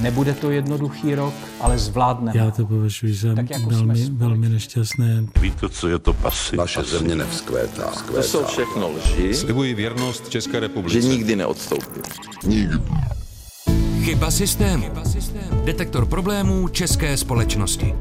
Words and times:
Nebude 0.00 0.34
to 0.34 0.50
jednoduchý 0.50 1.14
rok, 1.14 1.34
ale 1.60 1.78
zvládneme. 1.78 2.38
Já 2.38 2.50
to 2.50 2.66
považuji 2.66 3.14
za 3.14 3.34
Tak 3.34 3.50
jako 3.50 3.70
velmi, 3.70 4.10
velmi 4.10 4.48
nešťastné. 4.48 5.24
Víte, 5.40 5.68
co 5.68 5.88
je 5.88 5.98
to 5.98 6.12
pasy? 6.12 6.56
Naše 6.56 6.82
země 6.82 7.14
nevzkvétá. 7.16 7.92
To 8.14 8.22
jsou 8.22 8.44
všechno 8.44 8.90
lži, 8.90 9.34
Slibuji 9.34 9.74
věrnost 9.74 10.28
České 10.28 10.52
že 10.52 10.60
republice. 10.60 10.98
nikdy 11.08 11.36
neodstoupím. 11.36 12.02
Chyba 14.04 14.30
systému. 14.30 14.84
Detektor 15.64 16.06
problémů 16.06 16.68
české 16.68 17.16
společnosti. 17.16 17.94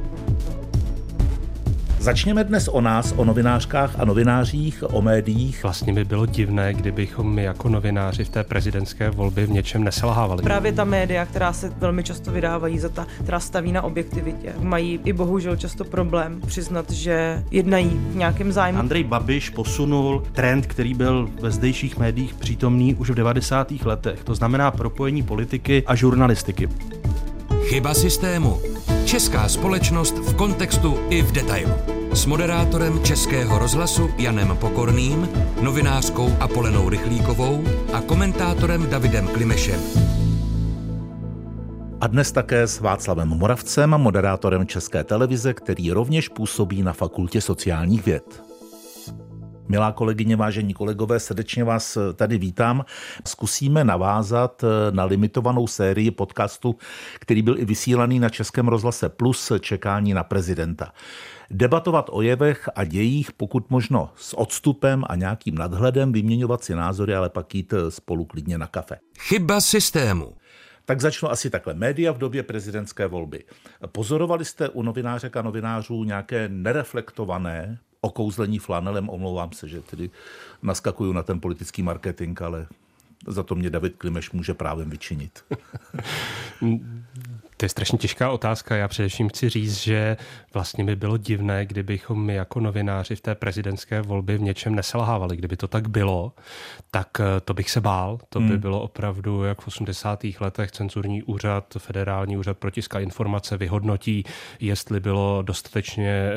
Začněme 2.00 2.44
dnes 2.44 2.68
o 2.68 2.82
nás, 2.82 3.14
o 3.18 3.26
novinářkách 3.26 3.96
a 4.00 4.06
novinářích, 4.06 4.84
o 4.88 5.02
médiích. 5.02 5.64
Vlastně 5.64 5.94
by 5.94 6.06
bylo 6.06 6.26
divné, 6.26 6.74
kdybychom 6.74 7.34
my 7.34 7.44
jako 7.44 7.70
novináři 7.70 8.24
v 8.24 8.30
té 8.30 8.44
prezidentské 8.44 9.10
volbě 9.10 9.46
v 9.46 9.50
něčem 9.50 9.84
neselhávali. 9.84 10.44
Právě 10.44 10.72
ta 10.72 10.84
média, 10.84 11.26
která 11.26 11.54
se 11.54 11.74
velmi 11.78 12.04
často 12.04 12.32
vydávají 12.32 12.80
za 12.80 12.90
ta, 12.90 13.08
která 13.24 13.40
staví 13.40 13.72
na 13.72 13.82
objektivitě, 13.82 14.54
mají 14.60 15.00
i 15.06 15.14
bohužel 15.14 15.56
často 15.56 15.86
problém 15.86 16.42
přiznat, 16.46 16.92
že 16.92 17.44
jednají 17.52 17.90
v 17.90 18.16
nějakém 18.16 18.52
zájmu. 18.52 18.80
Andrej 18.80 19.04
Babiš 19.04 19.50
posunul 19.50 20.24
trend, 20.32 20.66
který 20.66 20.94
byl 20.94 21.30
ve 21.42 21.52
zdejších 21.52 21.98
médiích 21.98 22.34
přítomný 22.34 22.96
už 22.96 23.10
v 23.10 23.16
90. 23.16 23.72
letech. 23.86 24.24
To 24.24 24.36
znamená 24.36 24.72
propojení 24.72 25.24
politiky 25.24 25.84
a 25.88 25.96
žurnalistiky. 25.96 26.70
Chyba 27.64 27.94
systému. 27.94 28.58
Česká 29.06 29.48
společnost 29.48 30.18
v 30.18 30.36
kontextu 30.36 31.00
i 31.10 31.22
v 31.22 31.32
detailu. 31.32 31.99
S 32.14 32.26
moderátorem 32.26 33.04
Českého 33.04 33.60
rozhlasu 33.60 34.10
Janem 34.18 34.58
Pokorným, 34.58 35.30
novinářkou 35.62 36.30
Apolenou 36.40 36.90
Rychlíkovou 36.90 37.64
a 37.94 38.02
komentátorem 38.02 38.90
Davidem 38.90 39.28
Klimešem. 39.28 39.80
A 42.02 42.08
dnes 42.08 42.32
také 42.32 42.68
s 42.68 42.80
Václavem 42.80 43.28
Moravcem, 43.28 43.90
moderátorem 43.90 44.68
České 44.68 45.04
televize, 45.04 45.54
který 45.54 45.92
rovněž 45.92 46.30
působí 46.30 46.84
na 46.84 46.94
Fakultě 46.94 47.42
sociálních 47.42 48.06
věd. 48.06 48.44
Milá 49.68 49.92
kolegyně, 49.92 50.36
vážení 50.36 50.74
kolegové, 50.74 51.20
srdečně 51.20 51.64
vás 51.64 51.98
tady 52.16 52.38
vítám. 52.38 52.86
Zkusíme 53.28 53.84
navázat 53.84 54.64
na 54.92 55.04
limitovanou 55.04 55.68
sérii 55.68 56.12
podcastu, 56.12 56.76
který 57.20 57.42
byl 57.42 57.60
i 57.60 57.66
vysílaný 57.66 58.20
na 58.20 58.30
Českém 58.30 58.68
rozhlase 58.68 59.10
Plus 59.10 59.52
čekání 59.60 60.14
na 60.14 60.24
prezidenta. 60.24 60.92
Debatovat 61.52 62.10
o 62.12 62.22
jevech 62.22 62.70
a 62.76 62.84
dějích, 62.84 63.32
pokud 63.32 63.70
možno 63.70 64.10
s 64.16 64.38
odstupem 64.38 65.04
a 65.10 65.16
nějakým 65.16 65.56
nadhledem, 65.56 66.12
vyměňovat 66.12 66.64
si 66.64 66.76
názory, 66.76 67.16
ale 67.16 67.30
pak 67.30 67.56
jít 67.56 67.74
spolu 67.90 68.26
klidně 68.26 68.58
na 68.58 68.68
kafe. 68.68 69.00
Chyba 69.20 69.62
systému. 69.62 70.36
Tak 70.86 71.02
začnu 71.02 71.32
asi 71.32 71.50
takhle. 71.50 71.74
Média 71.74 72.12
v 72.12 72.18
době 72.18 72.44
prezidentské 72.44 73.08
volby. 73.08 73.44
Pozorovali 73.92 74.46
jste 74.46 74.70
u 74.70 74.82
novinářek 74.82 75.38
a 75.38 75.42
novinářů 75.42 76.04
nějaké 76.04 76.50
nereflektované 76.50 77.78
okouzlení 78.02 78.60
flanelem? 78.60 79.10
Omlouvám 79.10 79.52
se, 79.52 79.68
že 79.68 79.82
tedy 79.82 80.10
naskakuju 80.62 81.14
na 81.14 81.24
ten 81.24 81.40
politický 81.40 81.84
marketing, 81.84 82.42
ale 82.42 82.68
za 83.28 83.44
to 83.44 83.56
mě 83.56 83.70
David 83.70 83.96
Klimeš 83.98 84.32
může 84.32 84.54
právem 84.54 84.90
vyčinit. 84.90 85.46
To 87.60 87.66
je 87.66 87.70
strašně 87.70 87.98
těžká 87.98 88.32
otázka. 88.32 88.76
Já 88.76 88.88
především 88.88 89.30
chci 89.30 89.50
říct, 89.50 89.78
že 89.78 90.18
vlastně 90.54 90.84
by 90.84 90.96
bylo 90.96 91.18
divné, 91.18 91.66
kdybychom 91.66 92.26
my 92.26 92.36
jako 92.36 92.60
novináři 92.60 93.16
v 93.16 93.22
té 93.22 93.36
prezidentské 93.36 94.02
volbě 94.02 94.38
v 94.38 94.42
něčem 94.42 94.76
neselhávali. 94.76 95.38
Kdyby 95.38 95.58
to 95.58 95.68
tak 95.68 95.88
bylo, 95.90 96.34
tak 96.92 97.08
eh, 97.20 97.40
to 97.40 97.54
bych 97.54 97.70
se 97.70 97.82
bál. 97.82 98.20
To 98.30 98.40
by 98.40 98.46
Hmm. 98.48 98.58
bylo 98.58 98.82
opravdu, 98.82 99.44
jak 99.44 99.62
v 99.62 99.68
80. 99.68 100.24
letech 100.40 100.72
cenzurní 100.72 101.24
úřad, 101.24 101.66
federální 101.78 102.38
úřad 102.38 102.58
pro 102.58 102.72
tisk 102.72 102.96
a 102.96 103.00
informace 103.00 103.58
vyhodnotí, 103.58 104.24
jestli 104.60 105.00
bylo 105.00 105.42
dostatečně 105.42 106.12
eh, 106.12 106.36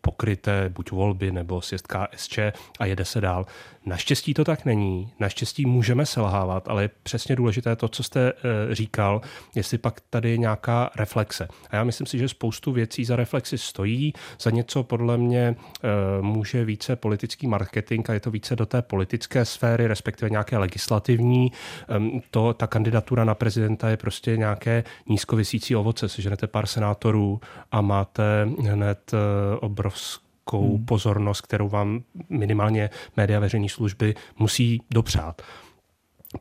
pokryté 0.00 0.68
buď 0.68 0.90
volby 0.90 1.32
nebo 1.32 1.60
sjezd 1.60 1.86
KSČ 1.86 2.38
a 2.78 2.86
jede 2.86 3.04
se 3.04 3.20
dál. 3.20 3.46
Naštěstí 3.86 4.34
to 4.34 4.44
tak 4.44 4.64
není. 4.64 5.12
Naštěstí 5.20 5.66
můžeme 5.66 6.06
selhávat, 6.06 6.68
ale 6.68 6.82
je 6.82 6.90
přesně 7.02 7.36
důležité 7.36 7.76
to, 7.76 7.88
co 7.88 8.02
jste 8.02 8.32
eh, 8.32 8.74
říkal, 8.74 9.20
jestli 9.54 9.78
pak 9.78 10.00
tady 10.10 10.30
je 10.30 10.38
nějaká 10.38 10.90
reflexe. 10.96 11.48
A 11.70 11.76
já 11.76 11.84
myslím 11.84 12.06
si, 12.06 12.18
že 12.18 12.28
spoustu 12.28 12.72
věcí 12.72 13.04
za 13.04 13.16
reflexy 13.16 13.58
stojí, 13.58 14.12
za 14.40 14.50
něco 14.50 14.82
podle 14.82 15.16
mě 15.16 15.56
eh, 15.58 15.88
může 16.20 16.64
více 16.64 16.96
politický 16.96 17.46
marketing 17.46 18.10
a 18.10 18.12
je 18.12 18.20
to 18.20 18.30
více 18.30 18.56
do 18.56 18.66
té 18.66 18.82
politické 18.82 19.44
sféry, 19.44 19.86
respektive 19.86 20.30
nějaké 20.30 20.58
legislativní. 20.58 21.52
Ehm, 21.88 22.20
To, 22.30 22.54
ta 22.54 22.66
kandidatura 22.66 23.24
na 23.24 23.34
prezidenta 23.34 23.88
je 23.88 23.96
prostě 23.96 24.36
nějaké 24.36 24.84
nízkovisící 25.06 25.76
ovoce. 25.76 26.08
Seženete 26.08 26.46
pár 26.46 26.66
senátorů 26.66 27.40
a 27.72 27.80
máte 27.80 28.48
hned 28.58 29.10
eh, 29.14 29.56
obrovské 29.60 30.23
velkou 30.52 30.76
hmm. 30.76 30.84
pozornost, 30.84 31.40
kterou 31.40 31.68
vám 31.68 32.02
minimálně 32.28 32.90
média 33.16 33.40
veřejné 33.40 33.68
služby 33.68 34.14
musí 34.38 34.82
dopřát. 34.90 35.42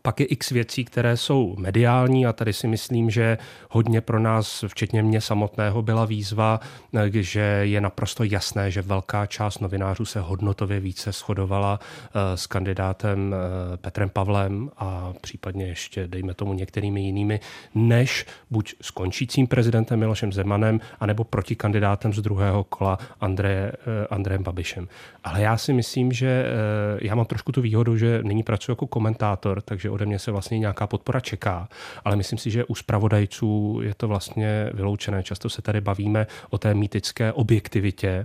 Pak 0.01 0.19
je 0.19 0.25
x 0.25 0.49
věcí, 0.49 0.85
které 0.85 1.17
jsou 1.17 1.55
mediální 1.57 2.25
a 2.25 2.33
tady 2.33 2.53
si 2.53 2.67
myslím, 2.67 3.09
že 3.09 3.37
hodně 3.69 4.01
pro 4.01 4.19
nás, 4.19 4.63
včetně 4.67 5.03
mě 5.03 5.21
samotného, 5.21 5.81
byla 5.81 6.05
výzva, 6.05 6.59
že 7.11 7.39
je 7.61 7.81
naprosto 7.81 8.23
jasné, 8.23 8.71
že 8.71 8.81
velká 8.81 9.25
část 9.25 9.59
novinářů 9.59 10.05
se 10.05 10.19
hodnotově 10.19 10.79
více 10.79 11.11
shodovala 11.11 11.79
eh, 11.79 12.37
s 12.37 12.47
kandidátem 12.47 13.35
eh, 13.35 13.77
Petrem 13.77 14.09
Pavlem 14.09 14.71
a 14.77 15.13
případně 15.21 15.65
ještě, 15.65 16.07
dejme 16.07 16.33
tomu, 16.33 16.53
některými 16.53 17.01
jinými, 17.01 17.39
než 17.75 18.25
buď 18.51 18.75
s 18.81 18.91
končícím 18.91 19.47
prezidentem 19.47 19.99
Milošem 19.99 20.33
Zemanem, 20.33 20.79
anebo 20.99 21.23
proti 21.23 21.55
kandidátem 21.55 22.13
z 22.13 22.21
druhého 22.21 22.63
kola 22.63 22.97
eh, 23.21 23.71
Andrejem 24.09 24.43
Babišem. 24.43 24.87
Ale 25.23 25.41
já 25.41 25.57
si 25.57 25.73
myslím, 25.73 26.11
že 26.11 26.45
já 27.01 27.15
mám 27.15 27.25
trošku 27.25 27.51
tu 27.51 27.61
výhodu, 27.61 27.97
že 27.97 28.19
nyní 28.23 28.43
pracuji 28.43 28.71
jako 28.71 28.87
komentátor, 28.87 29.61
takže 29.61 29.82
ode 29.89 30.05
mě 30.05 30.19
se 30.19 30.31
vlastně 30.31 30.59
nějaká 30.59 30.87
podpora 30.87 31.19
čeká, 31.19 31.69
ale 32.05 32.15
myslím 32.15 32.39
si, 32.39 32.51
že 32.51 32.65
u 32.65 32.75
spravodajců 32.75 33.79
je 33.83 33.93
to 33.93 34.07
vlastně 34.07 34.69
vyloučené. 34.73 35.23
Často 35.23 35.49
se 35.49 35.61
tady 35.61 35.81
bavíme 35.81 36.27
o 36.49 36.57
té 36.57 36.73
mýtické 36.73 37.33
objektivitě. 37.33 38.23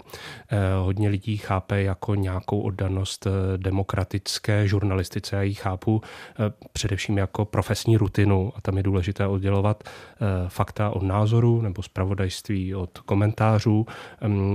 Hodně 0.83 1.09
lidí 1.09 1.37
chápe 1.37 1.83
jako 1.83 2.15
nějakou 2.15 2.61
oddanost 2.61 3.27
demokratické 3.57 4.69
žurnalistice. 4.69 5.37
Já 5.37 5.43
ji 5.43 5.55
chápu 5.55 6.03
především 6.73 7.19
jako 7.19 7.45
profesní 7.45 7.97
rutinu 7.97 8.53
a 8.57 8.61
tam 8.61 8.77
je 8.77 8.83
důležité 8.83 9.27
oddělovat 9.27 9.85
fakta 10.49 10.91
od 10.91 11.03
názoru 11.03 11.63
nebo 11.63 11.83
spravodajství 11.83 12.75
od 12.75 12.99
komentářů, 12.99 13.87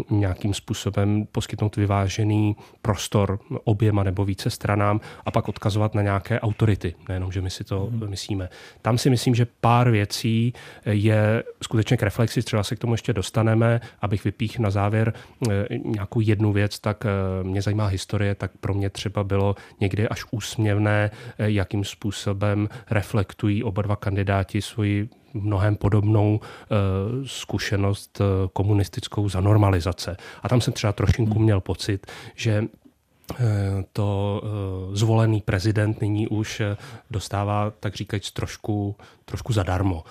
nějakým 0.10 0.54
způsobem 0.54 1.28
poskytnout 1.32 1.76
vyvážený 1.76 2.56
prostor 2.82 3.40
oběma 3.64 4.04
nebo 4.04 4.26
více 4.26 4.50
stranám 4.50 5.02
a 5.26 5.32
pak 5.32 5.50
odkazovat 5.50 5.96
na 5.96 6.02
nějaké 6.02 6.40
autority, 6.40 6.93
nejenom, 7.10 7.32
že 7.32 7.42
my 7.42 7.50
si 7.50 7.64
to 7.64 7.86
hmm. 7.86 8.10
myslíme. 8.10 8.50
Tam 8.82 8.98
si 8.98 9.10
myslím, 9.10 9.36
že 9.36 9.48
pár 9.62 9.92
věcí 9.92 10.54
je 10.86 11.44
skutečně 11.64 11.98
k 11.98 12.04
reflexi, 12.04 12.42
třeba 12.42 12.64
se 12.64 12.76
k 12.76 12.80
tomu 12.80 12.94
ještě 12.94 13.14
dostaneme, 13.14 13.82
abych 14.02 14.24
vypích 14.24 14.60
na 14.60 14.70
závěr 14.70 15.14
nějakou 15.86 16.20
jednu 16.20 16.54
věc, 16.54 16.80
tak 16.80 17.04
mě 17.44 17.62
zajímá 17.62 17.88
historie, 17.88 18.36
tak 18.36 18.52
pro 18.60 18.74
mě 18.74 18.90
třeba 18.90 19.24
bylo 19.24 19.56
někdy 19.80 20.08
až 20.08 20.26
úsměvné, 20.32 21.12
jakým 21.38 21.84
způsobem 21.84 22.70
reflektují 22.90 23.64
oba 23.64 23.82
dva 23.82 23.96
kandidáti 23.96 24.62
svoji 24.62 25.10
mnohem 25.34 25.76
podobnou 25.76 26.40
uh, 26.40 27.26
zkušenost 27.26 28.22
uh, 28.22 28.28
komunistickou 28.54 29.30
za 29.30 29.42
normalizace. 29.42 30.18
A 30.44 30.50
tam 30.50 30.62
jsem 30.62 30.74
třeba 30.74 30.94
trošinku 30.94 31.40
měl 31.40 31.62
pocit, 31.62 32.08
že 32.36 32.64
to 33.94 34.42
zvolený 34.94 35.42
prezident 35.42 36.02
nyní 36.02 36.28
už 36.28 36.62
dostává, 37.12 37.74
tak 37.80 37.96
říkajíc, 37.96 38.32
trošku, 38.32 38.96
trošku 39.26 39.54
zadarmo 39.54 40.04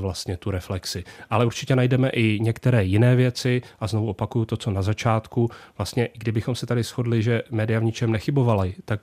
vlastně 0.00 0.36
tu 0.36 0.50
reflexi. 0.50 1.04
Ale 1.30 1.46
určitě 1.46 1.76
najdeme 1.76 2.08
i 2.08 2.38
některé 2.40 2.84
jiné 2.84 3.16
věci 3.16 3.62
a 3.80 3.86
znovu 3.86 4.08
opakuju 4.08 4.44
to, 4.44 4.56
co 4.56 4.70
na 4.70 4.82
začátku. 4.82 5.50
Vlastně, 5.78 6.08
kdybychom 6.14 6.54
se 6.54 6.66
tady 6.66 6.82
shodli, 6.82 7.22
že 7.22 7.42
média 7.50 7.80
v 7.80 7.84
ničem 7.84 8.12
nechybovaly, 8.12 8.74
tak 8.84 9.00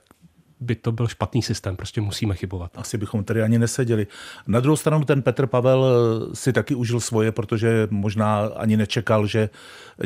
by 0.60 0.74
to 0.74 0.92
byl 0.92 1.08
špatný 1.08 1.42
systém, 1.42 1.76
prostě 1.76 2.00
musíme 2.00 2.34
chybovat. 2.34 2.70
Asi 2.74 2.98
bychom 2.98 3.24
tady 3.24 3.42
ani 3.42 3.58
neseděli. 3.58 4.06
Na 4.46 4.60
druhou 4.60 4.76
stranu 4.76 5.04
ten 5.04 5.22
Petr 5.22 5.46
Pavel 5.46 5.84
si 6.34 6.52
taky 6.52 6.74
užil 6.74 7.00
svoje, 7.00 7.32
protože 7.32 7.88
možná 7.90 8.38
ani 8.46 8.76
nečekal, 8.76 9.26
že 9.26 9.50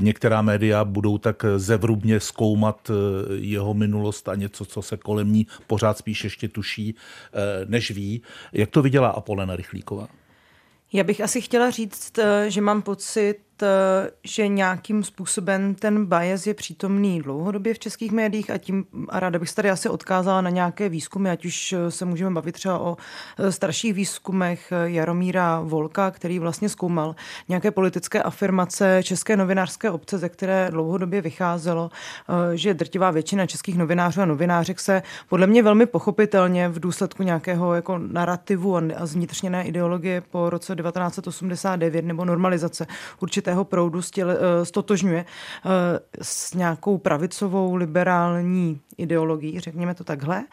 některá 0.00 0.42
média 0.42 0.84
budou 0.84 1.18
tak 1.18 1.44
zevrubně 1.56 2.20
zkoumat 2.20 2.90
jeho 3.34 3.74
minulost 3.74 4.28
a 4.28 4.34
něco, 4.34 4.64
co 4.64 4.82
se 4.82 4.96
kolem 4.96 5.32
ní 5.32 5.46
pořád 5.66 5.98
spíš 5.98 6.24
ještě 6.24 6.48
tuší, 6.48 6.94
než 7.66 7.90
ví. 7.90 8.22
Jak 8.52 8.70
to 8.70 8.82
viděla 8.82 9.08
Apolena 9.08 9.56
Rychlíková? 9.56 10.08
Já 10.92 11.04
bych 11.04 11.20
asi 11.20 11.40
chtěla 11.40 11.70
říct, 11.70 12.18
že 12.48 12.60
mám 12.60 12.82
pocit, 12.82 13.36
eh, 13.36 13.51
že 14.24 14.48
nějakým 14.48 15.04
způsobem 15.04 15.74
ten 15.74 16.06
bias 16.06 16.46
je 16.46 16.54
přítomný 16.54 17.22
dlouhodobě 17.22 17.74
v 17.74 17.78
českých 17.78 18.12
médiích 18.12 18.50
a 18.50 18.58
tím 18.58 18.84
a 19.08 19.20
ráda 19.20 19.38
bych 19.38 19.52
tady 19.54 19.70
asi 19.70 19.88
odkázala 19.88 20.40
na 20.40 20.50
nějaké 20.50 20.88
výzkumy, 20.88 21.30
ať 21.30 21.44
už 21.44 21.72
eh, 21.72 21.90
se 21.90 22.04
můžeme 22.04 22.30
bavit 22.30 22.52
třeba 22.52 22.78
o 22.78 22.96
eh, 23.38 23.52
starších 23.52 23.94
výzkumech 23.94 24.72
Jaromíra 24.84 25.60
Volka, 25.60 26.10
který 26.10 26.38
vlastně 26.38 26.68
zkoumal 26.68 27.14
nějaké 27.48 27.70
politické 27.70 28.22
afirmace 28.22 29.00
české 29.02 29.36
novinářské 29.36 29.90
obce, 29.90 30.18
ze 30.18 30.28
které 30.28 30.68
dlouhodobě 30.70 31.20
vycházelo, 31.20 31.90
že 32.54 32.74
drtivá 32.74 33.10
většina 33.10 33.46
českých 33.46 33.78
novinářů 33.78 34.20
a 34.20 34.24
novinářek 34.24 34.80
se 34.80 35.02
podle 35.28 35.46
mě 35.46 35.62
velmi 35.62 35.86
pochopitelně 35.86 36.68
v 36.68 36.80
důsledku 36.80 37.22
nějakého 37.22 37.74
jako 37.74 37.98
narrativu 37.98 38.76
a 38.76 39.06
zvnitřněné 39.06 39.64
ideologie 39.64 40.20
po 40.20 40.50
roce 40.50 40.76
1989 40.76 42.04
nebo 42.04 42.24
normalizace 42.24 42.86
určitého 43.52 43.64
proudu 43.64 44.02
stěl, 44.02 44.30
eh, 44.30 44.64
stotožňuje 44.64 45.24
eh, 45.24 46.00
s 46.22 46.54
nějakou 46.54 46.98
pravicovou 46.98 47.74
liberální 47.74 48.80
ideologií, 48.96 49.60
řekněme 49.60 49.94
to 49.94 50.04
takhle. 50.04 50.44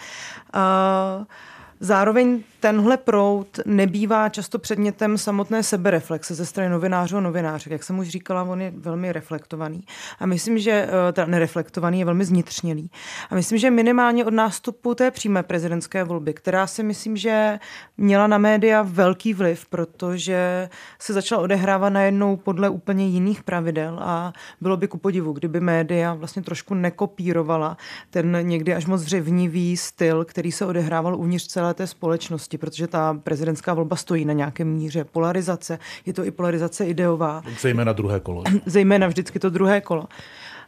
Zároveň 1.81 2.43
tenhle 2.59 2.97
proud 2.97 3.59
nebývá 3.65 4.29
často 4.29 4.59
předmětem 4.59 5.17
samotné 5.17 5.63
sebereflexe 5.63 6.35
ze 6.35 6.45
strany 6.45 6.69
novinářů 6.69 7.17
a 7.17 7.21
novinářek. 7.21 7.71
Jak 7.71 7.83
jsem 7.83 7.99
už 7.99 8.07
říkala, 8.07 8.43
on 8.43 8.61
je 8.61 8.73
velmi 8.75 9.13
reflektovaný. 9.13 9.83
A 10.19 10.25
myslím, 10.25 10.59
že 10.59 10.71
eh, 10.71 11.11
teda 11.13 11.27
nereflektovaný 11.27 11.99
je 11.99 12.05
velmi 12.05 12.25
znitřnělý. 12.25 12.91
A 13.29 13.35
myslím, 13.35 13.57
že 13.57 13.71
minimálně 13.71 14.25
od 14.25 14.33
nástupu 14.33 14.95
té 14.95 15.11
přímé 15.11 15.43
prezidentské 15.43 16.03
volby, 16.03 16.33
která 16.33 16.67
si 16.67 16.83
myslím, 16.83 17.17
že 17.17 17.59
měla 17.97 18.27
na 18.27 18.37
média 18.37 18.81
velký 18.81 19.33
vliv, 19.33 19.65
protože 19.65 20.69
se 20.99 21.13
začala 21.13 21.41
odehrávat 21.41 21.93
najednou 21.93 22.35
podle 22.35 22.69
úplně 22.69 23.07
jiných 23.07 23.43
pravidel 23.43 23.99
a 24.01 24.33
bylo 24.61 24.77
by 24.77 24.87
ku 24.87 24.97
podivu, 24.97 25.33
kdyby 25.33 25.59
média 25.59 26.13
vlastně 26.13 26.41
trošku 26.41 26.73
nekopírovala 26.73 27.77
ten 28.09 28.47
někdy 28.47 28.73
až 28.75 28.85
moc 28.85 29.01
řevnivý 29.01 29.77
styl, 29.77 30.25
který 30.25 30.51
se 30.51 30.65
odehrával 30.65 31.15
uvnitř 31.15 31.47
celé 31.47 31.68
té 31.73 31.87
společnosti, 31.87 32.57
protože 32.57 32.87
ta 32.87 33.19
prezidentská 33.23 33.73
volba 33.73 33.95
stojí 33.95 34.25
na 34.25 34.33
nějaké 34.33 34.65
míře 34.65 35.03
polarizace. 35.03 35.79
Je 36.05 36.13
to 36.13 36.25
i 36.25 36.31
polarizace 36.31 36.85
ideová. 36.85 37.41
Zejména 37.61 37.93
druhé 37.93 38.19
kolo. 38.19 38.43
Zejména 38.65 39.07
vždycky 39.07 39.39
to 39.39 39.49
druhé 39.49 39.81
kolo. 39.81 40.05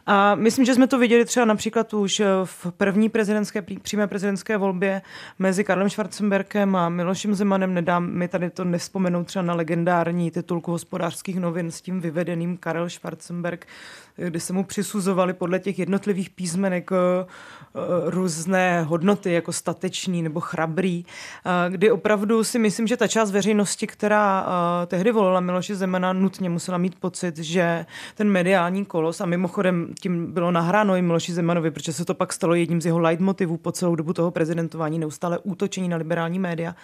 A 0.05 0.35
myslím, 0.35 0.65
že 0.65 0.75
jsme 0.75 0.87
to 0.87 0.99
viděli 0.99 1.25
třeba 1.25 1.45
například 1.45 1.93
už 1.93 2.21
v 2.43 2.67
první 2.77 3.09
prezidentské, 3.09 3.61
přímé 3.81 4.07
prezidentské 4.07 4.57
volbě 4.57 5.01
mezi 5.39 5.63
Karlem 5.63 5.89
Schwarzenberkem 5.89 6.75
a 6.75 6.89
Milošem 6.89 7.35
Zemanem. 7.35 7.73
Nedám 7.73 8.11
mi 8.11 8.27
tady 8.27 8.49
to 8.49 8.63
nespomenout 8.63 9.27
třeba 9.27 9.43
na 9.43 9.53
legendární 9.53 10.31
titulku 10.31 10.71
hospodářských 10.71 11.39
novin 11.39 11.71
s 11.71 11.81
tím 11.81 12.01
vyvedeným 12.01 12.57
Karel 12.57 12.89
Schwarzenberg 12.89 13.67
kdy 14.15 14.39
se 14.39 14.53
mu 14.53 14.63
přisuzovali 14.63 15.33
podle 15.33 15.59
těch 15.59 15.79
jednotlivých 15.79 16.29
písmenek 16.29 16.91
eh, 16.91 16.95
eh, 16.95 17.79
různé 18.05 18.83
hodnoty, 18.83 19.31
jako 19.31 19.53
statečný 19.53 20.21
nebo 20.21 20.39
chrabrý, 20.39 21.05
eh, 21.05 21.69
kdy 21.69 21.91
opravdu 21.91 22.43
si 22.43 22.59
myslím, 22.59 22.87
že 22.87 22.97
ta 22.97 23.07
část 23.07 23.31
veřejnosti, 23.31 23.87
která 23.87 24.45
tehdy 24.87 25.11
volila 25.11 25.39
Miloše 25.39 25.75
Zemana, 25.75 26.13
nutně 26.13 26.49
musela 26.49 26.77
mít 26.77 26.95
pocit, 26.99 27.37
že 27.37 27.85
ten 28.15 28.29
mediální 28.29 28.85
kolos, 28.85 29.21
a 29.21 29.25
mimochodem 29.25 29.93
tím 30.01 30.33
bylo 30.33 30.51
nahráno 30.51 30.95
i 30.95 31.01
Miloši 31.01 31.33
Zemanovi, 31.33 31.71
protože 31.71 31.93
se 31.93 32.05
to 32.05 32.13
pak 32.13 32.33
stalo 32.33 32.55
jedním 32.55 32.81
z 32.81 32.85
jeho 32.85 32.99
leitmotivů 32.99 33.57
po 33.57 33.71
celou 33.71 33.95
dobu 33.95 34.13
toho 34.13 34.31
prezidentování, 34.31 34.99
neustále 34.99 35.39
útočení 35.39 35.89
na 35.89 35.97
liberální 35.97 36.39
média, 36.39 36.75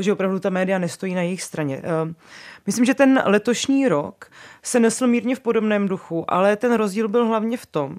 že 0.00 0.12
opravdu 0.12 0.38
ta 0.38 0.50
média 0.50 0.78
nestojí 0.78 1.14
na 1.14 1.22
jejich 1.22 1.42
straně. 1.42 1.82
Myslím, 2.66 2.84
že 2.84 2.94
ten 2.94 3.22
letošní 3.24 3.88
rok 3.88 4.30
se 4.62 4.80
nesl 4.80 5.06
mírně 5.06 5.36
v 5.36 5.40
podobném 5.40 5.88
duchu, 5.88 6.24
ale 6.28 6.56
ten 6.56 6.72
rozdíl 6.72 7.08
byl 7.08 7.26
hlavně 7.26 7.56
v 7.56 7.66
tom, 7.66 7.96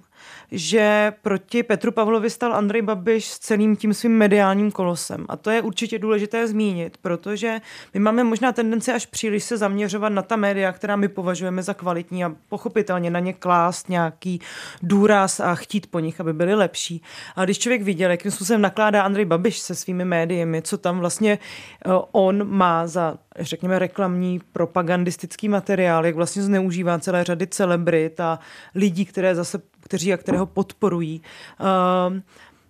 že 0.51 1.13
proti 1.21 1.63
Petru 1.63 1.91
Pavlovi 1.91 2.29
stal 2.29 2.53
Andrej 2.53 2.81
Babiš 2.81 3.25
s 3.25 3.39
celým 3.39 3.75
tím 3.75 3.93
svým 3.93 4.17
mediálním 4.17 4.71
kolosem. 4.71 5.25
A 5.29 5.37
to 5.37 5.49
je 5.49 5.61
určitě 5.61 5.99
důležité 5.99 6.47
zmínit, 6.47 6.97
protože 6.97 7.61
my 7.93 7.99
máme 7.99 8.23
možná 8.23 8.51
tendenci 8.51 8.91
až 8.91 9.05
příliš 9.05 9.43
se 9.43 9.57
zaměřovat 9.57 10.09
na 10.09 10.21
ta 10.21 10.35
média, 10.35 10.71
která 10.71 10.95
my 10.95 11.07
považujeme 11.07 11.63
za 11.63 11.73
kvalitní 11.73 12.25
a 12.25 12.35
pochopitelně 12.49 13.09
na 13.09 13.19
ně 13.19 13.33
klást 13.33 13.89
nějaký 13.89 14.39
důraz 14.81 15.39
a 15.39 15.55
chtít 15.55 15.87
po 15.87 15.99
nich, 15.99 16.19
aby 16.19 16.33
byly 16.33 16.55
lepší. 16.55 17.01
A 17.35 17.45
když 17.45 17.59
člověk 17.59 17.81
viděl, 17.81 18.11
jakým 18.11 18.31
způsobem 18.31 18.61
nakládá 18.61 19.03
Andrej 19.03 19.25
Babiš 19.25 19.59
se 19.59 19.75
svými 19.75 20.05
médiemi, 20.05 20.61
co 20.61 20.77
tam 20.77 20.99
vlastně 20.99 21.39
eh, 21.85 21.89
on 22.11 22.49
má 22.49 22.87
za 22.87 23.17
řekněme, 23.39 23.79
reklamní 23.79 24.41
propagandistický 24.53 25.49
materiál, 25.49 26.05
jak 26.05 26.15
vlastně 26.15 26.43
zneužívá 26.43 26.99
celé 26.99 27.23
řady 27.23 27.47
celebrit 27.47 28.19
a 28.19 28.39
lidí, 28.75 29.05
které 29.05 29.35
zase, 29.35 29.61
kteří 29.79 30.13
a 30.13 30.17
kterého 30.17 30.45
podporují. 30.45 31.21
Uh, 31.59 32.19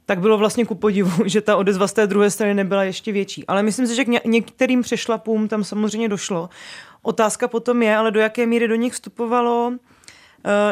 tak 0.05 0.19
bylo 0.19 0.37
vlastně 0.37 0.65
ku 0.65 0.75
podivu, 0.75 1.11
že 1.25 1.41
ta 1.41 1.57
odezva 1.57 1.87
z 1.87 1.93
té 1.93 2.07
druhé 2.07 2.29
strany 2.29 2.53
nebyla 2.53 2.83
ještě 2.83 3.11
větší. 3.11 3.47
Ale 3.47 3.63
myslím 3.63 3.87
si, 3.87 3.95
že 3.95 4.05
k 4.05 4.25
některým 4.25 4.81
přešlapům 4.81 5.47
tam 5.47 5.63
samozřejmě 5.63 6.09
došlo. 6.09 6.49
Otázka 7.01 7.47
potom 7.47 7.83
je, 7.83 7.97
ale 7.97 8.11
do 8.11 8.19
jaké 8.19 8.45
míry 8.45 8.67
do 8.67 8.75
nich 8.75 8.93
vstupovalo 8.93 9.73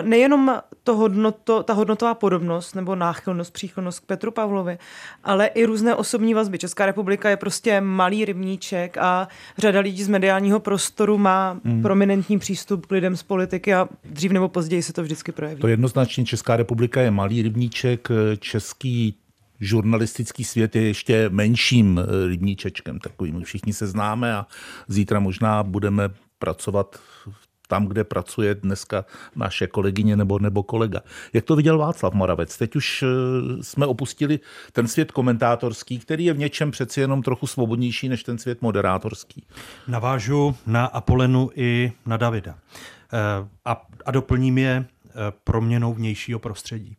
nejenom 0.01 0.61
to 0.83 0.95
hodnoto, 0.95 1.63
ta 1.63 1.73
hodnotová 1.73 2.13
podobnost 2.13 2.75
nebo 2.75 2.95
náchylnost, 2.95 3.53
příchylnost 3.53 3.99
k 3.99 4.05
Petru 4.05 4.31
Pavlovi, 4.31 4.77
ale 5.23 5.47
i 5.47 5.65
různé 5.65 5.95
osobní 5.95 6.33
vazby. 6.33 6.57
Česká 6.57 6.85
republika 6.85 7.29
je 7.29 7.37
prostě 7.37 7.81
malý 7.81 8.25
rybníček 8.25 8.97
a 8.97 9.27
řada 9.57 9.79
lidí 9.79 10.03
z 10.03 10.07
mediálního 10.07 10.59
prostoru 10.59 11.17
má 11.17 11.59
hmm. 11.65 11.81
prominentní 11.81 12.39
přístup 12.39 12.85
k 12.85 12.91
lidem 12.91 13.17
z 13.17 13.23
politiky 13.23 13.73
a 13.73 13.87
dřív 14.05 14.31
nebo 14.31 14.49
později 14.49 14.83
se 14.83 14.93
to 14.93 15.03
vždycky 15.03 15.31
projeví. 15.31 15.61
To 15.61 15.67
jednoznačně 15.67 16.25
Česká 16.25 16.57
republika 16.57 17.01
je 17.01 17.11
malý 17.11 17.41
rybníček, 17.41 18.07
český 18.39 19.17
žurnalistický 19.61 20.43
svět 20.43 20.75
je 20.75 20.81
ještě 20.81 21.29
menším 21.29 21.99
eh, 21.99 22.27
rybníčečkem 22.27 22.99
takovým. 22.99 23.43
Všichni 23.43 23.73
se 23.73 23.87
známe 23.87 24.33
a 24.33 24.45
zítra 24.87 25.19
možná 25.19 25.63
budeme 25.63 26.09
pracovat 26.39 26.99
tam, 27.71 27.87
kde 27.87 28.03
pracuje 28.03 28.55
dneska 28.55 29.05
naše 29.35 29.67
kolegyně 29.67 30.15
nebo, 30.15 30.39
nebo 30.39 30.63
kolega. 30.63 31.01
Jak 31.33 31.45
to 31.45 31.55
viděl 31.55 31.77
Václav 31.77 32.13
Moravec? 32.13 32.57
Teď 32.57 32.75
už 32.75 33.03
eh, 33.03 33.07
jsme 33.63 33.85
opustili 33.85 34.39
ten 34.71 34.87
svět 34.87 35.11
komentátorský, 35.11 35.99
který 35.99 36.25
je 36.25 36.33
v 36.33 36.37
něčem 36.37 36.71
přeci 36.71 36.99
jenom 36.99 37.23
trochu 37.23 37.47
svobodnější 37.47 38.09
než 38.09 38.23
ten 38.23 38.37
svět 38.37 38.61
moderátorský. 38.61 39.43
Navážu 39.87 40.55
na 40.67 40.85
Apolenu 40.85 41.49
i 41.55 41.91
na 42.05 42.17
Davida. 42.17 42.55
Eh, 42.55 43.47
a, 43.65 43.81
a 44.05 44.11
doplním 44.11 44.57
je 44.57 44.85
eh, 44.85 45.13
proměnou 45.43 45.93
vnějšího 45.93 46.39
prostředí 46.39 46.97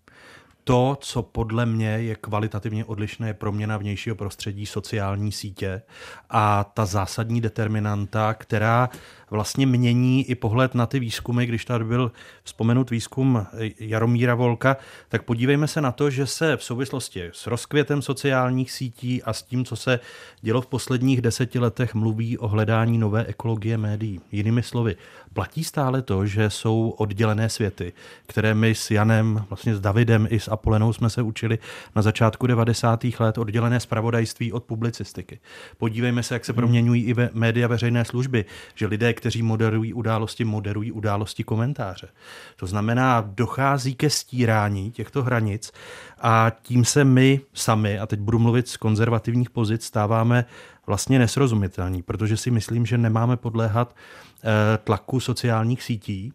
to, 0.64 0.98
co 1.00 1.22
podle 1.22 1.66
mě 1.66 1.88
je 1.88 2.14
kvalitativně 2.14 2.84
odlišné, 2.84 3.26
je 3.26 3.34
proměna 3.34 3.76
vnějšího 3.76 4.16
prostředí 4.16 4.66
sociální 4.66 5.32
sítě 5.32 5.82
a 6.30 6.64
ta 6.64 6.86
zásadní 6.86 7.40
determinanta, 7.40 8.34
která 8.34 8.88
vlastně 9.32 9.66
mění 9.66 10.30
i 10.30 10.34
pohled 10.34 10.74
na 10.74 10.86
ty 10.86 11.00
výzkumy. 11.00 11.46
Když 11.46 11.64
tady 11.64 11.84
byl 11.84 12.12
vzpomenut 12.44 12.90
výzkum 12.90 13.46
Jaromíra 13.80 14.34
Volka, 14.34 14.76
tak 15.08 15.22
podívejme 15.22 15.68
se 15.68 15.80
na 15.80 15.92
to, 15.92 16.10
že 16.10 16.26
se 16.26 16.56
v 16.56 16.64
souvislosti 16.64 17.30
s 17.32 17.46
rozkvětem 17.46 18.02
sociálních 18.02 18.72
sítí 18.72 19.22
a 19.22 19.32
s 19.32 19.42
tím, 19.42 19.64
co 19.64 19.76
se 19.76 20.00
dělo 20.40 20.60
v 20.60 20.66
posledních 20.66 21.20
deseti 21.20 21.58
letech, 21.58 21.94
mluví 21.94 22.38
o 22.38 22.48
hledání 22.48 22.98
nové 22.98 23.24
ekologie 23.24 23.78
médií. 23.78 24.20
Jinými 24.32 24.62
slovy, 24.62 24.96
platí 25.32 25.64
stále 25.64 26.02
to, 26.02 26.26
že 26.26 26.50
jsou 26.50 26.94
oddělené 26.98 27.48
světy, 27.48 27.92
které 28.26 28.54
my 28.54 28.74
s 28.74 28.90
Janem, 28.90 29.44
vlastně 29.50 29.76
s 29.76 29.80
Davidem 29.80 30.26
i 30.30 30.40
s 30.40 30.48
Apolenou 30.48 30.92
jsme 30.92 31.10
se 31.10 31.22
učili 31.22 31.58
na 31.96 32.02
začátku 32.02 32.46
90. 32.46 33.04
let, 33.18 33.38
oddělené 33.38 33.80
zpravodajství 33.80 34.52
od 34.52 34.64
publicistiky. 34.64 35.40
Podívejme 35.78 36.22
se, 36.22 36.34
jak 36.34 36.44
se 36.44 36.52
proměňují 36.52 37.04
i 37.04 37.14
ve 37.14 37.30
média 37.32 37.68
veřejné 37.68 38.04
služby, 38.04 38.44
že 38.74 38.86
lidé, 38.86 39.12
kteří 39.22 39.42
moderují 39.42 39.94
události, 39.94 40.44
moderují 40.44 40.92
události 40.92 41.44
komentáře. 41.44 42.08
To 42.56 42.66
znamená, 42.66 43.20
dochází 43.20 43.94
ke 43.94 44.10
stírání 44.10 44.90
těchto 44.90 45.22
hranic 45.22 45.72
a 46.20 46.52
tím 46.62 46.84
se 46.84 47.04
my 47.04 47.40
sami, 47.54 47.98
a 47.98 48.06
teď 48.06 48.20
budu 48.20 48.38
mluvit 48.38 48.68
z 48.68 48.76
konzervativních 48.76 49.50
pozic, 49.50 49.84
stáváme 49.84 50.44
vlastně 50.86 51.18
nesrozumitelní, 51.18 52.02
protože 52.02 52.36
si 52.36 52.50
myslím, 52.50 52.86
že 52.86 52.98
nemáme 52.98 53.36
podléhat 53.36 53.94
eh, 53.94 54.78
tlaku 54.78 55.20
sociálních 55.20 55.82
sítí, 55.82 56.32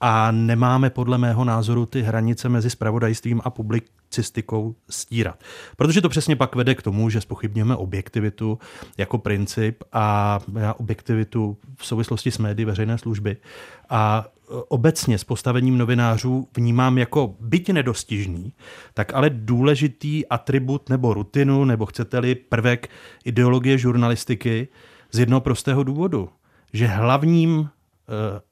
a 0.00 0.30
nemáme 0.30 0.90
podle 0.90 1.18
mého 1.18 1.44
názoru 1.44 1.86
ty 1.86 2.02
hranice 2.02 2.48
mezi 2.48 2.70
spravodajstvím 2.70 3.40
a 3.44 3.50
publicistikou 3.50 4.74
stírat. 4.90 5.44
Protože 5.76 6.00
to 6.00 6.08
přesně 6.08 6.36
pak 6.36 6.54
vede 6.54 6.74
k 6.74 6.82
tomu, 6.82 7.10
že 7.10 7.20
spochybňujeme 7.20 7.76
objektivitu 7.76 8.58
jako 8.98 9.18
princip 9.18 9.82
a 9.92 10.38
objektivitu 10.76 11.56
v 11.76 11.86
souvislosti 11.86 12.30
s 12.30 12.38
médií 12.38 12.64
veřejné 12.64 12.98
služby 12.98 13.36
a 13.90 14.26
obecně 14.68 15.18
s 15.18 15.24
postavením 15.24 15.78
novinářů 15.78 16.48
vnímám 16.56 16.98
jako 16.98 17.34
byť 17.40 17.70
nedostižný, 17.70 18.52
tak 18.94 19.14
ale 19.14 19.30
důležitý 19.30 20.26
atribut 20.26 20.88
nebo 20.88 21.14
rutinu, 21.14 21.64
nebo 21.64 21.86
chcete-li 21.86 22.34
prvek 22.34 22.88
ideologie 23.24 23.78
žurnalistiky 23.78 24.68
z 25.12 25.18
jednoho 25.18 25.40
prostého 25.40 25.82
důvodu, 25.82 26.28
že 26.72 26.86
hlavním 26.86 27.68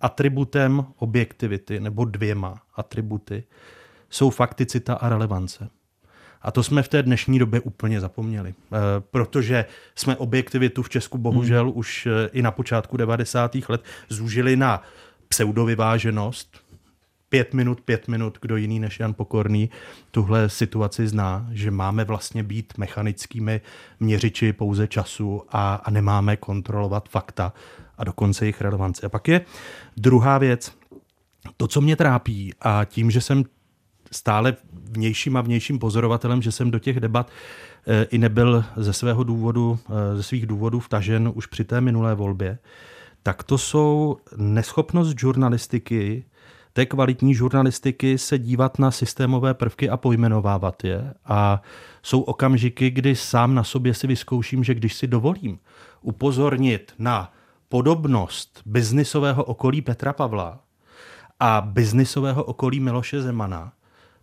atributem 0.00 0.84
objektivity, 0.98 1.80
nebo 1.80 2.04
dvěma 2.04 2.62
atributy, 2.76 3.44
jsou 4.10 4.30
fakticita 4.30 4.94
a 4.94 5.08
relevance. 5.08 5.68
A 6.42 6.50
to 6.50 6.62
jsme 6.62 6.82
v 6.82 6.88
té 6.88 7.02
dnešní 7.02 7.38
době 7.38 7.60
úplně 7.60 8.00
zapomněli, 8.00 8.54
eh, 8.72 8.76
protože 9.10 9.64
jsme 9.94 10.16
objektivitu 10.16 10.82
v 10.82 10.88
Česku 10.88 11.18
bohužel 11.18 11.64
hmm. 11.64 11.78
už 11.78 12.06
eh, 12.06 12.28
i 12.32 12.42
na 12.42 12.50
počátku 12.50 12.96
90. 12.96 13.56
let 13.68 13.84
zúžili 14.08 14.56
na 14.56 14.82
pseudovyváženost. 15.28 16.58
Pět 17.28 17.54
minut, 17.54 17.80
pět 17.80 18.08
minut, 18.08 18.38
kdo 18.40 18.56
jiný 18.56 18.80
než 18.80 19.00
Jan 19.00 19.14
Pokorný 19.14 19.70
tuhle 20.10 20.48
situaci 20.48 21.08
zná, 21.08 21.48
že 21.52 21.70
máme 21.70 22.04
vlastně 22.04 22.42
být 22.42 22.72
mechanickými 22.78 23.60
měřiči 24.00 24.52
pouze 24.52 24.86
času 24.86 25.42
a, 25.50 25.74
a 25.74 25.90
nemáme 25.90 26.36
kontrolovat 26.36 27.08
fakta 27.08 27.52
a 27.98 28.04
dokonce 28.04 28.44
jejich 28.44 28.60
relevanci. 28.60 29.06
A 29.06 29.08
pak 29.08 29.28
je 29.28 29.40
druhá 29.96 30.38
věc, 30.38 30.72
to, 31.56 31.68
co 31.68 31.80
mě 31.80 31.96
trápí 31.96 32.54
a 32.60 32.84
tím, 32.84 33.10
že 33.10 33.20
jsem 33.20 33.44
stále 34.10 34.56
vnějším 34.72 35.36
a 35.36 35.40
vnějším 35.40 35.78
pozorovatelem, 35.78 36.42
že 36.42 36.52
jsem 36.52 36.70
do 36.70 36.78
těch 36.78 37.00
debat 37.00 37.30
eh, 37.86 38.04
i 38.10 38.18
nebyl 38.18 38.64
ze 38.76 38.92
svého 38.92 39.24
důvodu, 39.24 39.78
eh, 39.88 40.16
ze 40.16 40.22
svých 40.22 40.46
důvodů 40.46 40.80
vtažen 40.80 41.32
už 41.34 41.46
při 41.46 41.64
té 41.64 41.80
minulé 41.80 42.14
volbě, 42.14 42.58
tak 43.22 43.42
to 43.42 43.58
jsou 43.58 44.16
neschopnost 44.36 45.18
žurnalistiky, 45.18 46.24
té 46.72 46.86
kvalitní 46.86 47.34
žurnalistiky 47.34 48.18
se 48.18 48.38
dívat 48.38 48.78
na 48.78 48.90
systémové 48.90 49.54
prvky 49.54 49.90
a 49.90 49.96
pojmenovávat 49.96 50.84
je. 50.84 51.14
A 51.24 51.62
jsou 52.02 52.20
okamžiky, 52.20 52.90
kdy 52.90 53.16
sám 53.16 53.54
na 53.54 53.64
sobě 53.64 53.94
si 53.94 54.06
vyzkouším, 54.06 54.64
že 54.64 54.74
když 54.74 54.94
si 54.94 55.06
dovolím 55.06 55.58
upozornit 56.02 56.92
na 56.98 57.32
podobnost 57.68 58.62
biznisového 58.66 59.44
okolí 59.44 59.82
Petra 59.82 60.12
Pavla 60.12 60.60
a 61.40 61.60
biznisového 61.60 62.44
okolí 62.44 62.80
Miloše 62.80 63.22
Zemana, 63.22 63.72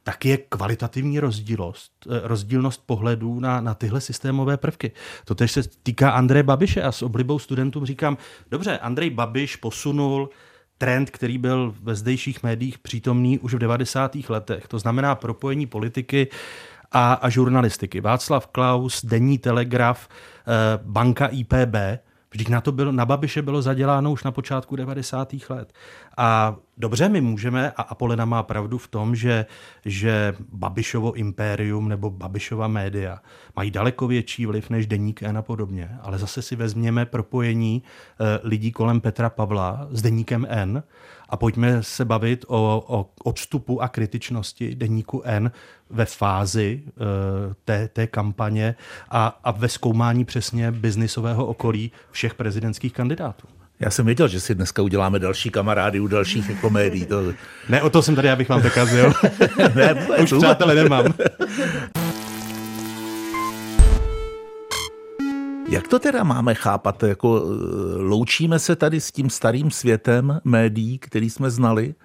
tak 0.04 0.26
je 0.26 0.38
kvalitativní 0.38 1.20
rozdílnost, 1.20 1.92
eh, 2.10 2.20
rozdílnost 2.24 2.84
pohledů 2.86 3.40
na, 3.40 3.62
na 3.62 3.74
tyhle 3.74 4.02
systémové 4.02 4.58
prvky. 4.58 4.92
To 5.26 5.36
tež 5.36 5.52
se 5.52 5.62
týká 5.84 6.10
Andreje 6.10 6.44
Babiše 6.44 6.82
a 6.82 6.92
s 6.92 7.02
oblibou 7.02 7.40
studentům 7.40 7.86
říkám, 7.86 8.18
dobře, 8.52 8.78
Andrej 8.78 9.10
Babiš 9.10 9.56
posunul 9.56 10.30
trend, 10.78 11.10
který 11.10 11.38
byl 11.38 11.76
ve 11.82 11.96
zdejších 11.96 12.44
médiích 12.44 12.80
přítomný 12.80 13.40
už 13.40 13.54
v 13.54 13.60
90. 13.60 14.16
letech. 14.30 14.68
To 14.68 14.80
znamená 14.80 15.16
propojení 15.16 15.66
politiky 15.66 16.28
a, 16.92 17.14
a 17.14 17.30
žurnalistiky. 17.30 18.02
Václav 18.02 18.48
Klaus, 18.48 19.06
Denní 19.06 19.38
telegraf, 19.38 20.08
eh, 20.08 20.80
banka 20.84 21.28
IPB, 21.28 21.76
Vždyť 22.36 22.50
na 22.50 22.62
to 22.62 22.72
bylo, 22.72 22.92
na 22.92 23.06
Babiše 23.06 23.42
bylo 23.42 23.62
zaděláno 23.62 24.12
už 24.12 24.24
na 24.24 24.32
počátku 24.32 24.76
90. 24.76 25.34
let. 25.50 25.74
A 26.18 26.56
dobře, 26.78 27.10
my 27.10 27.22
můžeme, 27.22 27.72
a 27.72 27.82
Apolena 27.82 28.26
má 28.26 28.44
pravdu 28.44 28.78
v 28.78 28.88
tom, 28.88 29.16
že, 29.16 29.46
že 29.86 30.36
Babišovo 30.54 31.14
impérium 31.14 31.90
nebo 31.90 32.10
Babišova 32.10 32.68
média 32.68 33.20
mají 33.56 33.72
daleko 33.72 34.08
větší 34.08 34.46
vliv 34.46 34.70
než 34.70 34.88
Deník 34.88 35.24
N 35.24 35.38
a 35.38 35.42
podobně, 35.42 35.98
ale 36.02 36.18
zase 36.18 36.42
si 36.42 36.56
vezměme 36.56 37.06
propojení 37.06 37.84
e, 37.84 38.40
lidí 38.48 38.72
kolem 38.72 39.02
Petra 39.02 39.30
Pavla 39.30 39.88
s 39.92 40.02
Deníkem 40.02 40.48
N 40.50 40.84
a 41.30 41.38
pojďme 41.38 41.84
se 41.84 42.06
bavit 42.06 42.46
o, 42.48 42.84
o 42.88 43.10
odstupu 43.24 43.82
a 43.82 43.88
kritičnosti 43.88 44.76
Deníku 44.76 45.22
N 45.26 45.52
ve 45.90 46.06
fázi 46.06 46.84
e, 46.88 46.92
té, 47.66 47.88
té 47.88 48.08
kampaně 48.08 48.76
a, 49.10 49.40
a 49.44 49.52
ve 49.52 49.70
zkoumání 49.70 50.26
přesně 50.26 50.72
biznisového 50.72 51.46
okolí 51.46 51.92
všech 52.12 52.34
prezidentských 52.34 52.94
kandidátů. 52.94 53.48
Já 53.80 53.90
jsem 53.90 54.06
věděl, 54.06 54.28
že 54.28 54.40
si 54.40 54.56
dneska 54.56 54.82
uděláme 54.82 55.20
další 55.20 55.50
kamarády 55.50 56.00
u 56.00 56.08
dalších 56.08 56.50
jako 56.50 56.70
médií. 56.70 57.06
To... 57.06 57.24
Ne, 57.70 57.82
o 57.82 57.90
to 57.90 58.02
jsem 58.02 58.16
tady, 58.16 58.30
abych 58.30 58.50
vám 58.50 58.62
to 58.62 58.70
kazil. 58.70 59.14
ne, 59.76 59.94
vůbec, 59.94 60.20
Už 60.20 60.34
přátelé 60.38 60.76
nemám. 60.76 61.06
Jak 65.70 65.88
to 65.88 66.00
teda 66.00 66.24
máme 66.24 66.56
chápat? 66.56 67.04
Jako, 67.04 67.44
eh, 67.46 67.98
loučíme 67.98 68.60
se 68.60 68.76
tady 68.76 69.02
s 69.02 69.12
tím 69.12 69.30
starým 69.30 69.72
světem 69.72 70.40
médií, 70.44 71.00
který 71.00 71.30
jsme 71.30 71.50
znali 71.50 71.96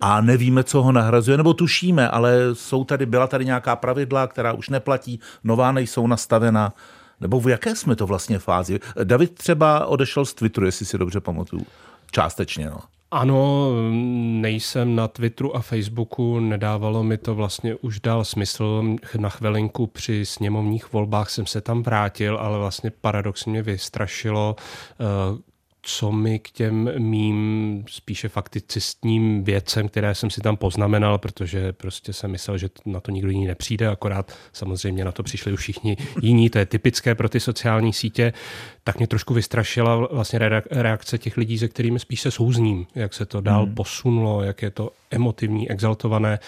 a 0.00 0.20
nevíme, 0.20 0.64
co 0.64 0.82
ho 0.82 0.92
nahrazuje, 0.92 1.36
nebo 1.36 1.54
tušíme, 1.54 2.08
ale 2.08 2.38
jsou 2.52 2.84
tady, 2.84 3.06
byla 3.06 3.26
tady 3.26 3.44
nějaká 3.44 3.76
pravidla, 3.76 4.26
která 4.26 4.52
už 4.52 4.68
neplatí, 4.68 5.20
nová 5.44 5.72
nejsou 5.72 6.06
nastavena. 6.06 6.72
Nebo 7.20 7.40
v 7.40 7.48
jaké 7.48 7.76
jsme 7.76 7.96
to 7.96 8.06
vlastně 8.06 8.38
fázi? 8.38 8.80
David 9.04 9.34
třeba 9.34 9.86
odešel 9.86 10.24
z 10.24 10.34
Twitteru, 10.34 10.66
jestli 10.66 10.86
si 10.86 10.98
dobře 10.98 11.20
pamatuju. 11.20 11.66
Částečně, 12.10 12.70
no. 12.70 12.78
Ano, 13.10 13.70
nejsem 14.40 14.96
na 14.96 15.08
Twitteru 15.08 15.56
a 15.56 15.60
Facebooku, 15.60 16.40
nedávalo 16.40 17.02
mi 17.02 17.18
to 17.18 17.34
vlastně 17.34 17.74
už 17.74 18.00
dál 18.00 18.24
smysl. 18.24 18.96
Na 19.18 19.28
chvilinku 19.28 19.86
při 19.86 20.26
sněmovních 20.26 20.92
volbách 20.92 21.30
jsem 21.30 21.46
se 21.46 21.60
tam 21.60 21.82
vrátil, 21.82 22.38
ale 22.38 22.58
vlastně 22.58 22.90
paradoxně 22.90 23.52
mě 23.52 23.62
vystrašilo, 23.62 24.56
eh, 25.00 25.04
co 25.88 26.12
mi 26.12 26.38
k 26.38 26.50
těm 26.50 26.90
mým 26.98 27.84
spíše 27.88 28.28
fakticistním 28.28 29.44
věcem, 29.44 29.88
které 29.88 30.14
jsem 30.14 30.30
si 30.30 30.40
tam 30.40 30.56
poznamenal, 30.56 31.18
protože 31.18 31.72
prostě 31.72 32.12
jsem 32.12 32.30
myslel, 32.30 32.58
že 32.58 32.68
na 32.86 33.00
to 33.00 33.10
nikdo 33.10 33.30
jiný 33.30 33.46
nepřijde, 33.46 33.88
akorát 33.88 34.32
samozřejmě 34.52 35.04
na 35.04 35.12
to 35.12 35.22
přišli 35.22 35.52
už 35.52 35.60
všichni 35.60 35.96
jiní, 36.22 36.50
to 36.50 36.58
je 36.58 36.66
typické 36.66 37.14
pro 37.14 37.28
ty 37.28 37.40
sociální 37.40 37.92
sítě, 37.92 38.32
tak 38.84 38.98
mě 38.98 39.06
trošku 39.06 39.34
vystrašila 39.34 39.96
vlastně 39.96 40.38
reakce 40.70 41.18
těch 41.18 41.36
lidí, 41.36 41.58
se 41.58 41.68
kterými 41.68 41.98
spíš 41.98 42.20
se 42.20 42.30
souzním, 42.30 42.86
jak 42.94 43.14
se 43.14 43.26
to 43.26 43.40
dál 43.40 43.64
hmm. 43.64 43.74
posunulo, 43.74 44.42
jak 44.42 44.62
je 44.62 44.70
to 44.70 44.90
emotivní, 45.10 45.70
exaltované 45.70 46.38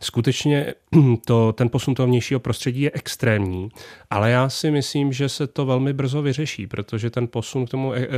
skutečně 0.00 0.74
to, 1.26 1.52
ten 1.52 1.68
posun 1.68 1.94
toho 1.94 2.06
vnějšího 2.06 2.40
prostředí 2.40 2.80
je 2.80 2.90
extrémní, 2.94 3.68
ale 4.10 4.30
já 4.30 4.48
si 4.48 4.70
myslím, 4.70 5.12
že 5.12 5.28
se 5.28 5.46
to 5.46 5.66
velmi 5.66 5.92
brzo 5.92 6.22
vyřeší, 6.22 6.66
protože 6.66 7.10
ten 7.10 7.28
posun 7.28 7.66
k 7.66 7.70
tomu, 7.70 7.94
eh, 7.94 8.08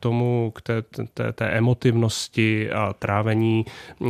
tomu 0.00 0.52
k 0.54 0.62
té, 0.62 0.82
té, 1.14 1.32
té 1.32 1.50
emotivnosti 1.50 2.70
a 2.70 2.92
trávení 2.92 3.64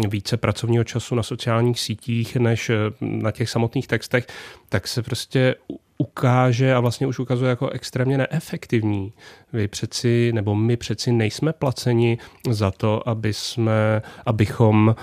více 0.08 0.36
pracovního 0.36 0.84
času 0.84 1.14
na 1.14 1.22
sociálních 1.22 1.80
sítích 1.80 2.36
než 2.36 2.70
eh, 2.70 2.76
na 3.00 3.30
těch 3.30 3.50
samotných 3.50 3.86
textech, 3.86 4.26
tak 4.68 4.88
se 4.88 5.02
prostě 5.02 5.54
ukáže 5.98 6.74
a 6.74 6.80
vlastně 6.80 7.06
už 7.06 7.18
ukazuje 7.18 7.48
jako 7.48 7.70
extrémně 7.70 8.18
neefektivní. 8.18 9.12
Vy 9.52 9.68
přeci, 9.68 10.32
nebo 10.34 10.54
my 10.54 10.76
přeci 10.76 11.12
nejsme 11.12 11.52
placeni 11.52 12.18
za 12.50 12.70
to, 12.70 13.08
aby 13.08 13.32
jsme, 13.32 14.02
abychom 14.26 14.94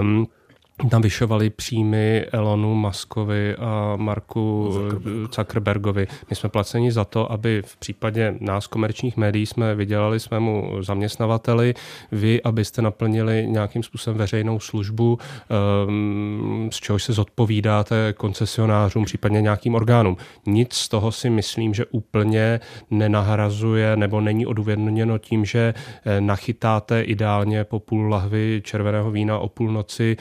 um, 0.00 0.26
navyšovali 0.92 1.50
příjmy 1.50 2.26
Elonu 2.32 2.74
Muskovi 2.74 3.56
a 3.56 3.96
Marku 3.96 4.74
Zuckerbergovi. 5.22 6.06
My 6.30 6.36
jsme 6.36 6.48
placeni 6.48 6.92
za 6.92 7.04
to, 7.04 7.32
aby 7.32 7.62
v 7.66 7.76
případě 7.76 8.34
nás 8.40 8.66
komerčních 8.66 9.16
médií 9.16 9.46
jsme 9.46 9.74
vydělali 9.74 10.20
svému 10.20 10.70
zaměstnavateli, 10.80 11.74
vy, 12.12 12.42
abyste 12.42 12.82
naplnili 12.82 13.46
nějakým 13.48 13.82
způsobem 13.82 14.18
veřejnou 14.18 14.60
službu, 14.60 15.18
ehm, 15.50 16.68
z 16.72 16.76
čehož 16.76 17.04
se 17.04 17.12
zodpovídáte 17.12 18.14
koncesionářům, 18.16 19.04
případně 19.04 19.42
nějakým 19.42 19.74
orgánům. 19.74 20.16
Nic 20.46 20.74
z 20.74 20.88
toho 20.88 21.12
si 21.12 21.30
myslím, 21.30 21.74
že 21.74 21.86
úplně 21.86 22.60
nenahrazuje 22.90 23.96
nebo 23.96 24.20
není 24.20 24.46
odůvodněno 24.46 25.18
tím, 25.18 25.44
že 25.44 25.74
eh, 26.04 26.20
nachytáte 26.20 27.02
ideálně 27.02 27.64
po 27.64 27.80
půl 27.80 28.08
lahvy 28.08 28.62
červeného 28.64 29.10
vína 29.10 29.38
o 29.38 29.48
půlnoci 29.48 30.16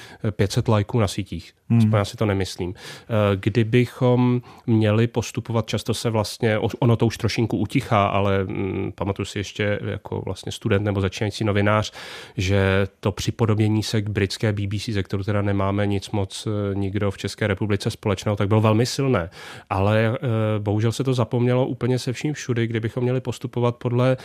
500 0.48 0.68
lajků 0.68 1.00
na 1.00 1.08
sítích. 1.08 1.54
Hmm. 1.70 1.94
Já 1.94 2.06
si 2.06 2.18
to 2.18 2.26
nemyslím. 2.26 2.74
Eh, 2.74 3.36
kdybychom 3.36 4.42
měli 4.68 5.08
postupovat, 5.08 5.68
často 5.68 5.94
se 5.94 6.10
vlastně, 6.10 6.60
ono 6.60 6.96
to 6.96 7.06
už 7.06 7.18
trošinku 7.18 7.58
utichá, 7.58 8.08
ale 8.08 8.44
hm, 8.44 8.92
pamatuju 8.96 9.26
si 9.26 9.40
ještě 9.40 9.80
jako 9.86 10.22
vlastně 10.26 10.52
student 10.52 10.86
nebo 10.86 11.02
začínající 11.02 11.44
novinář, 11.44 11.94
že 12.38 12.88
to 13.00 13.12
připodobnění 13.12 13.84
se 13.84 14.02
k 14.02 14.10
britské 14.10 14.54
BBC, 14.54 14.90
ze 14.90 15.04
kterou 15.04 15.24
teda 15.24 15.42
nemáme 15.42 15.88
nic 15.88 16.12
moc 16.12 16.48
eh, 16.48 16.76
nikdo 16.76 17.12
v 17.12 17.18
České 17.18 17.48
republice 17.48 17.92
společného, 17.92 18.36
tak 18.36 18.48
bylo 18.48 18.62
velmi 18.62 18.86
silné. 18.86 19.30
Ale 19.70 20.12
eh, 20.16 20.20
bohužel 20.60 20.92
se 20.92 21.04
to 21.04 21.14
zapomnělo 21.14 21.68
úplně 21.68 22.00
se 22.00 22.14
vším 22.14 22.34
všudy, 22.34 22.68
kdybychom 22.68 23.04
měli 23.04 23.22
postupovat 23.22 23.76
podle 23.76 24.18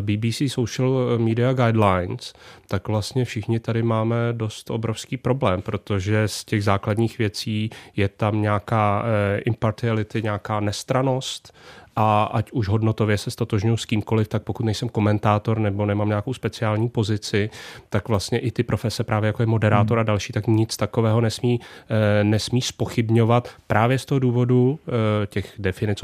BBC 0.00 0.42
Social 0.48 1.18
Media 1.18 1.52
Guidelines, 1.52 2.32
tak 2.68 2.88
vlastně 2.88 3.24
všichni 3.24 3.60
tady 3.60 3.82
máme 3.82 4.16
dost 4.32 4.70
obrovský 4.70 5.16
problém, 5.16 5.55
protože 5.62 6.28
z 6.28 6.44
těch 6.44 6.64
základních 6.64 7.18
věcí 7.18 7.70
je 7.96 8.08
tam 8.08 8.42
nějaká 8.42 9.04
eh, 9.04 9.38
impartiality, 9.38 10.22
nějaká 10.22 10.60
nestranost 10.60 11.52
a 11.96 12.24
ať 12.24 12.52
už 12.52 12.68
hodnotově 12.68 13.18
se 13.18 13.30
stotožňuji 13.30 13.76
s 13.76 13.84
kýmkoliv, 13.84 14.28
tak 14.28 14.42
pokud 14.42 14.66
nejsem 14.66 14.88
komentátor 14.88 15.58
nebo 15.58 15.86
nemám 15.86 16.08
nějakou 16.08 16.34
speciální 16.34 16.88
pozici, 16.88 17.50
tak 17.88 18.08
vlastně 18.08 18.38
i 18.38 18.50
ty 18.50 18.62
profese 18.62 19.04
právě 19.04 19.26
jako 19.26 19.42
je 19.42 19.46
moderátor 19.46 19.98
a 19.98 20.00
hmm. 20.00 20.06
další, 20.06 20.32
tak 20.32 20.46
nic 20.46 20.76
takového 20.76 21.20
nesmí, 21.20 21.60
eh, 22.20 22.24
nesmí 22.24 22.62
spochybňovat. 22.62 23.48
Právě 23.66 23.98
z 23.98 24.04
toho 24.04 24.18
důvodu 24.18 24.78
eh, 24.88 25.26
těch 25.26 25.54
definic 25.58 26.02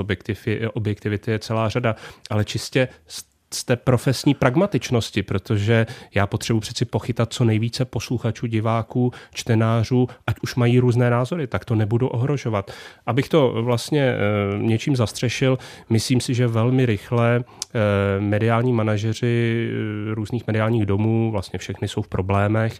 objektivity 0.74 1.30
je 1.30 1.38
celá 1.38 1.68
řada, 1.68 1.96
ale 2.30 2.44
čistě 2.44 2.88
z 3.06 3.31
z 3.54 3.64
té 3.64 3.76
profesní 3.76 4.34
pragmatičnosti, 4.34 5.22
protože 5.22 5.86
já 6.14 6.26
potřebuji 6.26 6.60
přeci 6.60 6.84
pochytat 6.84 7.32
co 7.32 7.44
nejvíce 7.44 7.84
posluchačů, 7.84 8.46
diváků, 8.46 9.12
čtenářů, 9.34 10.08
ať 10.26 10.36
už 10.42 10.54
mají 10.54 10.78
různé 10.78 11.10
názory, 11.10 11.46
tak 11.46 11.64
to 11.64 11.74
nebudu 11.74 12.08
ohrožovat. 12.08 12.70
Abych 13.06 13.28
to 13.28 13.62
vlastně 13.62 14.02
e, 14.02 14.16
něčím 14.58 14.96
zastřešil, 14.96 15.58
myslím 15.90 16.20
si, 16.20 16.34
že 16.34 16.46
velmi 16.46 16.86
rychle 16.86 17.36
e, 17.36 18.20
mediální 18.20 18.72
manažeři 18.72 19.68
e, 20.10 20.14
různých 20.14 20.46
mediálních 20.46 20.86
domů, 20.86 21.30
vlastně 21.30 21.58
všechny 21.58 21.88
jsou 21.88 22.02
v 22.02 22.08
problémech, 22.08 22.72
e, 22.74 22.78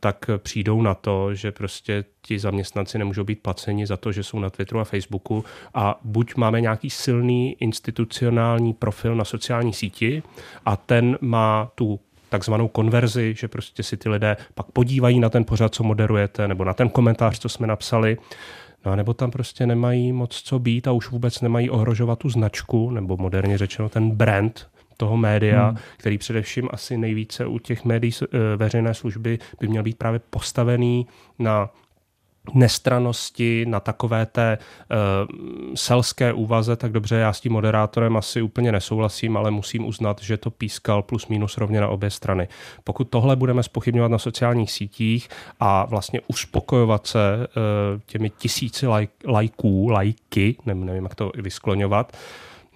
tak 0.00 0.30
přijdou 0.38 0.82
na 0.82 0.94
to, 0.94 1.34
že 1.34 1.52
prostě 1.52 2.04
ti 2.26 2.38
zaměstnanci 2.38 2.98
nemůžou 2.98 3.24
být 3.24 3.42
placeni 3.42 3.86
za 3.86 3.96
to, 3.96 4.12
že 4.12 4.22
jsou 4.22 4.38
na 4.38 4.50
Twitteru 4.50 4.80
a 4.80 4.84
Facebooku 4.84 5.44
a 5.74 6.00
buď 6.04 6.34
máme 6.36 6.60
nějaký 6.60 6.90
silný 6.90 7.56
institucionální 7.60 8.74
profil 8.74 9.14
na 9.14 9.24
sociální 9.24 9.72
síti 9.72 10.22
a 10.64 10.76
ten 10.76 11.18
má 11.20 11.70
tu 11.74 12.00
takzvanou 12.28 12.68
konverzi, 12.68 13.34
že 13.38 13.48
prostě 13.48 13.82
si 13.82 13.96
ty 13.96 14.08
lidé 14.08 14.36
pak 14.54 14.66
podívají 14.66 15.20
na 15.20 15.28
ten 15.28 15.44
pořad, 15.44 15.74
co 15.74 15.84
moderujete, 15.84 16.48
nebo 16.48 16.64
na 16.64 16.74
ten 16.74 16.88
komentář, 16.88 17.38
co 17.38 17.48
jsme 17.48 17.66
napsali, 17.66 18.16
No 18.86 18.92
a 18.92 18.96
nebo 18.96 19.14
tam 19.14 19.30
prostě 19.30 19.66
nemají 19.66 20.12
moc 20.12 20.42
co 20.42 20.58
být 20.58 20.88
a 20.88 20.92
už 20.92 21.10
vůbec 21.10 21.40
nemají 21.40 21.70
ohrožovat 21.70 22.18
tu 22.18 22.28
značku, 22.28 22.90
nebo 22.90 23.16
moderně 23.16 23.58
řečeno 23.58 23.88
ten 23.88 24.10
brand 24.10 24.68
toho 24.96 25.16
média, 25.16 25.68
hmm. 25.68 25.78
který 25.96 26.18
především 26.18 26.68
asi 26.72 26.96
nejvíce 26.96 27.46
u 27.46 27.58
těch 27.58 27.84
médií 27.84 28.12
eh, 28.22 28.56
veřejné 28.56 28.94
služby 28.94 29.38
by 29.60 29.68
měl 29.68 29.82
být 29.82 29.98
právě 29.98 30.20
postavený 30.30 31.06
na 31.38 31.70
nestranosti, 32.54 33.66
na 33.68 33.80
takové 33.80 34.26
té 34.26 34.58
uh, 34.58 34.96
selské 35.74 36.32
úvaze, 36.32 36.76
tak 36.76 36.92
dobře, 36.92 37.16
já 37.16 37.32
s 37.32 37.40
tím 37.40 37.52
moderátorem 37.52 38.16
asi 38.16 38.42
úplně 38.42 38.72
nesouhlasím, 38.72 39.36
ale 39.36 39.50
musím 39.50 39.86
uznat, 39.86 40.22
že 40.22 40.36
to 40.36 40.50
pískal 40.50 41.02
plus 41.02 41.26
minus 41.26 41.58
rovně 41.58 41.80
na 41.80 41.88
obě 41.88 42.10
strany. 42.10 42.48
Pokud 42.84 43.04
tohle 43.04 43.36
budeme 43.36 43.62
spochybňovat 43.62 44.10
na 44.10 44.18
sociálních 44.18 44.72
sítích 44.72 45.28
a 45.60 45.84
vlastně 45.84 46.20
uspokojovat 46.26 47.06
se 47.06 47.18
uh, 47.38 48.00
těmi 48.06 48.30
tisíci 48.30 48.86
laj, 48.86 49.08
lajků, 49.26 49.88
lajky, 49.88 50.56
nevím, 50.66 50.84
nevím, 50.84 51.04
jak 51.04 51.14
to 51.14 51.32
vyskloňovat, 51.34 52.16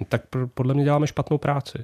tak 0.09 0.23
podle 0.55 0.75
mě 0.75 0.85
děláme 0.85 1.07
špatnou 1.07 1.39
práci. 1.39 1.79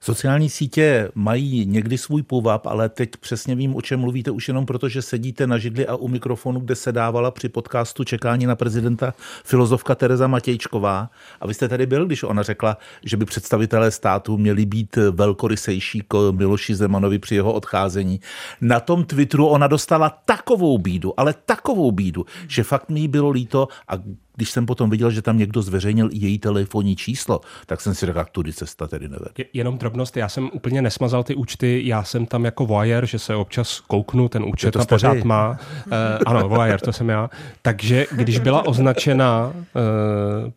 Sociální 0.00 0.50
sítě 0.50 1.08
mají 1.14 1.66
někdy 1.66 1.98
svůj 1.98 2.22
půvab, 2.22 2.66
ale 2.66 2.88
teď 2.88 3.10
přesně 3.20 3.54
vím, 3.54 3.76
o 3.76 3.82
čem 3.82 4.00
mluvíte 4.00 4.30
už 4.30 4.48
jenom 4.48 4.66
proto, 4.66 4.88
že 4.88 5.02
sedíte 5.02 5.46
na 5.46 5.58
židli 5.58 5.86
a 5.86 5.96
u 5.96 6.08
mikrofonu, 6.08 6.60
kde 6.60 6.74
se 6.74 6.92
dávala 6.92 7.30
při 7.30 7.48
podcastu 7.48 8.04
Čekání 8.04 8.46
na 8.46 8.56
prezidenta 8.56 9.14
filozofka 9.44 9.94
Tereza 9.94 10.26
Matějčková. 10.26 11.10
A 11.40 11.46
vy 11.46 11.54
jste 11.54 11.68
tady 11.68 11.86
byl, 11.86 12.06
když 12.06 12.22
ona 12.22 12.42
řekla, 12.42 12.78
že 13.04 13.16
by 13.16 13.24
představitelé 13.24 13.90
státu 13.90 14.38
měli 14.38 14.66
být 14.66 14.96
velkorysejší 15.10 16.02
k 16.08 16.32
Miloši 16.32 16.74
Zemanovi 16.74 17.18
při 17.18 17.34
jeho 17.34 17.52
odcházení. 17.52 18.20
Na 18.60 18.80
tom 18.80 19.04
Twitteru 19.04 19.46
ona 19.46 19.66
dostala 19.66 20.18
takovou 20.24 20.78
bídu, 20.78 21.20
ale 21.20 21.34
takovou 21.46 21.92
bídu, 21.92 22.26
že 22.48 22.62
fakt 22.62 22.90
mi 22.90 23.08
bylo 23.08 23.30
líto 23.30 23.68
a 23.88 23.94
když 24.36 24.50
jsem 24.50 24.66
potom 24.66 24.90
viděl, 24.90 25.10
že 25.10 25.22
tam 25.22 25.38
někdo 25.38 25.62
zveřejnil 25.62 26.08
její 26.12 26.38
telefonní 26.38 26.96
číslo, 26.96 27.40
tak 27.66 27.80
jsem 27.80 27.94
si 27.94 28.06
řekl, 28.06 28.18
jak 28.18 28.30
tudy 28.30 28.52
cesta 28.52 28.86
tedy 28.86 29.08
nevede. 29.08 29.30
Jenom 29.52 29.78
drobnost, 29.78 30.16
já 30.16 30.28
jsem 30.28 30.50
úplně 30.52 30.82
nesmazal 30.82 31.24
ty 31.24 31.34
účty, 31.34 31.82
já 31.84 32.04
jsem 32.04 32.26
tam 32.26 32.44
jako 32.44 32.66
voyeur, 32.66 33.06
že 33.06 33.18
se 33.18 33.34
občas 33.34 33.80
kouknu, 33.80 34.28
ten 34.28 34.44
účet 34.44 34.70
to 34.70 34.86
pořád 34.86 35.24
má. 35.24 35.58
Uh, 35.86 35.92
ano, 36.26 36.48
voyeur, 36.48 36.80
to 36.80 36.92
jsem 36.92 37.08
já. 37.08 37.30
Takže 37.62 38.06
když 38.12 38.38
byla 38.38 38.66
označena 38.66 39.52
uh, 39.54 39.62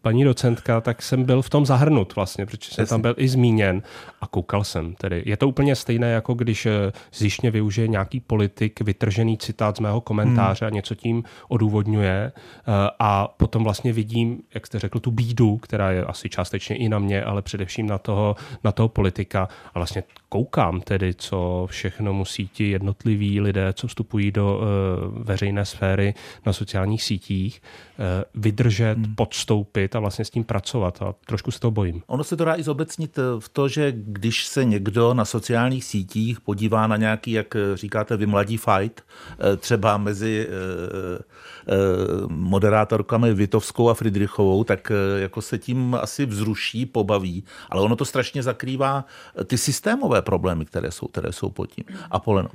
paní 0.02 0.24
docentka, 0.24 0.82
tak 0.82 1.02
jsem 1.02 1.24
byl 1.24 1.42
v 1.42 1.50
tom 1.50 1.66
zahrnut 1.66 2.16
vlastně, 2.16 2.46
protože 2.46 2.72
jsem 2.72 2.86
tam 2.86 3.02
byl 3.02 3.14
i 3.18 3.28
zmíněn 3.28 3.82
a 4.22 4.28
koukal 4.28 4.64
jsem 4.64 4.96
tedy. 4.96 5.24
Je 5.26 5.38
to 5.38 5.48
úplně 5.48 5.76
stejné, 5.76 6.12
jako 6.12 6.34
když 6.34 6.66
uh, 6.66 6.72
zjištně 7.14 7.52
využije 7.52 7.88
nějaký 7.88 8.20
politik 8.20 8.82
vytržený 8.82 9.38
citát 9.38 9.78
z 9.78 9.80
mého 9.80 10.02
komentáře 10.02 10.66
hmm. 10.66 10.74
a 10.74 10.76
něco 10.76 10.96
tím 10.96 11.24
odůvodňuje 11.48 12.32
uh, 12.36 12.74
a 13.00 13.28
potom 13.28 13.64
vlastně 13.70 13.94
vidím, 13.94 14.42
jak 14.54 14.68
jste 14.68 14.80
řekl, 14.80 15.00
tu 15.00 15.12
bídu, 15.12 15.58
která 15.58 15.92
je 15.92 16.04
asi 16.04 16.30
částečně 16.30 16.76
i 16.76 16.90
na 16.90 17.00
mě, 17.00 17.24
ale 17.24 17.42
především 17.42 17.88
na 17.88 17.98
toho, 17.98 18.36
na 18.64 18.72
toho 18.72 18.90
politika. 18.90 19.48
A 19.74 19.80
vlastně 19.80 20.04
koukám 20.30 20.82
tedy, 20.82 21.14
co 21.14 21.68
všechno 21.70 22.14
musí 22.14 22.48
ti 22.48 22.70
jednotliví 22.70 23.42
lidé, 23.42 23.74
co 23.74 23.88
vstupují 23.88 24.32
do 24.32 24.58
uh, 24.58 25.24
veřejné 25.24 25.66
sféry 25.66 26.14
na 26.46 26.54
sociálních 26.54 27.04
sítích, 27.04 27.62
vydržet, 28.36 28.98
hmm. 28.98 29.16
podstoupit 29.16 29.96
a 29.96 30.00
vlastně 30.00 30.26
s 30.26 30.30
tím 30.30 30.44
pracovat. 30.44 31.02
A 31.02 31.16
trošku 31.26 31.52
se 31.52 31.60
to 31.60 31.72
bojím. 31.72 32.02
Ono 32.08 32.24
se 32.24 32.38
to 32.38 32.46
dá 32.46 32.56
i 32.56 32.64
zobecnit 32.64 33.18
eh, 33.18 33.22
v 33.40 33.50
to, 33.50 33.68
že 33.68 33.94
když 33.96 34.48
se 34.48 34.66
někdo 34.66 35.14
na 35.14 35.26
sociálních 35.26 35.84
sítích 35.84 36.42
podívá 36.42 36.88
na 36.88 36.98
nějaký, 36.98 37.32
jak 37.32 37.56
říkáte 37.74 38.18
vy, 38.18 38.26
mladí 38.26 38.58
fight, 38.58 39.02
třeba 39.58 39.98
mezi 39.98 40.48
moderátorkami 42.28 43.34
Vitovskou 43.34 43.90
a 43.90 43.94
Friedrichovou, 43.94 44.64
tak 44.64 44.92
jako 45.18 45.42
se 45.42 45.58
tím 45.58 45.96
asi 46.02 46.26
vzruší, 46.26 46.86
pobaví, 46.86 47.44
ale 47.70 47.82
ono 47.82 47.96
to 47.96 48.06
strašně 48.06 48.44
zakrývá 48.44 49.06
ty 49.48 49.58
systémové 49.58 50.00
systémové 50.00 50.22
problémy, 50.22 50.66
které 50.66 50.92
jsou, 50.92 51.08
které 51.08 51.32
jsou 51.32 51.50
pod 51.50 51.66
tím. 51.66 51.86
A 52.12 52.20
Poleno. 52.20 52.50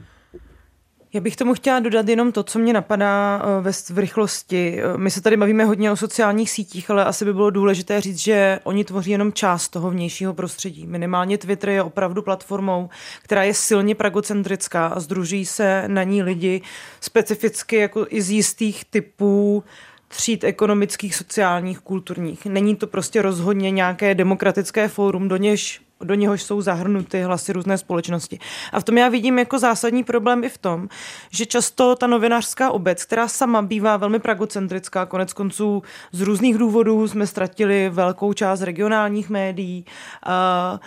Já 1.15 1.21
bych 1.21 1.37
tomu 1.37 1.55
chtěla 1.55 1.81
dodat 1.81 2.09
jenom 2.09 2.33
to, 2.33 2.43
co 2.43 2.59
mě 2.59 2.73
napadá 2.73 3.43
eh, 3.45 3.63
ve, 3.63 3.73
v 3.73 3.99
rychlosti. 3.99 4.81
Eh, 4.83 4.99
my 4.99 5.11
se 5.11 5.21
tady 5.21 5.37
bavíme 5.37 5.65
hodně 5.65 5.91
o 5.93 5.97
sociálních 5.97 6.51
sítích, 6.51 6.91
ale 6.91 7.05
asi 7.05 7.25
by 7.25 7.35
bylo 7.35 7.51
důležité 7.51 8.01
říct, 8.01 8.19
že 8.19 8.61
oni 8.65 8.85
tvoří 8.85 9.11
jenom 9.11 9.33
část 9.33 9.69
toho 9.69 9.91
vnějšího 9.91 10.35
prostředí. 10.35 10.87
Minimálně 10.87 11.39
Twitter 11.39 11.69
je 11.69 11.83
opravdu 11.83 12.23
platformou, 12.23 12.89
která 13.23 13.43
je 13.43 13.55
silně 13.55 13.95
pragocentrická 13.95 14.87
a 14.87 15.01
združí 15.01 15.47
se 15.47 15.85
na 15.87 16.03
ní 16.03 16.23
lidi 16.23 16.63
specificky 17.01 17.77
jako 17.77 18.07
i 18.11 18.23
z 18.23 18.31
jistých 18.31 18.85
typů 18.85 19.65
tříd 20.09 20.45
ekonomických, 20.45 21.15
sociálních, 21.15 21.79
kulturních. 21.79 22.47
Není 22.47 22.77
to 22.77 22.87
prostě 22.87 23.23
rozhodně 23.23 23.71
nějaké 23.71 24.15
demokratické 24.15 24.89
fórum, 24.89 25.29
do 25.29 25.37
něž 25.37 25.81
do 26.01 26.15
něhož 26.15 26.43
jsou 26.43 26.61
zahrnuty 26.61 27.23
hlasy 27.23 27.53
různé 27.53 27.79
společnosti. 27.79 28.39
A 28.73 28.81
v 28.81 28.85
tom 28.85 28.99
já 28.99 29.09
vidím 29.09 29.39
jako 29.39 29.59
zásadní 29.59 30.05
problém 30.05 30.45
i 30.45 30.49
v 30.49 30.59
tom, 30.59 30.89
že 31.31 31.47
často 31.47 31.97
ta 31.97 32.07
novinářská 32.07 32.71
obec, 32.71 33.05
která 33.05 33.29
sama 33.29 33.63
bývá 33.63 33.97
velmi 33.97 34.19
pragocentrická, 34.19 35.07
konec 35.07 35.33
konců 35.33 35.83
z 36.13 36.21
různých 36.21 36.59
důvodů 36.59 37.09
jsme 37.09 37.27
ztratili 37.27 37.89
velkou 37.89 38.33
část 38.33 38.61
regionálních 38.61 39.31
médií, 39.31 39.85
uh, 40.27 40.79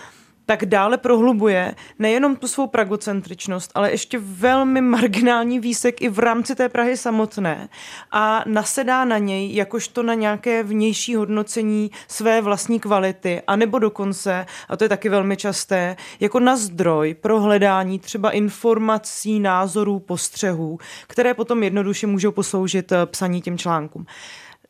tak 0.47 0.65
dále 0.65 0.97
prohlubuje 0.97 1.75
nejenom 1.99 2.35
tu 2.35 2.47
svou 2.47 2.67
pragocentričnost, 2.67 3.71
ale 3.75 3.91
ještě 3.91 4.19
velmi 4.21 4.81
marginální 4.81 5.59
výsek 5.59 6.01
i 6.01 6.09
v 6.09 6.19
rámci 6.19 6.55
té 6.55 6.69
Prahy 6.69 6.97
samotné 6.97 7.69
a 8.11 8.43
nasedá 8.45 9.05
na 9.05 9.17
něj 9.17 9.55
jakožto 9.55 10.03
na 10.03 10.13
nějaké 10.13 10.63
vnější 10.63 11.15
hodnocení 11.15 11.91
své 12.07 12.41
vlastní 12.41 12.79
kvality, 12.79 13.41
anebo 13.47 13.79
dokonce, 13.79 14.45
a 14.69 14.77
to 14.77 14.83
je 14.83 14.89
taky 14.89 15.09
velmi 15.09 15.37
časté, 15.37 15.95
jako 16.19 16.39
na 16.39 16.57
zdroj 16.57 17.13
pro 17.13 17.41
hledání 17.41 17.99
třeba 17.99 18.31
informací, 18.31 19.39
názorů, 19.39 19.99
postřehů, 19.99 20.79
které 21.07 21.33
potom 21.33 21.63
jednoduše 21.63 22.07
můžou 22.07 22.31
posloužit 22.31 22.91
eh, 22.91 23.05
psaní 23.05 23.41
těm 23.41 23.57
článkům. 23.57 24.05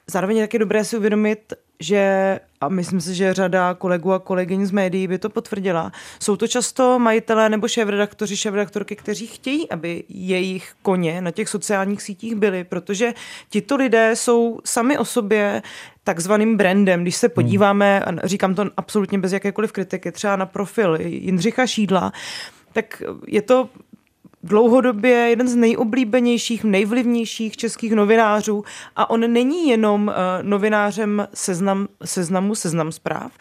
Zároveň 0.08 0.38
je 0.38 0.44
taky 0.44 0.60
dobré 0.60 0.84
si 0.84 0.98
uvědomit, 0.98 1.54
že, 1.80 2.40
a 2.62 2.70
myslím 2.70 3.02
si, 3.02 3.16
že 3.16 3.34
řada 3.34 3.74
kolegů 3.74 4.14
a 4.14 4.20
kolegyň 4.20 4.66
z 4.66 4.72
médií 4.72 5.08
by 5.08 5.18
to 5.18 5.30
potvrdila, 5.30 5.92
jsou 6.20 6.36
to 6.36 6.48
často 6.48 7.00
majitelé 7.00 7.50
nebo 7.50 7.68
šéfredaktoři, 7.68 8.38
šéfredaktorky, 8.38 8.96
kteří 8.96 9.28
chtějí, 9.28 9.70
aby 9.70 10.04
jejich 10.10 10.74
koně 10.82 11.22
na 11.22 11.32
těch 11.32 11.50
sociálních 11.50 12.02
sítích 12.02 12.36
byli, 12.36 12.64
protože 12.64 13.14
tito 13.50 13.76
lidé 13.76 14.16
jsou 14.16 14.60
sami 14.66 14.98
o 14.98 15.06
sobě 15.06 15.62
takzvaným 16.04 16.58
brandem. 16.58 17.02
Když 17.02 17.16
se 17.16 17.30
podíváme, 17.30 18.00
a 18.00 18.28
říkám 18.28 18.56
to 18.56 18.66
absolutně 18.78 19.20
bez 19.20 19.32
jakékoliv 19.32 19.72
kritiky, 19.72 20.12
třeba 20.12 20.36
na 20.36 20.46
profil 20.46 20.98
Jindřicha 21.02 21.68
Šídla, 21.68 22.12
tak 22.74 23.04
je 23.28 23.42
to 23.42 23.70
dlouhodobě 24.44 25.12
jeden 25.12 25.48
z 25.48 25.56
nejoblíbenějších, 25.56 26.64
nejvlivnějších 26.64 27.58
českých 27.58 27.92
novinářů 27.92 28.64
a 28.96 29.10
on 29.10 29.34
není 29.34 29.70
jenom 29.70 30.08
uh, 30.08 30.14
novinářem 30.42 31.28
seznam, 31.34 31.88
seznamu, 32.06 32.56
seznam 32.56 32.92
zpráv, 32.92 33.32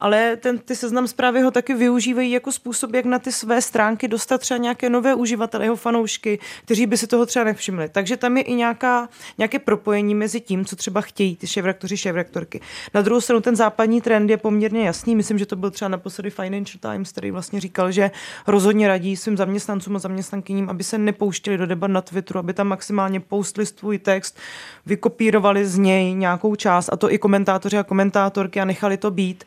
ale 0.00 0.36
ten, 0.36 0.58
ty 0.58 0.76
seznam 0.76 1.06
zprávy 1.08 1.40
ho 1.40 1.50
taky 1.50 1.74
využívají 1.74 2.30
jako 2.30 2.52
způsob, 2.52 2.94
jak 2.94 3.04
na 3.04 3.18
ty 3.18 3.32
své 3.32 3.62
stránky 3.62 4.08
dostat 4.08 4.40
třeba 4.40 4.58
nějaké 4.58 4.90
nové 4.90 5.14
uživatele, 5.14 5.64
jeho 5.64 5.76
fanoušky, 5.76 6.38
kteří 6.64 6.86
by 6.86 6.96
si 6.96 7.06
toho 7.06 7.26
třeba 7.26 7.44
nevšimli. 7.44 7.88
Takže 7.88 8.16
tam 8.16 8.36
je 8.36 8.42
i 8.42 8.54
nějaká, 8.54 9.08
nějaké 9.38 9.58
propojení 9.58 10.14
mezi 10.14 10.40
tím, 10.40 10.64
co 10.64 10.76
třeba 10.76 11.00
chtějí 11.00 11.36
ty 11.36 11.46
šéfraktoři, 11.46 11.96
šéfraktorky. 11.96 12.60
Na 12.94 13.02
druhou 13.02 13.20
stranu 13.20 13.40
ten 13.40 13.56
západní 13.56 14.00
trend 14.00 14.30
je 14.30 14.36
poměrně 14.36 14.86
jasný. 14.86 15.16
Myslím, 15.16 15.38
že 15.38 15.46
to 15.46 15.56
byl 15.56 15.70
třeba 15.70 15.88
naposledy 15.88 16.30
Financial 16.30 16.92
Times, 16.92 17.12
který 17.12 17.30
vlastně 17.30 17.60
říkal, 17.60 17.92
že 17.92 18.10
rozhodně 18.46 18.88
radí 18.88 19.16
svým 19.16 19.36
zaměstnancům 19.36 19.96
a 19.96 19.98
zaměstnankyním 19.98 20.55
uměním, 20.56 20.70
aby 20.70 20.84
se 20.84 20.98
nepouštěli 20.98 21.58
do 21.58 21.66
debat 21.66 21.90
na 21.90 22.00
Twitteru, 22.00 22.38
aby 22.38 22.54
tam 22.54 22.68
maximálně 22.68 23.20
postli 23.20 23.66
svůj 23.66 23.98
text, 23.98 24.38
vykopírovali 24.86 25.66
z 25.66 25.78
něj 25.78 26.14
nějakou 26.14 26.54
část, 26.54 26.88
a 26.92 26.96
to 26.96 27.12
i 27.12 27.18
komentátoři 27.18 27.78
a 27.78 27.82
komentátorky 27.82 28.60
a 28.60 28.64
nechali 28.64 28.96
to 28.96 29.10
být. 29.10 29.44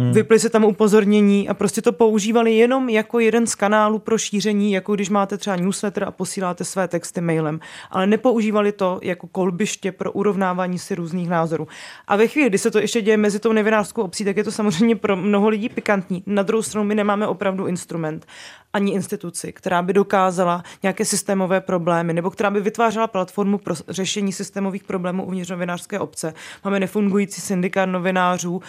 Hmm. 0.00 0.12
Vyply 0.12 0.38
se 0.38 0.50
tam 0.50 0.64
upozornění 0.64 1.48
a 1.48 1.54
prostě 1.54 1.82
to 1.82 1.92
používali 1.92 2.54
jenom 2.54 2.88
jako 2.88 3.18
jeden 3.18 3.46
z 3.46 3.54
kanálů 3.54 3.98
pro 3.98 4.18
šíření, 4.18 4.72
jako 4.72 4.94
když 4.94 5.10
máte 5.10 5.38
třeba 5.38 5.56
newsletter 5.56 6.04
a 6.04 6.10
posíláte 6.10 6.64
své 6.64 6.88
texty 6.88 7.20
mailem, 7.20 7.60
ale 7.90 8.06
nepoužívali 8.06 8.72
to 8.72 9.00
jako 9.02 9.26
kolbiště 9.26 9.92
pro 9.92 10.12
urovnávání 10.12 10.78
si 10.78 10.94
různých 10.94 11.28
názorů. 11.28 11.68
A 12.08 12.16
ve 12.16 12.26
chvíli, 12.26 12.48
kdy 12.48 12.58
se 12.58 12.70
to 12.70 12.78
ještě 12.78 13.02
děje 13.02 13.16
mezi 13.16 13.38
tou 13.38 13.52
nevinářskou 13.52 14.02
obcí, 14.02 14.24
tak 14.24 14.36
je 14.36 14.44
to 14.44 14.52
samozřejmě 14.52 14.96
pro 14.96 15.16
mnoho 15.16 15.48
lidí 15.48 15.68
pikantní. 15.68 16.22
Na 16.26 16.42
druhou 16.42 16.62
stranu 16.62 16.86
my 16.86 16.94
nemáme 16.94 17.26
opravdu 17.26 17.66
instrument 17.66 18.26
ani 18.72 18.92
instituci, 18.92 19.52
která 19.52 19.82
by 19.82 19.92
dokázala 19.92 20.62
nějaké 20.82 21.04
systémové 21.04 21.60
problémy 21.60 22.14
nebo 22.14 22.30
která 22.30 22.50
by 22.50 22.60
vytvářela 22.60 23.06
platformu 23.06 23.58
pro 23.58 23.74
řešení 23.88 24.32
systémových 24.32 24.84
problémů 24.84 25.24
uvnitř 25.24 25.50
novinářské 25.50 25.98
obce. 25.98 26.34
Máme 26.64 26.80
nefungující 26.80 27.40
syndikát 27.40 27.86
novinářů, 27.86 28.62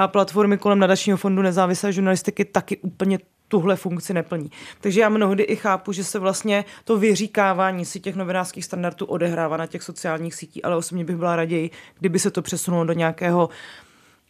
a 0.00 0.08
platformy 0.08 0.58
kolem 0.58 0.78
nadačního 0.78 1.18
fondu 1.18 1.42
nezávislé 1.42 1.92
žurnalistiky 1.92 2.44
taky 2.44 2.76
úplně 2.76 3.18
tuhle 3.48 3.76
funkci 3.76 4.14
neplní. 4.14 4.50
Takže 4.80 5.00
já 5.00 5.08
mnohdy 5.08 5.42
i 5.42 5.56
chápu, 5.56 5.92
že 5.92 6.04
se 6.04 6.18
vlastně 6.18 6.64
to 6.84 6.98
vyříkávání 6.98 7.84
si 7.84 8.00
těch 8.00 8.16
novinářských 8.16 8.64
standardů 8.64 9.06
odehrává 9.06 9.56
na 9.56 9.66
těch 9.66 9.82
sociálních 9.82 10.34
sítích, 10.34 10.64
ale 10.64 10.76
osobně 10.76 11.04
bych 11.04 11.16
byla 11.16 11.36
raději, 11.36 11.70
kdyby 11.98 12.18
se 12.18 12.30
to 12.30 12.42
přesunulo 12.42 12.84
do 12.84 12.92
nějakého 12.92 13.48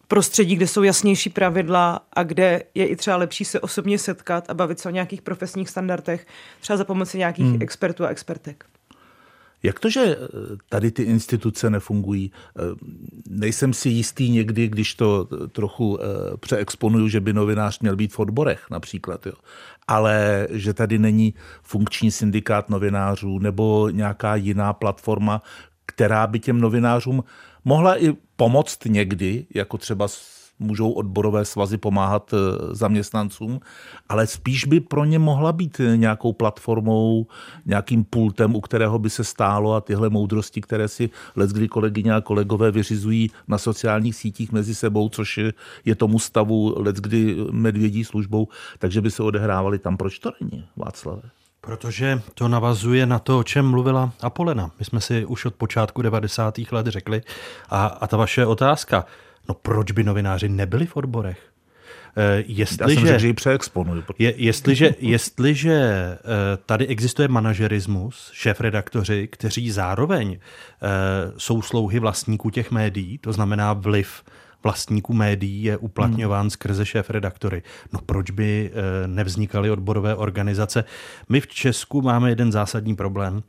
prostředí, 0.08 0.56
kde 0.56 0.66
jsou 0.66 0.82
jasnější 0.82 1.30
pravidla 1.30 2.00
a 2.12 2.22
kde 2.22 2.62
je 2.74 2.86
i 2.86 2.96
třeba 2.96 3.16
lepší 3.16 3.44
se 3.44 3.60
osobně 3.60 3.98
setkat 3.98 4.50
a 4.50 4.54
bavit 4.54 4.78
se 4.78 4.88
o 4.88 4.92
nějakých 4.92 5.22
profesních 5.22 5.68
standardech, 5.68 6.26
třeba 6.60 6.76
za 6.76 6.84
pomoci 6.84 7.18
nějakých 7.18 7.46
hmm. 7.46 7.62
expertů 7.62 8.04
a 8.04 8.08
expertek. 8.08 8.64
Jak 9.62 9.80
to, 9.80 9.90
že 9.90 10.00
eh, 10.00 10.16
tady 10.68 10.90
ty 10.90 11.02
instituce 11.02 11.70
nefungují? 11.70 12.32
Eh, 12.32 12.60
nejsem 13.28 13.72
si 13.74 13.88
jistý 13.88 14.30
někdy, 14.30 14.68
když 14.68 14.94
to 14.94 15.28
eh, 15.32 15.48
trochu 15.48 15.98
přeexponuju, 16.40 17.08
že 17.08 17.20
by 17.20 17.32
novinář 17.32 17.78
měl 17.80 17.96
být 17.96 18.12
v 18.12 18.18
odborech 18.18 18.66
například. 18.70 19.26
Jo. 19.26 19.32
Ale 19.88 20.46
že 20.50 20.74
tady 20.74 20.98
není 20.98 21.34
funkční 21.62 22.10
syndikát 22.10 22.70
novinářů 22.70 23.38
nebo 23.38 23.88
nějaká 23.88 24.36
jiná 24.36 24.72
platforma, 24.72 25.42
která 25.86 26.26
by 26.26 26.38
těm 26.38 26.60
novinářům 26.60 27.24
mohla 27.64 28.02
i 28.02 28.12
pomoct 28.36 28.84
někdy, 28.84 29.46
jako 29.54 29.78
třeba 29.78 30.08
můžou 30.60 30.90
odborové 30.90 31.44
svazy 31.44 31.78
pomáhat 31.78 32.34
eh, 32.34 32.36
zaměstnancům, 32.74 33.60
ale 34.08 34.26
spíš 34.26 34.64
by 34.64 34.80
pro 34.80 35.04
ně 35.04 35.18
mohla 35.18 35.52
být 35.52 35.80
nějakou 35.96 36.32
platformou, 36.32 37.26
nějakým 37.66 38.04
pultem, 38.04 38.56
u 38.56 38.60
kterého 38.60 38.98
by 38.98 39.10
se 39.10 39.24
stálo 39.24 39.74
a 39.74 39.80
tyhle 39.80 40.10
moudrosti, 40.10 40.60
které 40.60 40.88
si 40.88 41.10
leckdy 41.36 41.68
kolegyně 41.68 42.14
a 42.14 42.20
kolegové 42.20 42.70
vyřizují 42.70 43.30
na 43.48 43.58
sociálních 43.58 44.16
sítích 44.16 44.52
mezi 44.52 44.74
sebou, 44.74 45.08
což 45.08 45.38
je, 45.38 45.52
je 45.84 45.94
tomu 45.94 46.18
stavu 46.18 46.74
leckdy 46.76 47.36
medvědí 47.50 48.04
službou, 48.04 48.48
takže 48.78 49.00
by 49.00 49.10
se 49.10 49.22
odehrávaly 49.22 49.78
tam. 49.78 49.96
Proč 49.96 50.18
to 50.18 50.32
není, 50.40 50.64
Václave? 50.76 51.22
Protože 51.60 52.22
to 52.34 52.48
navazuje 52.48 53.06
na 53.06 53.18
to, 53.18 53.38
o 53.38 53.42
čem 53.42 53.66
mluvila 53.66 54.12
Apolena. 54.20 54.70
My 54.78 54.84
jsme 54.84 55.00
si 55.00 55.24
už 55.24 55.44
od 55.44 55.54
počátku 55.54 56.02
90. 56.02 56.58
let 56.72 56.86
řekli 56.86 57.22
a, 57.68 57.86
a 57.86 58.06
ta 58.06 58.16
vaše 58.16 58.46
otázka, 58.46 59.04
No 59.50 59.54
proč 59.54 59.92
by 59.92 60.04
novináři 60.04 60.48
nebyli 60.48 60.86
v 60.86 60.96
odborech? 60.96 61.38
Eh, 62.16 62.44
jestliže, 62.46 62.94
Já 62.94 63.00
jsem 63.00 63.06
řekl, 63.06 63.18
že 63.18 63.28
ji. 63.28 63.34
Je, 64.18 64.34
jestliže, 64.36 64.94
jestliže 64.98 65.72
eh, 65.72 66.18
tady 66.66 66.86
existuje 66.86 67.28
manažerismus, 67.28 68.30
šéf-redaktoři, 68.34 69.28
kteří 69.32 69.70
zároveň 69.70 70.38
eh, 70.38 70.88
jsou 71.36 71.62
slouhy 71.62 71.98
vlastníků 71.98 72.50
těch 72.50 72.70
médií, 72.70 73.18
to 73.18 73.32
znamená 73.32 73.72
vliv 73.72 74.22
vlastníků 74.62 75.12
médií 75.12 75.62
je 75.62 75.76
uplatňován 75.76 76.40
hmm. 76.40 76.50
skrze 76.50 76.86
šéf-redaktory. 76.86 77.62
No 77.92 78.00
proč 78.06 78.30
by 78.30 78.72
nevznikaly 79.06 79.70
odborové 79.70 80.14
organizace? 80.14 80.84
My 81.28 81.40
v 81.40 81.46
Česku 81.46 82.02
máme 82.02 82.28
jeden 82.28 82.52
zásadní 82.52 82.96
problém 82.96 83.42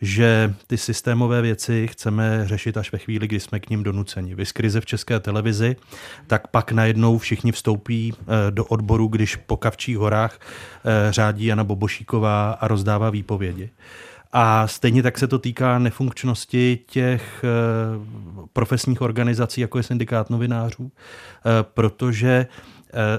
že 0.00 0.54
ty 0.66 0.78
systémové 0.78 1.42
věci 1.42 1.88
chceme 1.90 2.42
řešit 2.44 2.76
až 2.76 2.92
ve 2.92 2.98
chvíli, 2.98 3.28
kdy 3.28 3.40
jsme 3.40 3.60
k 3.60 3.70
ním 3.70 3.82
donuceni. 3.82 4.34
Vy 4.34 4.46
z 4.46 4.52
krize 4.52 4.80
v 4.80 4.86
české 4.86 5.20
televizi, 5.20 5.76
tak 6.26 6.48
pak 6.48 6.72
najednou 6.72 7.18
všichni 7.18 7.52
vstoupí 7.52 8.14
eh, 8.20 8.50
do 8.50 8.64
odboru, 8.64 9.08
když 9.08 9.36
po 9.36 9.56
Kavčích 9.56 9.98
horách 9.98 10.40
eh, 10.40 11.12
řádí 11.12 11.46
Jana 11.46 11.64
Bobošíková 11.64 12.50
a 12.52 12.68
rozdává 12.68 13.10
výpovědi. 13.10 13.70
A 14.32 14.66
stejně 14.66 15.02
tak 15.02 15.18
se 15.18 15.26
to 15.26 15.38
týká 15.38 15.78
nefunkčnosti 15.78 16.78
těch 16.86 17.44
eh, 17.44 17.48
profesních 18.52 19.00
organizací, 19.00 19.60
jako 19.60 19.78
je 19.78 19.82
syndikát 19.82 20.30
novinářů, 20.30 20.92
protože 21.62 22.46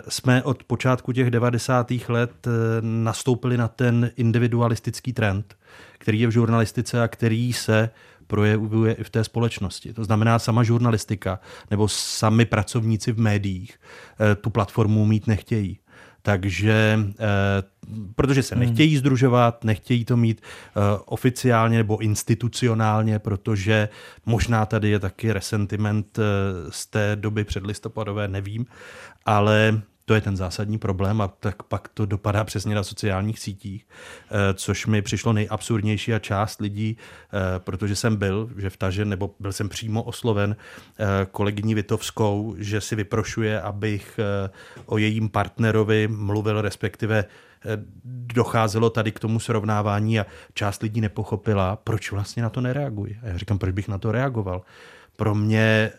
jsme 0.08 0.44
od 0.44 0.64
počátku 0.64 1.12
těch 1.12 1.32
90. 1.32 1.92
let 2.08 2.48
nastoupili 2.82 3.58
na 3.58 3.68
ten 3.68 4.12
individualistický 4.16 5.14
trend, 5.14 5.58
který 5.98 6.20
je 6.20 6.28
v 6.28 6.32
žurnalistice 6.32 7.04
a 7.04 7.08
který 7.08 7.54
se 7.54 7.90
projevuje 8.30 8.94
i 8.94 9.04
v 9.04 9.10
té 9.10 9.24
společnosti. 9.24 9.94
To 9.94 10.04
znamená, 10.04 10.40
sama 10.40 10.64
žurnalistika 10.64 11.40
nebo 11.72 11.88
sami 11.88 12.46
pracovníci 12.46 13.12
v 13.12 13.20
médiích 13.20 13.80
eh, 14.20 14.36
tu 14.36 14.50
platformu 14.50 15.06
mít 15.06 15.28
nechtějí. 15.28 15.80
Takže, 16.30 17.00
eh, 17.20 17.64
protože 18.16 18.44
se 18.44 18.56
hmm. 18.56 18.66
nechtějí 18.66 18.98
združovat, 18.98 19.64
nechtějí 19.64 20.06
to 20.06 20.18
mít 20.18 20.42
eh, 20.42 20.80
oficiálně 21.06 21.78
nebo 21.78 21.98
institucionálně, 21.98 23.20
protože 23.20 23.90
možná 24.26 24.66
tady 24.66 24.90
je 24.90 25.00
taky 25.00 25.34
resentiment 25.34 26.20
z 26.70 26.86
té 26.86 27.16
doby 27.16 27.44
předlistopadové, 27.44 28.28
nevím, 28.28 28.66
ale 29.26 29.82
to 30.10 30.16
je 30.16 30.22
ten 30.22 30.38
zásadní 30.38 30.78
problém 30.78 31.22
a 31.22 31.28
tak 31.28 31.64
pak 31.64 31.88
to 31.88 32.06
dopadá 32.06 32.44
přesně 32.44 32.76
na 32.76 32.84
sociálních 32.84 33.40
sítích, 33.40 33.88
eh, 34.32 34.54
což 34.54 34.86
mi 34.86 35.02
přišlo 35.02 35.34
nejabsurdnější 35.34 36.14
a 36.14 36.20
část 36.20 36.62
lidí, 36.62 36.98
eh, 36.98 37.60
protože 37.60 37.96
jsem 37.96 38.16
byl, 38.16 38.50
že 38.58 38.70
vtažen, 38.70 39.10
nebo 39.10 39.36
byl 39.40 39.54
jsem 39.54 39.70
přímo 39.70 40.04
osloven 40.04 40.56
eh, 41.00 41.06
kolegyní 41.32 41.76
Vitovskou, 41.76 42.56
že 42.58 42.82
si 42.82 42.96
vyprošuje, 42.96 43.62
abych 43.62 44.20
o 44.86 44.98
jejím 44.98 45.30
partnerovi 45.30 46.08
mluvil, 46.08 46.62
respektive 46.62 47.26
docházelo 48.34 48.90
tady 48.90 49.12
k 49.12 49.20
tomu 49.20 49.40
srovnávání 49.40 50.20
a 50.20 50.26
část 50.54 50.82
lidí 50.82 51.02
nepochopila, 51.02 51.76
proč 51.76 52.12
vlastně 52.12 52.44
na 52.44 52.50
to 52.50 52.62
nereaguje. 52.62 53.16
A 53.24 53.28
já 53.28 53.38
říkám, 53.38 53.58
proč 53.58 53.74
bych 53.74 53.88
na 53.88 53.98
to 53.98 54.12
reagoval. 54.12 54.62
Pro 55.18 55.36
mě 55.36 55.92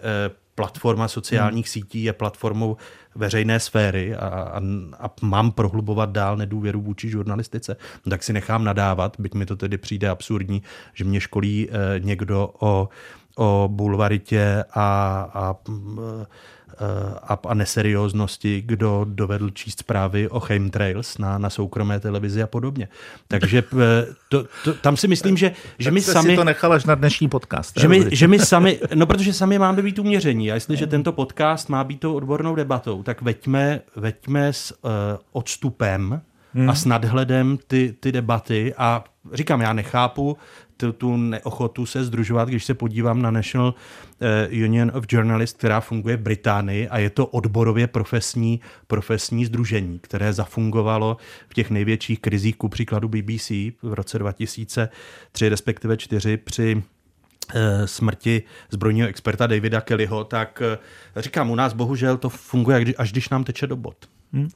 platforma 0.61 1.09
sociálních 1.09 1.67
hmm. 1.67 1.71
sítí 1.71 2.03
je 2.03 2.13
platformou 2.13 2.77
veřejné 3.15 3.61
sféry 3.61 4.15
a, 4.15 4.27
a, 4.27 4.61
a 5.01 5.11
mám 5.23 5.53
prohlubovat 5.53 6.11
dál 6.11 6.37
nedůvěru 6.37 6.81
vůči 6.81 7.11
žurnalistice, 7.11 7.77
tak 8.11 8.23
si 8.23 8.33
nechám 8.33 8.65
nadávat, 8.65 9.17
byť 9.19 9.35
mi 9.35 9.47
to 9.47 9.57
tedy 9.57 9.79
přijde 9.79 10.09
absurdní, 10.09 10.63
že 10.95 11.05
mě 11.05 11.21
školí 11.21 11.69
eh, 11.69 12.01
někdo 12.01 12.51
o, 12.61 12.89
o 13.37 13.69
bulvaritě 13.73 14.65
a, 14.75 14.87
a 15.35 15.57
a, 17.23 17.39
a 17.49 17.55
neserióznosti, 17.55 18.63
kdo 18.67 19.07
dovedl 19.09 19.51
číst 19.51 19.79
zprávy 19.79 20.29
o 20.29 20.41
chemtrails 20.41 21.19
na, 21.19 21.39
na 21.39 21.51
soukromé 21.51 22.01
televizi 22.01 22.43
a 22.43 22.47
podobně. 22.47 22.89
Takže 23.29 23.63
eh, 23.73 24.07
to, 24.29 24.45
to, 24.65 24.75
tam 24.75 24.97
si 24.97 25.09
myslím, 25.09 25.37
že, 25.37 25.53
že 25.79 25.91
my 25.91 26.01
sami... 26.01 26.31
si 26.31 26.37
to 26.37 26.45
nechal 26.45 26.73
až 26.73 26.85
na 26.85 26.95
dnešní 26.95 27.29
podcast. 27.29 27.81
Že 27.81 27.89
my, 27.89 28.05
že 28.13 28.29
my 28.29 28.39
sami, 28.39 28.81
no 28.95 29.07
protože 29.07 29.33
sami 29.33 29.59
máme 29.59 29.83
být 29.83 29.99
uměření 29.99 30.53
a 30.53 30.55
jestliže 30.55 30.87
tento 30.87 31.13
podcast 31.13 31.69
má 31.69 31.85
být 31.85 32.01
tou 32.01 32.15
odbornou 32.15 32.55
debatou, 32.55 33.03
tak 33.03 33.23
veďme, 33.23 33.81
veďme 33.97 34.53
s 34.53 34.73
uh, 34.85 34.91
odstupem 35.33 36.21
hmm. 36.55 36.71
a 36.71 36.75
s 36.75 36.85
nadhledem 36.85 37.59
ty, 37.67 37.95
ty 38.01 38.13
debaty 38.13 38.75
a 38.77 39.05
říkám, 39.33 39.61
já 39.61 39.73
nechápu 39.73 40.37
tu, 40.81 40.93
tu 40.93 41.17
neochotu 41.17 41.87
se 41.87 42.05
združovat, 42.05 42.49
když 42.49 42.65
se 42.65 42.75
podívám 42.75 43.23
na 43.23 43.31
National 43.31 43.75
eh, 44.21 44.49
Union 44.65 44.93
of 44.95 45.05
Journalists, 45.09 45.59
která 45.59 45.81
funguje 45.81 46.17
v 46.17 46.21
Británii 46.21 46.89
a 46.89 46.99
je 46.99 47.11
to 47.11 47.27
odborově 47.27 47.87
profesní, 47.87 48.61
profesní 48.87 49.45
združení, 49.45 49.99
které 49.99 50.33
zafungovalo 50.33 51.17
v 51.49 51.55
těch 51.55 51.71
největších 51.71 52.21
krizích, 52.21 52.57
ku 52.57 52.69
příkladu 52.69 53.09
BBC 53.09 53.51
v 53.83 53.95
roce 53.95 54.19
2003, 54.19 55.49
respektive 55.49 55.97
4 55.97 56.37
při 56.37 56.83
eh, 57.55 57.87
smrti 57.87 58.43
zbrojního 58.71 59.09
experta 59.09 59.47
Davida 59.47 59.81
Kellyho, 59.81 60.25
tak 60.25 60.63
eh, 60.63 61.23
říkám, 61.23 61.51
u 61.51 61.55
nás 61.55 61.73
bohužel 61.73 62.17
to 62.17 62.29
funguje 62.29 62.95
až 62.99 63.13
když 63.13 63.29
nám 63.29 63.45
teče 63.45 63.67
do 63.67 63.77
bod. 63.77 63.97
Hmm. 64.33 64.49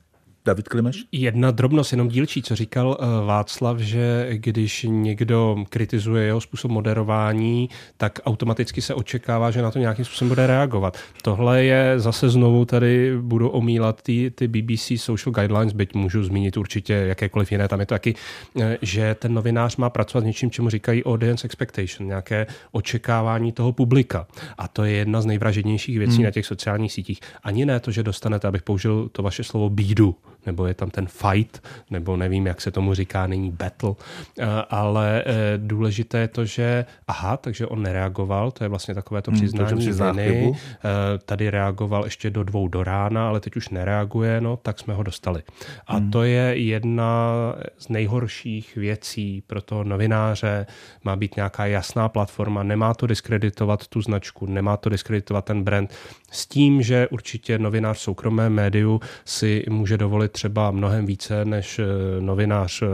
David 0.46 0.68
Klimeš? 0.68 1.04
Jedna 1.12 1.50
drobnost, 1.50 1.92
jenom 1.92 2.08
dílčí, 2.08 2.42
co 2.42 2.56
říkal 2.56 2.98
eh, 3.00 3.26
Václav, 3.26 3.78
že 3.78 4.28
když 4.30 4.86
někdo 4.88 5.56
kritizuje 5.68 6.24
jeho 6.24 6.40
způsob 6.40 6.70
moderování, 6.70 7.68
tak 7.96 8.18
automaticky 8.24 8.82
se 8.82 8.94
očekává, 8.94 9.50
že 9.50 9.62
na 9.62 9.70
to 9.70 9.78
nějakým 9.78 10.04
způsobem 10.04 10.28
bude 10.28 10.46
reagovat. 10.46 10.98
Tohle 11.22 11.64
je 11.64 12.00
zase 12.00 12.28
znovu 12.28 12.64
tady, 12.64 13.18
budu 13.20 13.48
omílat 13.48 14.02
ty, 14.02 14.30
ty 14.30 14.48
BBC 14.48 14.92
Social 14.96 15.32
Guidelines, 15.32 15.72
byť 15.72 15.94
můžu 15.94 16.24
zmínit 16.24 16.56
určitě 16.56 16.92
jakékoliv 16.92 17.52
jiné, 17.52 17.68
tam 17.68 17.80
je 17.80 17.86
to 17.86 17.94
taky, 17.94 18.14
eh, 18.60 18.78
že 18.82 19.14
ten 19.14 19.34
novinář 19.34 19.76
má 19.76 19.90
pracovat 19.90 20.22
s 20.22 20.24
něčím, 20.24 20.50
čemu 20.50 20.70
říkají 20.70 21.04
audience 21.04 21.46
expectation, 21.46 22.08
nějaké 22.08 22.46
očekávání 22.72 23.52
toho 23.52 23.72
publika. 23.72 24.26
A 24.58 24.68
to 24.68 24.84
je 24.84 24.92
jedna 24.92 25.20
z 25.20 25.26
nejvražednějších 25.26 25.98
věcí 25.98 26.16
hmm. 26.16 26.24
na 26.24 26.30
těch 26.30 26.46
sociálních 26.46 26.92
sítích. 26.92 27.20
Ani 27.42 27.66
ne 27.66 27.80
to, 27.80 27.90
že 27.90 28.02
dostanete, 28.02 28.48
abych 28.48 28.62
použil 28.62 29.08
to 29.12 29.22
vaše 29.22 29.44
slovo 29.44 29.70
bídu, 29.70 30.16
nebo 30.46 30.66
je 30.66 30.74
tam 30.74 30.90
ten 30.90 31.06
fight, 31.06 31.62
nebo 31.90 32.16
nevím, 32.16 32.46
jak 32.46 32.60
se 32.60 32.70
tomu 32.70 32.94
říká, 32.94 33.26
není 33.26 33.50
battle, 33.50 33.94
eh, 34.38 34.46
ale 34.70 35.22
eh, 35.26 35.32
důležité 35.56 36.18
je 36.18 36.28
to, 36.28 36.44
že 36.44 36.84
aha, 37.08 37.36
takže 37.36 37.66
on 37.66 37.82
nereagoval, 37.82 38.50
to 38.50 38.64
je 38.64 38.68
vlastně 38.68 38.94
takové 38.94 39.22
to 39.22 39.30
přiznání 39.30 39.86
hmm, 39.86 39.94
to, 39.94 40.14
viny, 40.14 40.52
eh, 40.54 41.18
tady 41.24 41.50
reagoval 41.50 42.04
ještě 42.04 42.30
do 42.30 42.44
dvou 42.44 42.68
do 42.68 42.84
rána, 42.84 43.28
ale 43.28 43.40
teď 43.40 43.56
už 43.56 43.68
nereaguje, 43.68 44.40
no 44.40 44.56
tak 44.56 44.78
jsme 44.78 44.94
ho 44.94 45.02
dostali. 45.02 45.42
A 45.86 45.96
hmm. 45.96 46.10
to 46.10 46.22
je 46.22 46.54
jedna 46.56 47.34
z 47.78 47.88
nejhorších 47.88 48.76
věcí 48.76 49.42
pro 49.46 49.62
toho 49.62 49.84
novináře, 49.84 50.66
má 51.04 51.16
být 51.16 51.36
nějaká 51.36 51.66
jasná 51.66 52.08
platforma, 52.08 52.62
nemá 52.62 52.94
to 52.94 53.06
diskreditovat 53.06 53.86
tu 53.86 54.02
značku, 54.02 54.46
nemá 54.46 54.76
to 54.76 54.88
diskreditovat 54.88 55.44
ten 55.44 55.62
brand, 55.64 55.94
s 56.30 56.46
tím, 56.46 56.82
že 56.82 57.08
určitě 57.08 57.58
novinář 57.58 57.96
v 57.96 58.00
soukromém 58.00 58.52
médiu 58.52 59.00
si 59.24 59.64
může 59.68 59.98
dovolit 59.98 60.33
třeba 60.34 60.70
mnohem 60.70 61.06
více 61.06 61.44
než 61.44 61.78
eh, 61.78 61.84
novinář 62.20 62.82
eh, 62.82 62.86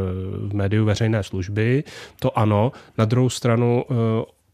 v 0.48 0.54
médiu 0.54 0.84
veřejné 0.84 1.22
služby. 1.22 1.84
To 2.20 2.38
ano. 2.38 2.72
Na 2.98 3.04
druhou 3.04 3.30
stranu 3.30 3.84
eh, 3.90 3.94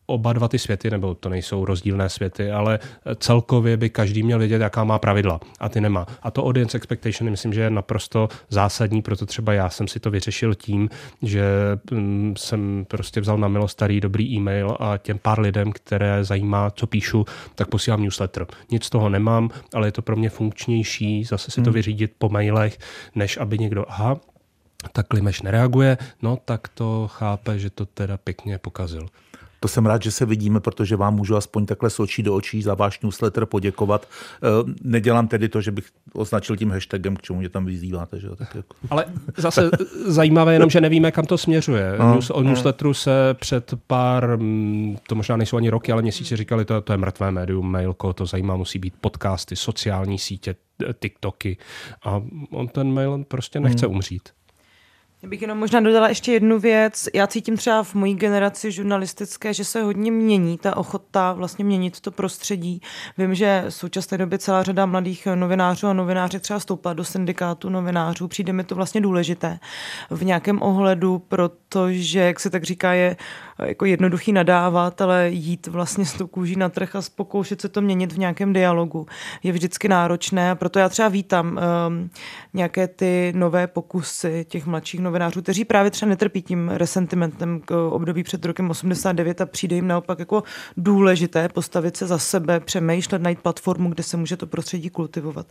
oba 0.06 0.32
dva 0.32 0.48
ty 0.48 0.58
světy, 0.58 0.90
nebo 0.90 1.14
to 1.14 1.28
nejsou 1.28 1.64
rozdílné 1.64 2.08
světy, 2.08 2.50
ale 2.50 2.78
celkově 3.18 3.76
by 3.76 3.90
každý 3.90 4.22
měl 4.22 4.38
vědět, 4.38 4.60
jaká 4.60 4.84
má 4.84 4.98
pravidla 4.98 5.40
a 5.60 5.68
ty 5.68 5.80
nemá. 5.80 6.06
A 6.22 6.30
to 6.30 6.44
audience 6.44 6.76
expectation 6.76 7.30
myslím, 7.30 7.52
že 7.52 7.60
je 7.60 7.70
naprosto 7.70 8.28
zásadní, 8.48 9.02
proto 9.02 9.26
třeba 9.26 9.52
já 9.52 9.70
jsem 9.70 9.88
si 9.88 10.00
to 10.00 10.10
vyřešil 10.10 10.54
tím, 10.54 10.90
že 11.22 11.44
mm, 11.90 12.34
jsem 12.38 12.86
prostě 12.88 13.20
vzal 13.20 13.38
na 13.38 13.48
milo 13.48 13.68
starý 13.68 14.00
dobrý 14.00 14.34
e-mail 14.34 14.76
a 14.80 14.96
těm 14.96 15.18
pár 15.18 15.40
lidem, 15.40 15.72
které 15.72 16.24
zajímá, 16.24 16.70
co 16.70 16.86
píšu, 16.86 17.24
tak 17.54 17.68
posílám 17.68 18.02
newsletter. 18.02 18.46
Nic 18.70 18.84
z 18.84 18.90
toho 18.90 19.08
nemám, 19.08 19.50
ale 19.74 19.88
je 19.88 19.92
to 19.92 20.02
pro 20.02 20.16
mě 20.16 20.30
funkčnější 20.30 21.24
zase 21.24 21.50
si 21.50 21.62
to 21.62 21.70
hmm. 21.70 21.74
vyřídit 21.74 22.12
po 22.18 22.28
mailech, 22.28 22.78
než 23.14 23.36
aby 23.36 23.58
někdo, 23.58 23.84
aha, 23.88 24.20
tak 24.92 25.06
Klimeš 25.06 25.42
nereaguje, 25.42 25.98
no 26.22 26.38
tak 26.44 26.68
to 26.68 27.08
chápe, 27.08 27.58
že 27.58 27.70
to 27.70 27.86
teda 27.86 28.16
pěkně 28.16 28.58
pokazil. 28.58 29.06
To 29.66 29.70
jsem 29.70 29.86
rád, 29.86 30.02
že 30.02 30.10
se 30.10 30.26
vidíme, 30.26 30.60
protože 30.60 30.96
vám 30.96 31.14
můžu 31.14 31.36
aspoň 31.36 31.66
takhle 31.66 31.90
s 31.90 32.00
očí 32.00 32.22
do 32.22 32.34
očí 32.34 32.62
za 32.62 32.74
váš 32.74 33.00
newsletter 33.00 33.46
poděkovat. 33.46 34.08
Eh, 34.42 34.72
nedělám 34.82 35.28
tedy 35.28 35.48
to, 35.48 35.60
že 35.60 35.70
bych 35.70 35.84
označil 36.12 36.56
tím 36.56 36.70
hashtagem, 36.70 37.16
k 37.16 37.22
čemu 37.22 37.38
mě 37.38 37.48
tam 37.48 37.64
vyzýváte. 37.64 38.20
Že? 38.20 38.28
Tak 38.36 38.54
jako. 38.54 38.76
Ale 38.90 39.04
zase 39.36 39.70
zajímavé 40.06 40.52
jenom, 40.52 40.70
že 40.70 40.80
nevíme, 40.80 41.10
kam 41.10 41.24
to 41.26 41.38
směřuje. 41.38 41.94
No, 41.98 42.14
News, 42.14 42.30
o 42.30 42.42
newsletteru 42.42 42.94
se 42.94 43.34
před 43.34 43.74
pár, 43.86 44.38
mm, 44.38 44.96
to 45.08 45.14
možná 45.14 45.36
nejsou 45.36 45.56
ani 45.56 45.70
roky, 45.70 45.92
ale 45.92 46.02
měsíce 46.02 46.36
říkali, 46.36 46.64
to, 46.64 46.80
to 46.80 46.92
je 46.92 46.96
mrtvé 46.96 47.30
médium, 47.30 47.70
mailko, 47.70 48.12
to 48.12 48.26
zajímá, 48.26 48.56
musí 48.56 48.78
být 48.78 48.94
podcasty, 49.00 49.56
sociální 49.56 50.18
sítě, 50.18 50.56
TikToky. 51.00 51.56
A 52.04 52.22
on 52.50 52.68
ten 52.68 52.92
mail 52.92 53.24
prostě 53.28 53.60
nechce 53.60 53.86
hmm. 53.86 53.94
umřít. 53.94 54.28
Já 55.26 55.30
bych 55.30 55.42
jenom 55.42 55.58
možná 55.58 55.80
dodala 55.80 56.08
ještě 56.08 56.32
jednu 56.32 56.58
věc. 56.58 57.08
Já 57.14 57.26
cítím 57.26 57.56
třeba 57.56 57.82
v 57.82 57.94
mojí 57.94 58.14
generaci 58.14 58.72
žurnalistické, 58.72 59.54
že 59.54 59.64
se 59.64 59.82
hodně 59.82 60.10
mění 60.10 60.58
ta 60.58 60.76
ochota 60.76 61.32
vlastně 61.32 61.64
měnit 61.64 62.00
to 62.00 62.10
prostředí. 62.10 62.80
Vím, 63.18 63.34
že 63.34 63.64
v 63.68 63.74
současné 63.74 64.18
době 64.18 64.38
celá 64.38 64.62
řada 64.62 64.86
mladých 64.86 65.28
novinářů 65.34 65.86
a 65.86 65.92
novináři 65.92 66.40
třeba 66.40 66.60
stoupá 66.60 66.92
do 66.92 67.04
syndikátu 67.04 67.68
novinářů. 67.68 68.28
Přijde 68.28 68.52
mi 68.52 68.64
to 68.64 68.74
vlastně 68.74 69.00
důležité 69.00 69.58
v 70.10 70.24
nějakém 70.24 70.62
ohledu, 70.62 71.18
protože, 71.18 72.20
jak 72.20 72.40
se 72.40 72.50
tak 72.50 72.64
říká, 72.64 72.92
je 72.92 73.16
jako 73.64 73.84
jednoduchý 73.84 74.32
nadávat, 74.32 75.00
ale 75.00 75.28
jít 75.30 75.66
vlastně 75.66 76.06
s 76.06 76.12
tou 76.12 76.26
kůží 76.26 76.56
na 76.56 76.68
trh 76.68 76.96
a 76.96 77.00
pokoušet 77.16 77.60
se 77.60 77.68
to 77.68 77.80
měnit 77.80 78.12
v 78.12 78.18
nějakém 78.18 78.52
dialogu 78.52 79.06
je 79.42 79.52
vždycky 79.52 79.88
náročné 79.88 80.54
proto 80.54 80.78
já 80.78 80.88
třeba 80.88 81.08
vítám 81.08 81.46
um, 81.88 82.10
nějaké 82.54 82.88
ty 82.88 83.32
nové 83.36 83.66
pokusy 83.66 84.46
těch 84.48 84.66
mladších 84.66 85.00
novinářů, 85.00 85.15
kteří 85.42 85.64
právě 85.64 85.90
třeba 85.90 86.08
netrpí 86.08 86.42
tím 86.42 86.68
resentimentem 86.68 87.60
k 87.60 87.88
období 87.90 88.22
před 88.22 88.44
rokem 88.44 88.70
89 88.70 89.40
a 89.40 89.46
přijde 89.46 89.76
jim 89.76 89.86
naopak 89.86 90.18
jako 90.18 90.42
důležité 90.76 91.48
postavit 91.48 91.96
se 91.96 92.06
za 92.06 92.18
sebe, 92.18 92.60
přemýšlet, 92.60 93.22
najít 93.22 93.38
platformu, 93.38 93.90
kde 93.90 94.02
se 94.02 94.16
může 94.16 94.36
to 94.36 94.46
prostředí 94.46 94.90
kultivovat. 94.90 95.46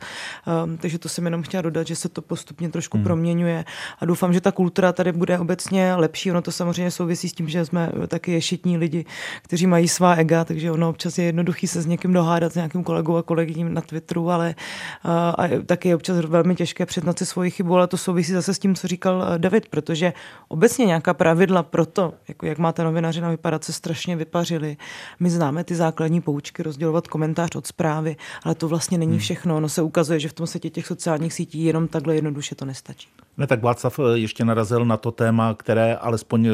Um, 0.66 0.78
takže 0.78 1.00
to 1.00 1.10
jsem 1.10 1.26
jenom 1.26 1.44
chtěla 1.44 1.62
dodat, 1.62 1.88
že 1.88 1.96
se 1.96 2.10
to 2.10 2.22
postupně 2.22 2.70
trošku 2.70 2.98
hmm. 2.98 3.04
proměňuje 3.04 3.66
a 4.00 4.06
doufám, 4.06 4.34
že 4.34 4.42
ta 4.42 4.52
kultura 4.52 4.92
tady 4.94 5.12
bude 5.12 5.40
obecně 5.40 5.96
lepší. 5.96 6.32
Ono 6.32 6.42
to 6.42 6.52
samozřejmě 6.52 6.92
souvisí 6.92 7.30
s 7.30 7.34
tím, 7.34 7.50
že 7.50 7.66
jsme 7.66 7.92
taky 8.08 8.32
ješitní 8.32 8.78
lidi, 8.78 9.06
kteří 9.42 9.68
mají 9.68 9.88
svá 9.88 10.16
ega, 10.16 10.46
takže 10.46 10.72
ono 10.72 10.90
občas 10.90 11.18
je 11.18 11.26
jednoduchý 11.26 11.68
se 11.68 11.82
s 11.82 11.86
někým 11.86 12.14
dohádat, 12.14 12.52
s 12.52 12.56
nějakým 12.56 12.84
kolegou 12.84 13.16
a 13.16 13.24
kolegyním 13.24 13.74
na 13.74 13.82
Twitteru, 13.82 14.32
ale 14.32 14.56
a, 15.04 15.30
a 15.30 15.48
taky 15.66 15.90
je 15.90 15.96
občas 15.96 16.18
velmi 16.18 16.56
těžké 16.56 16.86
přiznat 16.86 17.20
si 17.20 17.26
svoji 17.26 17.52
chybu, 17.52 17.76
ale 17.76 17.88
to 17.88 17.98
souvisí 17.98 18.32
zase 18.32 18.54
s 18.54 18.60
tím, 18.60 18.76
co 18.76 18.88
říkal 18.88 19.26
David, 19.38 19.55
protože 19.62 20.14
obecně 20.48 20.86
nějaká 20.86 21.14
pravidla 21.14 21.64
pro 21.64 21.86
to, 21.86 22.14
jako 22.28 22.46
jak 22.46 22.58
má 22.58 22.72
ta 22.72 22.84
novinařina 22.84 23.30
vypadat, 23.30 23.64
se 23.64 23.74
strašně 23.74 24.16
vypařily. 24.16 24.78
My 25.20 25.30
známe 25.30 25.64
ty 25.64 25.76
základní 25.76 26.22
poučky, 26.22 26.64
rozdělovat 26.64 27.08
komentář 27.08 27.56
od 27.56 27.68
zprávy, 27.68 28.16
ale 28.44 28.56
to 28.56 28.68
vlastně 28.68 28.98
není 28.98 29.12
hmm. 29.12 29.20
všechno. 29.20 29.58
Ono 29.58 29.70
se 29.70 29.82
ukazuje, 29.82 30.20
že 30.20 30.30
v 30.30 30.34
tom 30.34 30.48
světě 30.48 30.70
těch 30.70 30.88
sociálních 30.88 31.34
sítí 31.34 31.64
jenom 31.64 31.88
takhle 31.88 32.16
jednoduše 32.16 32.56
to 32.56 32.66
nestačí. 32.66 33.08
Ne, 33.38 33.48
tak 33.48 33.62
Václav 33.62 34.00
ještě 34.14 34.46
narazil 34.46 34.86
na 34.86 34.98
to 34.98 35.12
téma, 35.12 35.54
které 35.54 35.96
alespoň 35.96 36.50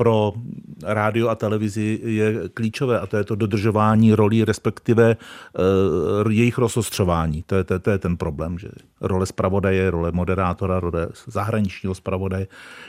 pro 0.00 0.32
rádio 0.82 1.28
a 1.28 1.34
televizi 1.34 2.00
je 2.02 2.48
klíčové 2.54 3.00
a 3.00 3.06
to 3.06 3.16
je 3.16 3.24
to 3.24 3.34
dodržování 3.34 4.14
rolí, 4.14 4.44
respektive 4.44 5.16
uh, 6.24 6.32
jejich 6.32 6.58
rozostřování. 6.58 7.44
To 7.46 7.54
je, 7.54 7.64
to, 7.64 7.78
to 7.78 7.90
je 7.90 7.98
ten 7.98 8.16
problém, 8.16 8.58
že 8.58 8.68
role 9.00 9.26
zpravodaje, 9.26 9.90
role 9.90 10.12
moderátora, 10.12 10.80
role 10.80 11.08
zahraničního 11.26 11.94
zpravodaje, 11.94 12.46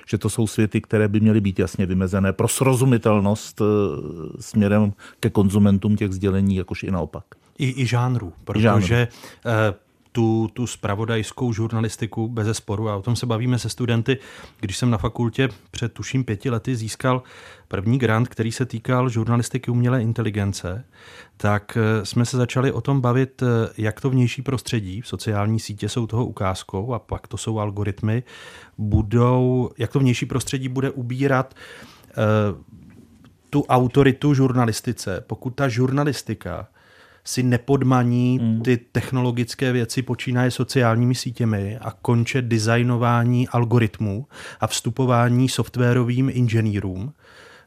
že 0.07 0.17
to 0.17 0.29
jsou 0.29 0.47
světy, 0.47 0.81
které 0.81 1.07
by 1.07 1.19
měly 1.19 1.41
být 1.41 1.59
jasně 1.59 1.85
vymezené 1.85 2.33
pro 2.33 2.47
srozumitelnost 2.47 3.61
uh, 3.61 3.67
směrem 4.39 4.93
ke 5.19 5.29
konzumentům 5.29 5.95
těch 5.95 6.11
sdělení, 6.11 6.55
jakož 6.55 6.83
i 6.83 6.91
naopak. 6.91 7.23
I, 7.57 7.81
i 7.81 7.85
žánru, 7.85 8.33
protože 8.43 8.63
žánru. 8.63 8.87
Uh, 8.87 9.90
tu, 10.11 10.49
tu 10.53 10.67
spravodajskou 10.67 11.53
žurnalistiku 11.53 12.27
bez 12.27 12.57
sporu 12.57 12.89
a 12.89 12.95
o 12.95 13.01
tom 13.01 13.15
se 13.15 13.25
bavíme 13.25 13.59
se 13.59 13.69
studenty. 13.69 14.17
Když 14.59 14.77
jsem 14.77 14.89
na 14.89 14.97
fakultě 14.97 15.49
před 15.71 15.93
tuším 15.93 16.23
pěti 16.23 16.49
lety 16.49 16.75
získal 16.75 17.23
první 17.67 17.97
grant, 17.97 18.27
který 18.27 18.51
se 18.51 18.65
týkal 18.65 19.09
žurnalistiky 19.09 19.71
umělé 19.71 20.01
inteligence, 20.01 20.85
tak 21.37 21.77
eh, 21.77 22.05
jsme 22.05 22.25
se 22.25 22.37
začali 22.37 22.71
o 22.71 22.81
tom 22.81 23.01
bavit, 23.01 23.43
eh, 23.43 23.69
jak 23.77 24.01
to 24.01 24.09
vnější 24.09 24.41
prostředí, 24.41 25.01
sociální 25.05 25.59
sítě 25.59 25.89
jsou 25.89 26.07
toho 26.07 26.25
ukázkou 26.25 26.93
a 26.93 26.99
pak 26.99 27.27
to 27.27 27.37
jsou 27.37 27.59
algoritmy, 27.59 28.23
budou, 28.77 29.69
jak 29.77 29.91
to 29.91 29.99
vnější 29.99 30.25
prostředí 30.25 30.69
bude 30.69 30.89
ubírat 30.89 31.53
uh, 31.53 32.61
tu 33.49 33.63
autoritu 33.63 34.33
žurnalistice, 34.33 35.23
pokud 35.27 35.49
ta 35.49 35.69
žurnalistika 35.69 36.67
si 37.23 37.43
nepodmaní 37.43 38.39
mm. 38.39 38.61
ty 38.61 38.77
technologické 38.77 39.71
věci, 39.71 40.01
počínaje 40.01 40.51
sociálními 40.51 41.15
sítěmi 41.15 41.77
a 41.81 41.91
konče 41.91 42.41
designování 42.41 43.47
algoritmů 43.47 44.27
a 44.59 44.67
vstupování 44.67 45.49
softwarovým 45.49 46.29
inženýrům 46.33 47.13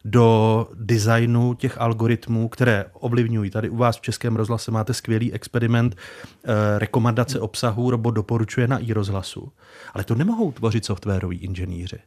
do 0.04 0.68
designu 0.74 1.54
těch 1.54 1.80
algoritmů, 1.80 2.48
které 2.48 2.84
ovlivňují. 2.92 3.50
Tady 3.50 3.68
u 3.68 3.76
vás 3.76 3.96
v 3.96 4.00
Českém 4.00 4.36
rozhlase 4.36 4.70
máte 4.70 4.94
skvělý 4.94 5.32
experiment 5.32 5.96
eh, 5.96 6.78
rekomendace 6.78 7.40
obsahu, 7.40 7.90
robot 7.90 8.14
doporučuje 8.14 8.68
na 8.68 8.78
i 8.78 8.92
rozhlasu. 8.92 9.52
Ale 9.94 10.04
to 10.04 10.14
nemohou 10.14 10.52
tvořit 10.52 10.84
softwaroví 10.84 11.38
inženýři. 11.38 11.98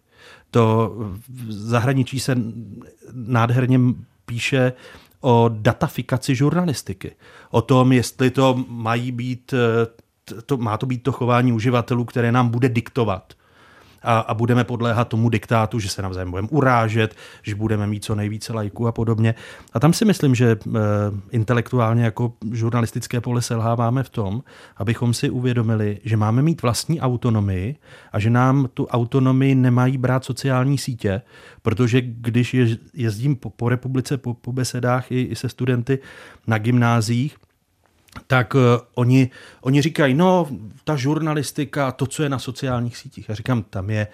To 0.51 0.95
v 1.29 1.51
zahraničí 1.51 2.19
se 2.19 2.38
nádherně 3.13 3.79
píše 4.25 4.73
o 5.27 5.49
datafikaci 5.53 6.35
žurnalistiky. 6.35 7.15
O 7.51 7.61
tom, 7.61 7.91
jestli 7.91 8.31
to 8.31 8.65
mají 8.67 9.11
být, 9.11 9.53
to, 10.45 10.57
má 10.57 10.77
to 10.77 10.85
být 10.85 11.03
to 11.03 11.11
chování 11.11 11.53
uživatelů, 11.53 12.05
které 12.05 12.31
nám 12.31 12.49
bude 12.49 12.69
diktovat. 12.69 13.33
A, 14.07 14.19
a 14.19 14.33
budeme 14.33 14.63
podléhat 14.63 15.07
tomu 15.07 15.29
diktátu, 15.29 15.79
že 15.79 15.89
se 15.89 16.01
navzájem 16.01 16.31
budeme 16.31 16.47
urážet, 16.51 17.15
že 17.43 17.55
budeme 17.55 17.87
mít 17.87 18.03
co 18.03 18.15
nejvíce 18.15 18.53
lajků 18.53 18.87
a 18.87 18.91
podobně. 18.91 19.35
A 19.73 19.79
tam 19.79 19.93
si 19.93 20.05
myslím, 20.05 20.35
že 20.35 20.51
e, 20.51 20.57
intelektuálně 21.31 22.03
jako 22.03 22.33
žurnalistické 22.51 23.21
pole 23.21 23.41
selháváme 23.41 24.03
v 24.03 24.09
tom, 24.09 24.43
abychom 24.77 25.13
si 25.13 25.29
uvědomili, 25.29 25.99
že 26.03 26.17
máme 26.17 26.41
mít 26.41 26.61
vlastní 26.61 27.01
autonomii 27.01 27.75
a 28.11 28.19
že 28.19 28.29
nám 28.29 28.67
tu 28.73 28.85
autonomii 28.85 29.55
nemají 29.55 29.97
brát 29.97 30.25
sociální 30.25 30.77
sítě, 30.77 31.21
protože 31.61 32.01
když 32.01 32.55
jezdím 32.93 33.35
po, 33.35 33.49
po 33.49 33.69
republice, 33.69 34.17
po, 34.17 34.33
po 34.33 34.51
besedách 34.51 35.11
i, 35.11 35.21
i 35.21 35.35
se 35.35 35.49
studenty 35.49 35.99
na 36.47 36.57
gymnázích, 36.57 37.37
tak 38.27 38.56
uh, 38.56 38.62
oni, 38.95 39.30
oni 39.62 39.82
říkají, 39.82 40.13
no, 40.13 40.47
ta 40.84 40.95
žurnalistika, 40.95 41.91
to, 41.91 42.06
co 42.06 42.23
je 42.23 42.30
na 42.30 42.39
sociálních 42.39 42.97
sítích. 42.97 43.30
Já 43.30 43.36
říkám, 43.36 43.63
tam 43.63 43.89
je 43.89 44.08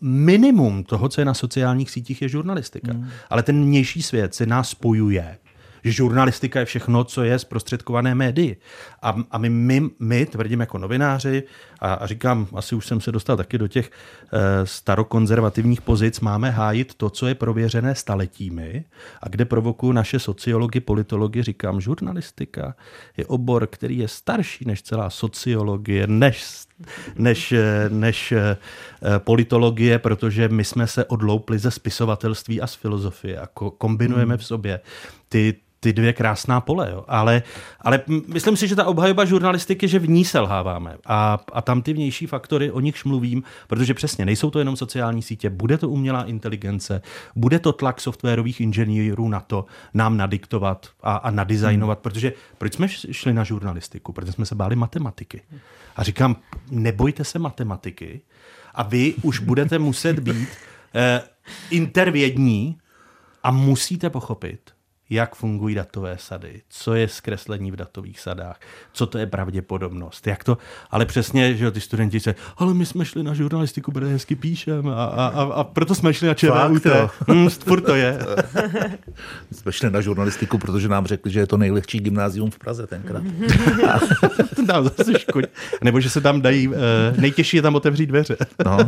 minimum 0.00 0.84
toho, 0.84 1.08
co 1.08 1.20
je 1.20 1.24
na 1.24 1.34
sociálních 1.34 1.90
sítích, 1.90 2.22
je 2.22 2.28
žurnalistika. 2.28 2.92
Hmm. 2.92 3.08
Ale 3.30 3.42
ten 3.42 3.64
vnější 3.64 4.02
svět 4.02 4.34
se 4.34 4.46
nás 4.46 4.68
spojuje 4.68 5.38
že 5.84 5.92
žurnalistika 5.92 6.58
je 6.60 6.64
všechno, 6.64 7.04
co 7.04 7.22
je 7.22 7.38
zprostředkované 7.38 8.14
médii. 8.14 8.56
A, 9.02 9.16
a 9.30 9.38
my, 9.38 9.50
my, 9.50 9.82
my 9.98 10.26
tvrdím 10.26 10.60
jako 10.60 10.78
novináři, 10.78 11.42
a, 11.80 11.94
a 11.94 12.06
říkám, 12.06 12.46
asi 12.54 12.74
už 12.74 12.86
jsem 12.86 13.00
se 13.00 13.12
dostal 13.12 13.36
taky 13.36 13.58
do 13.58 13.68
těch 13.68 13.90
e, 14.32 14.66
starokonzervativních 14.66 15.80
pozic, 15.80 16.20
máme 16.20 16.50
hájit 16.50 16.94
to, 16.94 17.10
co 17.10 17.26
je 17.26 17.34
prověřené 17.34 17.94
staletími 17.94 18.84
a 19.22 19.28
kde 19.28 19.44
provokuju 19.44 19.92
naše 19.92 20.18
sociology, 20.18 20.80
politology, 20.80 21.42
říkám, 21.42 21.80
žurnalistika 21.80 22.74
je 23.16 23.26
obor, 23.26 23.66
který 23.66 23.98
je 23.98 24.08
starší 24.08 24.64
než 24.64 24.82
celá 24.82 25.10
sociologie, 25.10 26.06
než 26.06 26.64
než, 27.16 27.52
eh, 27.52 27.88
než 27.88 28.32
eh, 28.32 28.56
politologie, 29.18 29.98
protože 29.98 30.48
my 30.48 30.64
jsme 30.64 30.86
se 30.86 31.04
odloupli 31.04 31.58
ze 31.58 31.70
spisovatelství 31.70 32.60
a 32.60 32.66
z 32.66 32.74
filozofie 32.74 33.38
a 33.38 33.46
kombinujeme 33.78 34.36
v 34.36 34.44
sobě 34.44 34.80
ty, 35.34 35.54
ty 35.80 35.92
dvě 35.92 36.12
krásná 36.12 36.60
pole. 36.60 36.90
Jo. 36.90 37.04
Ale, 37.08 37.42
ale 37.80 38.00
myslím 38.26 38.56
si, 38.56 38.68
že 38.68 38.76
ta 38.76 38.86
obhajoba 38.86 39.24
žurnalistiky, 39.24 39.88
že 39.88 39.98
v 39.98 40.08
ní 40.08 40.24
selháváme. 40.24 40.96
A, 41.06 41.38
a 41.52 41.62
tam 41.62 41.82
ty 41.82 41.92
vnější 41.92 42.26
faktory, 42.26 42.70
o 42.70 42.80
nichž 42.80 43.04
mluvím, 43.04 43.42
protože 43.66 43.94
přesně 43.94 44.24
nejsou 44.24 44.50
to 44.50 44.58
jenom 44.58 44.76
sociální 44.76 45.22
sítě, 45.22 45.50
bude 45.50 45.78
to 45.78 45.88
umělá 45.88 46.24
inteligence, 46.24 47.02
bude 47.36 47.58
to 47.58 47.72
tlak 47.72 48.00
softwarových 48.00 48.60
inženýrů 48.60 49.28
na 49.28 49.40
to 49.40 49.64
nám 49.94 50.16
nadiktovat 50.16 50.86
a, 51.02 51.16
a 51.16 51.30
nadizajnovat, 51.30 51.98
hmm. 51.98 52.02
protože 52.02 52.32
proč 52.58 52.74
jsme 52.74 52.88
šli 52.88 53.32
na 53.32 53.44
žurnalistiku? 53.44 54.12
Protože 54.12 54.32
jsme 54.32 54.46
se 54.46 54.54
báli 54.54 54.76
matematiky. 54.76 55.42
A 55.96 56.02
říkám, 56.02 56.36
nebojte 56.70 57.24
se 57.24 57.38
matematiky 57.38 58.20
a 58.74 58.82
vy 58.82 59.14
už 59.22 59.38
budete 59.38 59.78
muset 59.78 60.18
být 60.18 60.48
eh, 60.94 61.22
intervědní 61.70 62.78
a 63.42 63.50
musíte 63.50 64.10
pochopit, 64.10 64.73
jak 65.10 65.34
fungují 65.34 65.74
datové 65.74 66.16
sady, 66.18 66.62
co 66.68 66.94
je 66.94 67.08
zkreslení 67.08 67.70
v 67.70 67.76
datových 67.76 68.20
sadách, 68.20 68.60
co 68.92 69.06
to 69.06 69.18
je 69.18 69.26
pravděpodobnost, 69.26 70.26
jak 70.26 70.44
to, 70.44 70.58
ale 70.90 71.06
přesně, 71.06 71.54
že 71.54 71.70
ty 71.70 71.80
studenti 71.80 72.20
se, 72.20 72.34
ale 72.56 72.74
my 72.74 72.86
jsme 72.86 73.04
šli 73.04 73.22
na 73.22 73.34
žurnalistiku, 73.34 73.92
protože 73.92 74.12
hezky 74.12 74.36
píšem 74.36 74.88
a, 74.88 75.04
a, 75.04 75.26
a, 75.26 75.42
a 75.42 75.64
proto 75.64 75.94
jsme 75.94 76.14
šli 76.14 76.28
na 76.28 76.34
ČVUT. 76.34 76.86
Hmm, 77.28 77.50
furt 77.50 77.80
to 77.80 77.94
je. 77.94 78.18
jsme 79.52 79.72
šli 79.72 79.90
na 79.90 80.00
žurnalistiku, 80.00 80.58
protože 80.58 80.88
nám 80.88 81.06
řekli, 81.06 81.30
že 81.30 81.40
je 81.40 81.46
to 81.46 81.56
nejlehčí 81.56 82.00
gymnázium 82.00 82.50
v 82.50 82.58
Praze 82.58 82.86
tenkrát. 82.86 83.22
nám 84.66 84.84
zase 84.84 85.18
škoď. 85.18 85.44
Nebo 85.82 86.00
že 86.00 86.10
se 86.10 86.20
tam 86.20 86.42
dají, 86.42 86.68
uh, 86.68 86.74
nejtěžší 87.16 87.56
je 87.56 87.62
tam 87.62 87.74
otevřít 87.74 88.06
dveře. 88.06 88.36
no, 88.64 88.78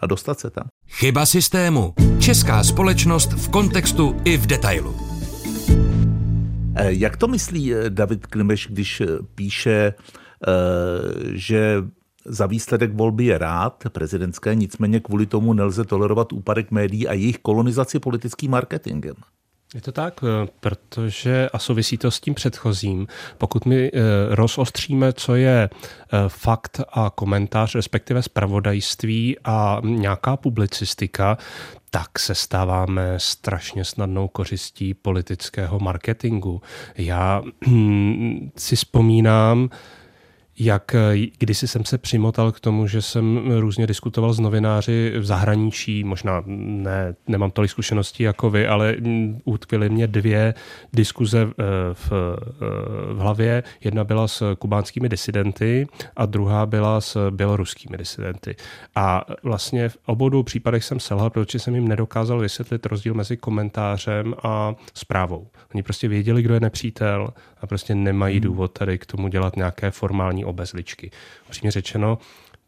a 0.00 0.06
dostat 0.06 0.40
se 0.40 0.50
tam. 0.50 0.64
Chyba 0.88 1.26
systému. 1.26 1.94
Česká 2.18 2.64
společnost 2.64 3.32
v 3.32 3.48
kontextu 3.48 4.20
i 4.24 4.36
v 4.36 4.46
detailu. 4.46 5.13
Eh, 6.76 6.92
jak 6.92 7.16
to 7.16 7.28
myslí 7.28 7.74
eh, 7.74 7.90
David 7.90 8.26
Klimeš, 8.26 8.68
když 8.70 9.00
eh, 9.00 9.06
píše, 9.34 9.94
že 11.32 11.84
za 12.24 12.46
výsledek 12.46 12.92
volby 12.94 13.24
je 13.24 13.38
rád 13.38 13.84
prezidentské, 13.88 14.54
nicméně 14.54 15.00
kvůli 15.00 15.26
tomu 15.26 15.52
nelze 15.52 15.84
tolerovat 15.84 16.32
úpadek 16.32 16.70
médií 16.70 17.08
a 17.08 17.12
jejich 17.12 17.38
kolonizaci 17.38 17.98
politickým 17.98 18.50
marketingem? 18.50 19.14
Je 19.74 19.80
to 19.80 19.92
tak, 19.92 20.20
protože 20.60 21.48
a 21.52 21.58
souvisí 21.58 21.98
to 21.98 22.10
s 22.10 22.20
tím 22.20 22.34
předchozím. 22.34 23.06
Pokud 23.38 23.66
my 23.66 23.90
rozostříme, 24.28 25.12
co 25.12 25.34
je 25.34 25.70
fakt 26.28 26.80
a 26.92 27.10
komentář, 27.14 27.74
respektive 27.74 28.22
zpravodajství 28.22 29.36
a 29.44 29.80
nějaká 29.84 30.36
publicistika, 30.36 31.38
tak 31.90 32.18
se 32.18 32.34
stáváme 32.34 33.14
strašně 33.16 33.84
snadnou 33.84 34.28
kořistí 34.28 34.94
politického 34.94 35.78
marketingu. 35.80 36.62
Já 36.96 37.42
si 38.56 38.76
vzpomínám, 38.76 39.70
jak 40.58 40.94
eh, 40.94 41.26
kdysi 41.38 41.68
jsem 41.68 41.84
se 41.84 41.98
přimotal 41.98 42.52
k 42.52 42.60
tomu, 42.60 42.86
že 42.86 43.02
jsem 43.02 43.52
různě 43.60 43.86
diskutoval 43.86 44.32
s 44.32 44.40
novináři 44.40 45.12
v 45.18 45.24
zahraničí, 45.24 46.04
možná 46.04 46.42
ne, 46.46 47.14
nemám 47.26 47.50
tolik 47.50 47.70
zkušeností 47.70 48.22
jako 48.22 48.50
vy, 48.50 48.66
ale 48.66 48.96
mm, 49.00 49.40
utkvěly 49.44 49.90
mě 49.90 50.06
dvě 50.06 50.54
diskuze 50.92 51.42
eh, 51.42 51.64
v, 51.92 52.12
eh, 52.12 53.14
v 53.14 53.18
hlavě. 53.18 53.62
Jedna 53.84 54.04
byla 54.04 54.28
s 54.28 54.54
kubánskými 54.54 55.08
disidenty 55.08 55.86
a 56.16 56.26
druhá 56.26 56.66
byla 56.66 57.00
s 57.00 57.30
běloruskými 57.30 57.96
disidenty. 57.98 58.56
A 58.94 59.24
vlastně 59.42 59.88
v 59.88 59.98
obou 60.06 60.28
dvou 60.28 60.42
případech 60.42 60.84
jsem 60.84 61.00
selhal, 61.00 61.30
protože 61.30 61.58
jsem 61.58 61.74
jim 61.74 61.88
nedokázal 61.88 62.40
vysvětlit 62.40 62.86
rozdíl 62.86 63.14
mezi 63.14 63.36
komentářem 63.36 64.34
a 64.42 64.74
zprávou. 64.94 65.48
Oni 65.74 65.82
prostě 65.82 66.08
věděli, 66.08 66.42
kdo 66.42 66.54
je 66.54 66.60
nepřítel 66.60 67.28
a 67.64 67.66
prostě 67.66 67.94
nemají 67.94 68.36
hmm. 68.36 68.44
důvod 68.44 68.72
tady 68.72 68.98
k 68.98 69.06
tomu 69.06 69.28
dělat 69.28 69.56
nějaké 69.56 69.90
formální 69.90 70.44
obezličky. 70.44 71.10
Upřímně 71.46 71.70
řečeno, 71.70 72.18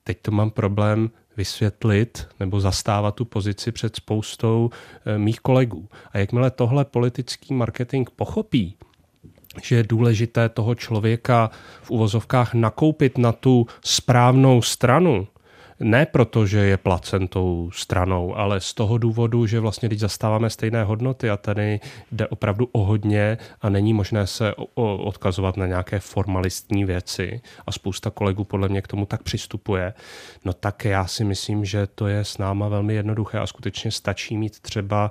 teď 0.05 0.19
to 0.23 0.31
mám 0.31 0.51
problém 0.51 1.11
vysvětlit 1.37 2.29
nebo 2.41 2.61
zastávat 2.61 3.15
tu 3.15 3.25
pozici 3.25 3.73
před 3.73 3.97
spoustou 3.97 4.71
e, 5.07 5.19
mých 5.19 5.41
kolegů. 5.41 5.89
A 6.13 6.19
jakmile 6.19 6.51
tohle 6.51 6.85
politický 6.85 7.55
marketing 7.55 8.09
pochopí, 8.17 8.75
že 9.63 9.77
je 9.77 9.83
důležité 9.83 10.49
toho 10.49 10.75
člověka 10.75 11.51
v 11.83 11.91
uvozovkách 11.91 12.55
nakoupit 12.55 13.19
na 13.19 13.33
tu 13.33 13.67
správnou 13.85 14.63
stranu, 14.63 15.29
ne 15.81 16.07
proto, 16.07 16.47
že 16.47 16.59
je 16.59 16.77
placen 16.77 17.29
tou 17.29 17.71
stranou, 17.75 18.37
ale 18.37 18.61
z 18.61 18.75
toho 18.75 18.99
důvodu, 18.99 19.47
že 19.47 19.61
vlastně 19.61 19.89
teď 19.89 19.99
zastáváme 19.99 20.51
stejné 20.51 20.85
hodnoty 20.85 21.31
a 21.31 21.37
tady 21.37 21.81
jde 22.13 22.27
opravdu 22.29 22.69
o 22.73 22.85
hodně 22.85 23.39
a 23.61 23.69
není 23.69 23.93
možné 23.93 24.27
se 24.27 24.55
odkazovat 24.75 25.57
na 25.57 25.67
nějaké 25.67 25.99
formalistní 25.99 26.85
věci. 26.85 27.41
A 27.67 27.73
spousta 27.73 28.11
kolegů 28.11 28.45
podle 28.45 28.69
mě 28.69 28.83
k 28.83 28.89
tomu 28.89 29.07
tak 29.07 29.23
přistupuje, 29.23 29.95
no 30.45 30.53
tak 30.53 30.85
já 30.85 31.07
si 31.07 31.25
myslím, 31.25 31.65
že 31.65 31.87
to 31.87 32.07
je 32.07 32.25
s 32.25 32.39
náma 32.39 32.69
velmi 32.69 32.95
jednoduché 32.95 33.39
a 33.39 33.47
skutečně 33.47 33.91
stačí 33.91 34.37
mít 34.37 34.61
třeba, 34.61 35.11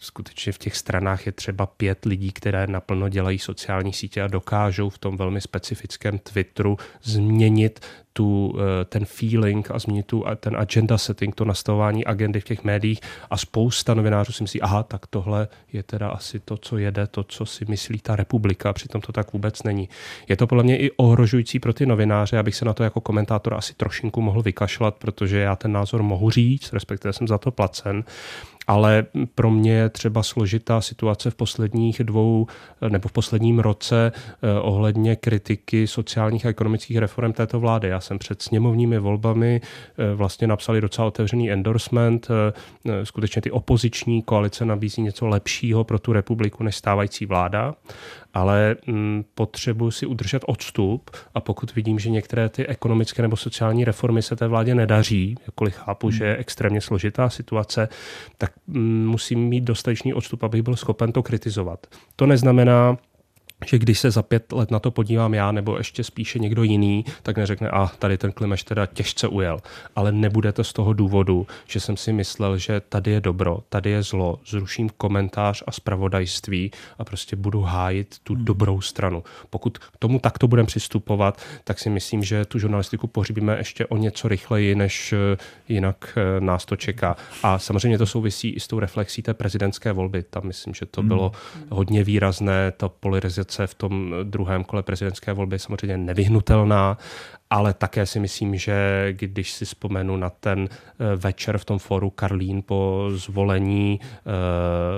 skutečně 0.00 0.52
v 0.52 0.58
těch 0.58 0.76
stranách 0.76 1.26
je 1.26 1.32
třeba 1.32 1.66
pět 1.66 2.04
lidí, 2.04 2.32
které 2.32 2.66
naplno 2.66 3.08
dělají 3.08 3.38
sociální 3.38 3.92
sítě 3.92 4.22
a 4.22 4.28
dokážou 4.28 4.90
v 4.90 4.98
tom 4.98 5.16
velmi 5.16 5.40
specifickém 5.40 6.18
Twitteru 6.18 6.76
změnit 7.02 7.80
tu, 8.14 8.54
eh, 8.58 8.84
ten 8.84 9.04
feeling 9.04 9.63
a 9.70 9.78
změnit 9.78 10.06
tu, 10.06 10.24
ten 10.40 10.56
agenda 10.56 10.98
setting, 10.98 11.34
to 11.34 11.44
nastavování 11.44 12.04
agendy 12.04 12.40
v 12.40 12.44
těch 12.44 12.64
médiích 12.64 13.00
a 13.30 13.36
spousta 13.36 13.94
novinářů 13.94 14.32
si 14.32 14.42
myslí, 14.42 14.60
aha, 14.62 14.82
tak 14.82 15.06
tohle 15.06 15.48
je 15.72 15.82
teda 15.82 16.08
asi 16.08 16.40
to, 16.40 16.56
co 16.56 16.78
jede, 16.78 17.06
to, 17.06 17.24
co 17.24 17.46
si 17.46 17.64
myslí 17.68 17.98
ta 17.98 18.16
republika, 18.16 18.72
přitom 18.72 19.00
to 19.00 19.12
tak 19.12 19.32
vůbec 19.32 19.62
není. 19.62 19.88
Je 20.28 20.36
to 20.36 20.46
podle 20.46 20.64
mě 20.64 20.78
i 20.78 20.90
ohrožující 20.90 21.58
pro 21.60 21.72
ty 21.72 21.86
novináře, 21.86 22.38
abych 22.38 22.56
se 22.56 22.64
na 22.64 22.74
to 22.74 22.84
jako 22.84 23.00
komentátor 23.00 23.54
asi 23.54 23.74
trošinku 23.74 24.20
mohl 24.20 24.42
vykašlat, 24.42 24.94
protože 24.94 25.38
já 25.38 25.56
ten 25.56 25.72
názor 25.72 26.02
mohu 26.02 26.30
říct, 26.30 26.72
respektive 26.72 27.12
jsem 27.12 27.28
za 27.28 27.38
to 27.38 27.50
placen, 27.50 28.04
ale 28.66 29.06
pro 29.34 29.50
mě 29.50 29.72
je 29.72 29.88
třeba 29.88 30.22
složitá 30.22 30.80
situace 30.80 31.30
v 31.30 31.34
posledních 31.34 32.04
dvou 32.04 32.46
nebo 32.88 33.08
v 33.08 33.12
posledním 33.12 33.58
roce 33.58 34.12
eh, 34.14 34.60
ohledně 34.60 35.16
kritiky 35.16 35.86
sociálních 35.86 36.46
a 36.46 36.48
ekonomických 36.48 36.98
reform 36.98 37.32
této 37.32 37.60
vlády. 37.60 37.88
Já 37.88 38.00
jsem 38.00 38.18
před 38.18 38.42
sněmovními 38.42 38.98
volbami 38.98 39.60
eh, 39.60 40.14
vlastně 40.14 40.46
napsali 40.46 40.80
docela 40.80 41.06
otevřený 41.06 41.50
endorsement. 41.50 42.28
Eh, 42.30 43.06
skutečně 43.06 43.42
ty 43.42 43.50
opoziční 43.50 44.22
koalice 44.22 44.64
nabízí 44.64 45.02
něco 45.02 45.26
lepšího 45.26 45.84
pro 45.84 45.98
tu 45.98 46.12
republiku 46.12 46.64
než 46.64 46.76
stávající 46.76 47.26
vláda 47.26 47.74
ale 48.34 48.76
mm, 48.86 49.24
potřebuji 49.34 49.90
si 49.90 50.06
udržet 50.06 50.42
odstup 50.46 51.10
a 51.34 51.40
pokud 51.40 51.74
vidím, 51.74 51.98
že 51.98 52.10
některé 52.10 52.48
ty 52.48 52.66
ekonomické 52.66 53.22
nebo 53.22 53.36
sociální 53.36 53.84
reformy 53.84 54.22
se 54.22 54.36
té 54.36 54.48
vládě 54.48 54.74
nedaří, 54.74 55.36
jakkoliv 55.46 55.74
chápu, 55.74 56.06
hmm. 56.06 56.16
že 56.16 56.24
je 56.24 56.36
extrémně 56.36 56.80
složitá 56.80 57.30
situace, 57.30 57.88
tak 58.38 58.52
mm, 58.66 59.06
musím 59.06 59.48
mít 59.48 59.64
dostatečný 59.64 60.14
odstup, 60.14 60.42
abych 60.42 60.62
byl 60.62 60.76
schopen 60.76 61.12
to 61.12 61.22
kritizovat. 61.22 61.86
To 62.16 62.26
neznamená, 62.26 62.96
že 63.66 63.78
když 63.78 63.98
se 63.98 64.10
za 64.10 64.22
pět 64.22 64.52
let 64.52 64.70
na 64.70 64.78
to 64.78 64.90
podívám 64.90 65.34
já 65.34 65.52
nebo 65.52 65.76
ještě 65.76 66.04
spíše 66.04 66.38
někdo 66.38 66.62
jiný, 66.62 67.04
tak 67.22 67.36
neřekne, 67.36 67.68
a 67.68 67.82
ah, 67.82 67.88
tady 67.98 68.18
ten 68.18 68.32
Klimeš 68.32 68.62
teda 68.62 68.86
těžce 68.86 69.28
ujel. 69.28 69.60
Ale 69.96 70.12
nebude 70.12 70.52
to 70.52 70.64
z 70.64 70.72
toho 70.72 70.92
důvodu, 70.92 71.46
že 71.66 71.80
jsem 71.80 71.96
si 71.96 72.12
myslel, 72.12 72.58
že 72.58 72.80
tady 72.80 73.10
je 73.10 73.20
dobro, 73.20 73.58
tady 73.68 73.90
je 73.90 74.02
zlo, 74.02 74.40
zruším 74.46 74.90
komentář 74.96 75.62
a 75.66 75.72
spravodajství 75.72 76.70
a 76.98 77.04
prostě 77.04 77.36
budu 77.36 77.60
hájit 77.60 78.16
tu 78.24 78.34
hmm. 78.34 78.44
dobrou 78.44 78.80
stranu. 78.80 79.24
Pokud 79.50 79.78
k 79.78 79.96
tomu 79.98 80.18
takto 80.18 80.48
budeme 80.48 80.66
přistupovat, 80.66 81.42
tak 81.64 81.78
si 81.78 81.90
myslím, 81.90 82.24
že 82.24 82.44
tu 82.44 82.58
žurnalistiku 82.58 83.06
pohřbíme 83.06 83.58
ještě 83.58 83.86
o 83.86 83.96
něco 83.96 84.28
rychleji, 84.28 84.74
než 84.74 85.12
eh, 85.12 85.36
jinak 85.68 86.18
eh, 86.18 86.40
nás 86.40 86.64
to 86.64 86.76
čeká. 86.76 87.16
A 87.42 87.58
samozřejmě 87.58 87.98
to 87.98 88.06
souvisí 88.06 88.50
i 88.50 88.60
s 88.60 88.66
tou 88.66 88.78
reflexí 88.78 89.22
té 89.22 89.34
prezidentské 89.34 89.92
volby. 89.92 90.22
Tam 90.22 90.42
myslím, 90.46 90.74
že 90.74 90.86
to 90.86 91.00
hmm. 91.00 91.08
bylo 91.08 91.32
hodně 91.70 92.04
výrazné, 92.04 92.72
ta 92.76 92.88
polarizace 92.88 93.43
koalice 93.44 93.66
v 93.66 93.74
tom 93.74 94.14
druhém 94.22 94.64
kole 94.64 94.82
prezidentské 94.82 95.32
volby 95.32 95.54
je 95.54 95.58
samozřejmě 95.58 95.96
nevyhnutelná, 95.96 96.98
ale 97.50 97.74
také 97.74 98.06
si 98.06 98.20
myslím, 98.20 98.56
že 98.56 99.08
když 99.10 99.52
si 99.52 99.64
vzpomenu 99.64 100.16
na 100.16 100.30
ten 100.30 100.68
eh, 100.68 101.16
večer 101.16 101.58
v 101.58 101.64
tom 101.64 101.78
foru 101.78 102.10
Karlín 102.10 102.62
po 102.62 103.08
zvolení 103.14 104.00
eh, 104.00 104.30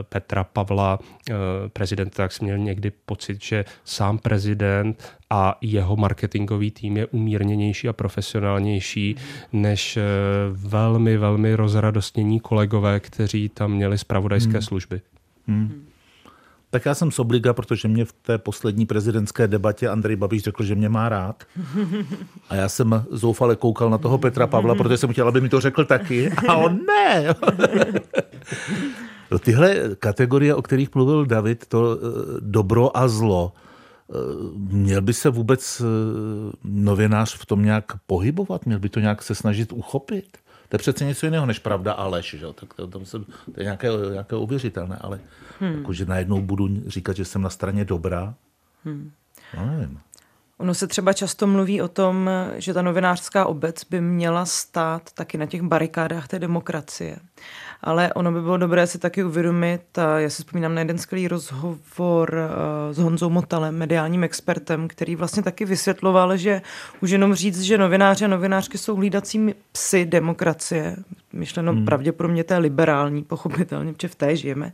Petra 0.02 0.44
Pavla 0.44 0.98
eh, 0.98 1.34
prezidenta, 1.68 2.22
tak 2.22 2.32
jsem 2.32 2.44
měl 2.44 2.58
někdy 2.58 2.90
pocit, 2.90 3.42
že 3.42 3.64
sám 3.84 4.18
prezident 4.18 5.16
a 5.30 5.58
jeho 5.60 5.96
marketingový 5.96 6.70
tým 6.70 6.96
je 6.96 7.06
umírněnější 7.06 7.88
a 7.88 7.92
profesionálnější 7.92 9.16
než 9.52 9.98
velmi, 10.52 11.16
velmi 11.16 11.54
rozradostnění 11.54 12.40
kolegové, 12.40 13.00
kteří 13.00 13.48
tam 13.48 13.72
měli 13.72 13.98
zpravodajské 13.98 14.52
hmm. 14.52 14.62
služby. 14.62 15.00
Hmm. 15.48 15.86
Tak 16.76 16.86
já 16.86 16.94
jsem 16.94 17.10
z 17.10 17.18
obliga, 17.18 17.52
protože 17.52 17.88
mě 17.88 18.04
v 18.04 18.12
té 18.12 18.38
poslední 18.38 18.86
prezidentské 18.86 19.48
debatě 19.48 19.88
Andrej 19.88 20.16
Babiš 20.16 20.42
řekl, 20.42 20.64
že 20.64 20.74
mě 20.74 20.88
má 20.88 21.08
rád. 21.08 21.44
A 22.48 22.54
já 22.54 22.68
jsem 22.68 23.04
zoufale 23.10 23.56
koukal 23.56 23.90
na 23.90 23.98
toho 23.98 24.18
Petra 24.18 24.46
Pavla, 24.46 24.74
protože 24.74 24.96
jsem 24.96 25.12
chtěl, 25.12 25.28
aby 25.28 25.40
mi 25.40 25.48
to 25.48 25.60
řekl 25.60 25.84
taky. 25.84 26.30
A 26.48 26.54
on 26.54 26.80
ne. 26.86 27.26
No, 29.30 29.38
tyhle 29.38 29.76
kategorie, 29.98 30.54
o 30.54 30.62
kterých 30.62 30.94
mluvil 30.94 31.26
David, 31.26 31.66
to 31.66 31.96
eh, 31.96 32.00
dobro 32.40 32.96
a 32.96 33.08
zlo, 33.08 33.52
eh, 34.10 34.14
Měl 34.56 35.02
by 35.02 35.12
se 35.12 35.30
vůbec 35.30 35.80
eh, 35.80 35.84
novinář 36.64 37.36
v 37.36 37.46
tom 37.46 37.64
nějak 37.64 37.84
pohybovat? 38.06 38.66
Měl 38.66 38.78
by 38.78 38.88
to 38.88 39.00
nějak 39.00 39.22
se 39.22 39.34
snažit 39.34 39.72
uchopit? 39.72 40.38
To 40.76 40.78
je 40.78 40.92
přece 40.92 41.04
něco 41.04 41.26
jiného 41.26 41.46
než 41.46 41.58
pravda 41.58 41.92
a 41.92 42.06
lež. 42.06 42.36
Že? 42.38 42.46
Tak 42.54 42.74
to, 42.74 42.86
tam 42.86 43.04
se, 43.04 43.18
to 43.18 43.56
je 43.56 43.64
nějaké, 43.64 43.88
nějaké 44.12 44.36
uvěřitelné, 44.36 44.96
ale 45.00 45.20
hmm. 45.60 45.78
jako, 45.78 45.92
že 45.92 46.06
najednou 46.06 46.42
budu 46.42 46.68
říkat, 46.86 47.16
že 47.16 47.24
jsem 47.24 47.42
na 47.42 47.50
straně 47.50 47.84
dobra, 47.84 48.34
hmm. 48.84 49.10
no 49.56 49.66
nevím. 49.66 50.00
Ono 50.58 50.74
se 50.74 50.86
třeba 50.86 51.12
často 51.12 51.46
mluví 51.46 51.82
o 51.82 51.88
tom, 51.88 52.30
že 52.56 52.74
ta 52.74 52.82
novinářská 52.82 53.46
obec 53.46 53.84
by 53.84 54.00
měla 54.00 54.46
stát 54.46 55.12
taky 55.12 55.38
na 55.38 55.46
těch 55.46 55.62
barikádách 55.62 56.28
té 56.28 56.38
demokracie 56.38 57.16
ale 57.82 58.12
ono 58.12 58.32
by 58.32 58.40
bylo 58.40 58.56
dobré 58.56 58.86
si 58.86 58.98
taky 58.98 59.24
uvědomit, 59.24 59.98
a 59.98 60.18
já 60.20 60.30
si 60.30 60.42
vzpomínám 60.42 60.74
na 60.74 60.80
jeden 60.80 60.98
skvělý 60.98 61.28
rozhovor 61.28 62.38
eh, 62.38 62.94
s 62.94 62.98
Honzou 62.98 63.30
Motalem, 63.30 63.78
mediálním 63.78 64.24
expertem, 64.24 64.88
který 64.88 65.16
vlastně 65.16 65.42
taky 65.42 65.64
vysvětloval, 65.64 66.36
že 66.36 66.62
už 67.00 67.10
jenom 67.10 67.34
říct, 67.34 67.60
že 67.60 67.78
novináři 67.78 68.24
a 68.24 68.28
novinářky 68.28 68.78
jsou 68.78 68.96
hlídací 68.96 69.54
psy 69.72 70.04
demokracie, 70.04 70.96
myšleno 71.32 71.72
hmm. 71.72 71.84
pravděpodobně 71.84 72.44
té 72.44 72.58
liberální, 72.58 73.22
pochopitelně, 73.22 73.92
protože 73.92 74.08
v 74.08 74.14
té 74.14 74.36
žijeme, 74.36 74.72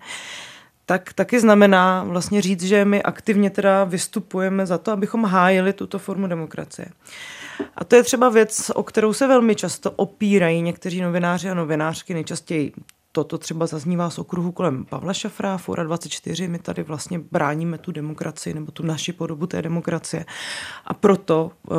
tak 0.86 1.12
taky 1.12 1.40
znamená 1.40 2.04
vlastně 2.04 2.42
říct, 2.42 2.62
že 2.62 2.84
my 2.84 3.02
aktivně 3.02 3.50
teda 3.50 3.84
vystupujeme 3.84 4.66
za 4.66 4.78
to, 4.78 4.92
abychom 4.92 5.24
hájili 5.24 5.72
tuto 5.72 5.98
formu 5.98 6.26
demokracie. 6.26 6.86
A 7.76 7.84
to 7.84 7.96
je 7.96 8.02
třeba 8.02 8.28
věc, 8.28 8.70
o 8.74 8.82
kterou 8.82 9.12
se 9.12 9.26
velmi 9.26 9.54
často 9.54 9.90
opírají 9.90 10.62
někteří 10.62 11.00
novináři 11.00 11.50
a 11.50 11.54
novinářky, 11.54 12.14
nejčastěji 12.14 12.72
toto 13.12 13.38
třeba 13.38 13.66
zaznívá 13.66 14.10
z 14.10 14.18
okruhu 14.18 14.52
kolem 14.52 14.84
Pavla 14.84 15.12
Šafra, 15.12 15.58
Fora 15.58 15.84
24, 15.84 16.48
my 16.48 16.58
tady 16.58 16.82
vlastně 16.82 17.18
bráníme 17.18 17.78
tu 17.78 17.92
demokracii 17.92 18.54
nebo 18.54 18.72
tu 18.72 18.86
naši 18.86 19.12
podobu 19.12 19.46
té 19.46 19.62
demokracie. 19.62 20.24
A 20.84 20.94
proto 20.94 21.50
uh, 21.70 21.76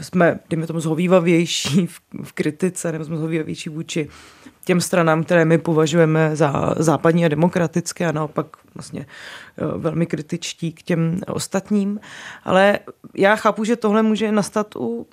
jsme, 0.00 0.40
dejme 0.50 0.66
tomu, 0.66 0.80
zhovývavější 0.80 1.86
v, 1.86 2.00
v 2.22 2.32
kritice, 2.32 2.92
nebo 2.92 3.04
jsme 3.04 3.16
zhovývavější 3.16 3.70
vůči 3.70 4.08
těm 4.68 4.80
stranám, 4.80 5.24
které 5.24 5.44
my 5.44 5.58
považujeme 5.58 6.36
za 6.36 6.74
západní 6.76 7.24
a 7.24 7.28
demokratické 7.28 8.06
a 8.06 8.12
naopak 8.12 8.46
vlastně 8.74 9.06
uh, 9.06 9.82
velmi 9.82 10.06
kritičtí 10.06 10.72
k 10.72 10.82
těm 10.82 11.20
ostatním. 11.26 12.00
Ale 12.44 12.78
já 13.16 13.36
chápu, 13.36 13.64
že 13.64 13.76
tohle 13.76 14.02
může 14.02 14.32
nastat 14.32 14.76
u 14.76 14.80
uh, 14.80 15.06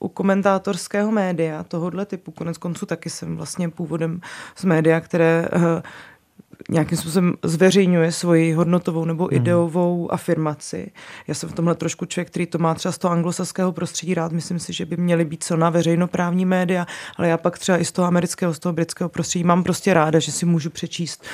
u 0.00 0.08
komentátorského 0.08 1.12
média 1.12 1.62
tohohle 1.62 2.06
typu. 2.06 2.30
Konec 2.30 2.58
konců 2.58 2.86
taky 2.86 3.10
jsem 3.10 3.36
vlastně 3.36 3.68
původem 3.68 4.20
z 4.56 4.64
média, 4.64 5.00
které 5.00 5.48
uh, 5.56 5.62
nějakým 6.68 6.98
způsobem 6.98 7.34
zveřejňuje 7.42 8.12
svoji 8.12 8.52
hodnotovou 8.52 9.04
nebo 9.04 9.24
hmm. 9.24 9.36
ideovou 9.36 10.12
afirmaci. 10.12 10.90
Já 11.28 11.34
jsem 11.34 11.48
v 11.48 11.52
tomhle 11.52 11.74
trošku 11.74 12.04
člověk, 12.04 12.28
který 12.28 12.46
to 12.46 12.58
má 12.58 12.74
třeba 12.74 12.92
z 12.92 12.98
toho 12.98 13.12
anglosaského 13.12 13.72
prostředí 13.72 14.14
rád. 14.14 14.32
Myslím 14.32 14.58
si, 14.58 14.72
že 14.72 14.86
by 14.86 14.96
měly 14.96 15.24
být 15.24 15.42
silná 15.42 15.70
veřejnoprávní 15.70 16.44
média, 16.44 16.86
ale 17.16 17.28
já 17.28 17.36
pak 17.36 17.58
třeba 17.58 17.78
i 17.78 17.84
z 17.84 17.92
toho 17.92 18.08
amerického, 18.08 18.54
z 18.54 18.58
toho 18.58 18.72
britského 18.72 19.08
prostředí 19.08 19.44
mám 19.44 19.62
prostě 19.62 19.94
ráda, 19.94 20.18
že 20.18 20.32
si 20.32 20.46
můžu 20.46 20.70
přečíst 20.70 21.24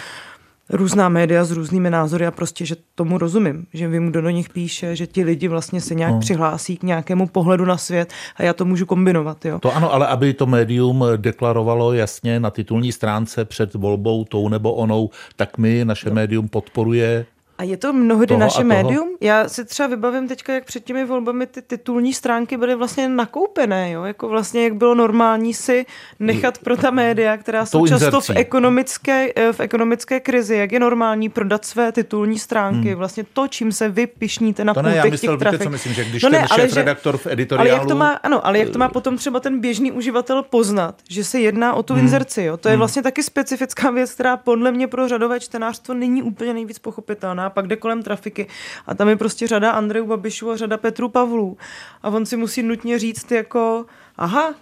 různá 0.69 1.09
média 1.09 1.45
s 1.45 1.51
různými 1.51 1.91
názory 1.91 2.27
a 2.27 2.31
prostě, 2.31 2.67
že 2.67 2.77
tomu 2.95 3.19
rozumím, 3.19 3.67
že 3.75 3.89
vím, 3.89 4.11
kdo 4.11 4.23
do 4.23 4.31
nich 4.31 4.49
píše, 4.49 4.97
že 4.97 5.07
ti 5.07 5.25
lidi 5.25 5.49
vlastně 5.49 5.81
se 5.81 5.95
nějak 5.95 6.12
no. 6.12 6.21
přihlásí 6.21 6.77
k 6.77 6.83
nějakému 6.83 7.27
pohledu 7.27 7.64
na 7.64 7.77
svět 7.77 8.12
a 8.37 8.43
já 8.43 8.53
to 8.53 8.64
můžu 8.64 8.87
kombinovat. 8.87 9.45
Jo. 9.45 9.59
To 9.59 9.77
ano, 9.77 9.93
ale 9.95 10.07
aby 10.07 10.35
to 10.35 10.47
médium 10.47 11.05
deklarovalo 11.17 11.93
jasně 11.93 12.41
na 12.41 12.51
titulní 12.51 12.93
stránce 12.93 13.45
před 13.45 13.75
volbou 13.75 14.25
tou 14.25 14.49
nebo 14.49 14.75
onou, 14.75 15.11
tak 15.37 15.59
my, 15.59 15.85
naše 15.85 16.11
médium 16.11 16.49
podporuje 16.49 17.27
a 17.59 17.63
je 17.63 17.77
to 17.77 17.93
mnohdy 17.93 18.27
toho 18.27 18.41
naše 18.41 18.65
médium? 18.65 19.17
Já 19.21 19.49
si 19.49 19.65
třeba 19.65 19.87
vybavím 19.87 20.29
teďka, 20.29 20.53
jak 20.53 20.65
před 20.65 20.85
těmi 20.85 21.05
volbami 21.05 21.47
ty 21.47 21.63
titulní 21.63 22.13
stránky 22.13 22.57
byly 22.57 22.75
vlastně 22.75 23.09
nakoupené, 23.09 23.91
jo? 23.91 24.05
jako 24.05 24.29
vlastně 24.29 24.65
jak 24.65 24.75
bylo 24.75 24.95
normální 24.95 25.55
si 25.55 25.87
nechat 26.21 26.59
pro 26.59 26.77
ta 26.77 26.91
média, 26.91 27.37
která 27.37 27.67
jsou 27.67 27.87
často 27.87 28.21
v 28.21 28.31
ekonomické, 28.35 29.33
eh, 29.37 29.53
v 29.53 29.61
ekonomické 29.61 30.21
krizi, 30.21 30.57
jak 30.57 30.73
je 30.73 30.81
normální 30.81 31.29
prodat 31.29 31.65
své 31.65 31.93
titulní 31.93 32.39
stránky, 32.39 32.89
hmm. 32.89 32.99
vlastně 32.99 33.25
to, 33.33 33.49
čím 33.49 33.73
se 33.73 33.89
vy 33.89 34.07
pišníte 34.07 34.65
na 34.65 34.75
to 34.75 34.83
ne, 34.83 34.97
já 34.97 35.05
myslel, 35.05 35.37
víte, 35.37 35.59
co 35.59 35.71
myslím, 35.71 35.93
že 35.93 36.05
když 36.05 36.23
no 36.23 36.29
ne, 36.29 36.39
ten 36.39 36.49
šéf 36.49 36.77
redaktor 36.77 37.17
v 37.17 37.27
editoriálu... 37.27 37.71
Ale 37.71 37.79
jak 37.79 37.89
to 37.89 37.95
má, 37.95 38.11
ano, 38.11 38.47
ale 38.47 38.59
jak 38.59 38.71
to 38.71 38.79
má 38.79 38.89
potom 38.89 39.17
třeba 39.17 39.41
ten 39.41 39.61
běžný 39.61 39.93
uživatel 39.93 40.43
poznat, 40.43 40.95
že 41.11 41.25
se 41.25 41.41
jedná 41.41 41.75
o 41.75 41.83
tu 41.83 41.95
hmm. 41.95 42.03
inzerci, 42.03 42.43
jo? 42.43 42.57
to 42.57 42.69
je 42.69 42.73
hmm. 42.73 42.79
vlastně 42.79 43.03
taky 43.03 43.23
specifická 43.23 43.91
věc, 43.91 44.15
která 44.15 44.37
podle 44.37 44.73
mě 44.73 44.87
pro 44.87 45.09
řadové 45.09 45.41
čtenářstvo 45.41 45.95
není 45.95 46.23
úplně 46.23 46.55
nejvíc 46.55 46.79
pochopitelná 46.79 47.45
a 47.47 47.51
pak 47.51 47.66
jde 47.66 47.76
kolem 47.76 48.03
trafiky. 48.03 48.47
A 48.86 48.94
tam 48.94 49.09
je 49.09 49.16
prostě 49.16 49.47
řada 49.47 49.70
Andrejů 49.70 50.07
Babišů 50.07 50.51
a 50.51 50.57
řada 50.57 50.76
Petru 50.76 51.09
Pavlů. 51.09 51.57
A 52.03 52.09
on 52.09 52.26
si 52.26 52.36
musí 52.36 52.62
nutně 52.62 52.99
říct 52.99 53.32
jako, 53.32 53.86
aha, 54.16 54.55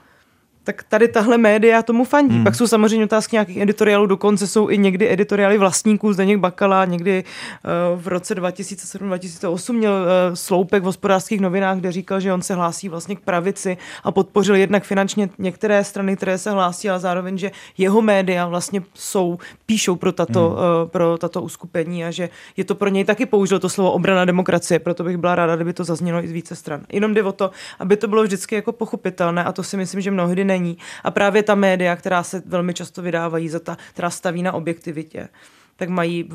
tak 0.64 0.82
tady 0.82 1.08
tahle 1.08 1.38
média 1.38 1.82
tomu 1.82 2.04
fandí. 2.04 2.34
Hmm. 2.34 2.44
Pak 2.44 2.54
jsou 2.54 2.66
samozřejmě 2.66 3.04
otázky 3.04 3.36
nějakých 3.36 3.56
editoriálů, 3.56 4.06
dokonce 4.06 4.46
jsou 4.46 4.68
i 4.68 4.78
někdy 4.78 5.12
editoriály 5.12 5.58
vlastníků, 5.58 6.12
Zdeněk 6.12 6.38
Bakala, 6.38 6.84
někdy 6.84 7.24
uh, 7.24 8.00
v 8.00 8.08
roce 8.08 8.34
2007-2008 8.34 9.72
měl 9.72 9.92
uh, 9.92 10.34
sloupek 10.34 10.82
v 10.82 10.86
hospodářských 10.86 11.40
novinách, 11.40 11.78
kde 11.78 11.92
říkal, 11.92 12.20
že 12.20 12.32
on 12.32 12.42
se 12.42 12.54
hlásí 12.54 12.88
vlastně 12.88 13.16
k 13.16 13.20
pravici 13.20 13.76
a 14.04 14.12
podpořil 14.12 14.54
jednak 14.54 14.84
finančně 14.84 15.30
některé 15.38 15.84
strany, 15.84 16.16
které 16.16 16.38
se 16.38 16.50
hlásí, 16.50 16.90
ale 16.90 17.00
zároveň, 17.00 17.38
že 17.38 17.50
jeho 17.78 18.02
média 18.02 18.46
vlastně 18.46 18.82
jsou, 18.94 19.38
píšou 19.66 19.96
pro 19.96 20.12
tato, 20.12 20.48
hmm. 20.48 20.58
uh, 20.58 20.88
pro 20.88 21.18
tato 21.18 21.42
uskupení 21.42 22.04
a 22.04 22.10
že 22.10 22.28
je 22.56 22.64
to 22.64 22.74
pro 22.74 22.88
něj 22.88 23.04
taky 23.04 23.26
použil 23.26 23.58
to 23.58 23.68
slovo 23.68 23.92
obrana 23.92 24.24
demokracie, 24.24 24.78
proto 24.78 25.04
bych 25.04 25.16
byla 25.16 25.34
ráda, 25.34 25.56
kdyby 25.56 25.72
to 25.72 25.84
zaznělo 25.84 26.24
i 26.24 26.28
z 26.28 26.32
více 26.32 26.56
stran. 26.56 26.80
Jenom 26.92 27.14
jde 27.14 27.22
o 27.22 27.32
to, 27.32 27.50
aby 27.78 27.96
to 27.96 28.08
bylo 28.08 28.22
vždycky 28.22 28.54
jako 28.54 28.72
pochopitelné 28.72 29.44
a 29.44 29.52
to 29.52 29.62
si 29.62 29.76
myslím, 29.76 30.00
že 30.00 30.10
mnohdy 30.10 30.44
není. 30.54 30.78
A 31.04 31.10
právě 31.10 31.42
ta 31.42 31.54
média, 31.54 31.96
která 31.96 32.22
se 32.22 32.42
velmi 32.46 32.74
často 32.74 33.02
vydávají 33.02 33.48
za 33.48 33.60
ta, 33.60 33.76
která 33.92 34.10
staví 34.10 34.42
na 34.42 34.52
objektivitě, 34.52 35.28
tak 35.76 35.88
mají 35.88 36.28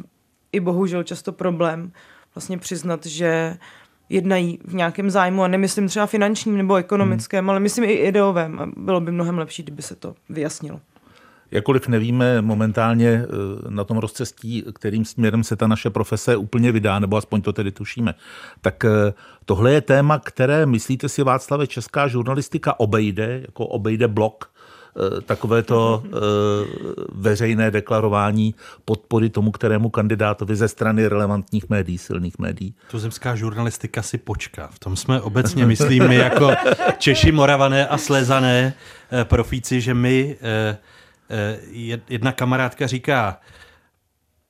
i 0.51 0.59
bohužel 0.59 1.03
často 1.03 1.31
problém 1.31 1.91
vlastně 2.35 2.57
přiznat, 2.57 3.05
že 3.05 3.57
jednají 4.09 4.59
v 4.65 4.73
nějakém 4.73 5.09
zájmu 5.09 5.43
a 5.43 5.47
nemyslím 5.47 5.87
třeba 5.87 6.05
finančním 6.05 6.57
nebo 6.57 6.75
ekonomickém, 6.75 7.43
hmm. 7.43 7.49
ale 7.49 7.59
myslím 7.59 7.83
i 7.83 7.93
ideovém. 7.93 8.59
A 8.59 8.65
bylo 8.77 9.01
by 9.01 9.11
mnohem 9.11 9.37
lepší, 9.37 9.63
kdyby 9.63 9.81
se 9.81 9.95
to 9.95 10.15
vyjasnilo. 10.29 10.81
Jakkoliv 11.51 11.87
nevíme 11.87 12.41
momentálně 12.41 13.09
eh, 13.09 13.27
na 13.69 13.83
tom 13.83 13.97
rozcestí, 13.97 14.63
kterým 14.73 15.05
směrem 15.05 15.43
se 15.43 15.55
ta 15.55 15.67
naše 15.67 15.89
profese 15.89 16.35
úplně 16.35 16.71
vydá, 16.71 16.99
nebo 16.99 17.17
aspoň 17.17 17.41
to 17.41 17.53
tedy 17.53 17.71
tušíme, 17.71 18.13
tak 18.61 18.85
eh, 18.85 19.13
tohle 19.45 19.73
je 19.73 19.81
téma, 19.81 20.19
které, 20.19 20.65
myslíte 20.65 21.09
si, 21.09 21.23
Václave, 21.23 21.67
česká 21.67 22.07
žurnalistika 22.07 22.79
obejde, 22.79 23.41
jako 23.41 23.65
obejde 23.65 24.07
blok 24.07 24.51
takovéto 25.25 26.03
veřejné 27.15 27.71
deklarování 27.71 28.55
podpory 28.85 29.29
tomu, 29.29 29.51
kterému 29.51 29.89
kandidátovi 29.89 30.55
ze 30.55 30.67
strany 30.67 31.07
relevantních 31.07 31.69
médií, 31.69 31.97
silných 31.97 32.39
médií. 32.39 32.75
Tuzemská 32.91 33.35
žurnalistika 33.35 34.01
si 34.01 34.17
počká. 34.17 34.67
V 34.67 34.79
tom 34.79 34.95
jsme 34.95 35.21
obecně, 35.21 35.65
myslím, 35.65 36.07
my 36.07 36.15
jako 36.15 36.51
Češi, 36.97 37.31
Moravané 37.31 37.87
a 37.87 37.97
Slezané 37.97 38.73
profíci, 39.23 39.81
že 39.81 39.93
my, 39.93 40.37
jedna 42.09 42.31
kamarádka 42.31 42.87
říká, 42.87 43.39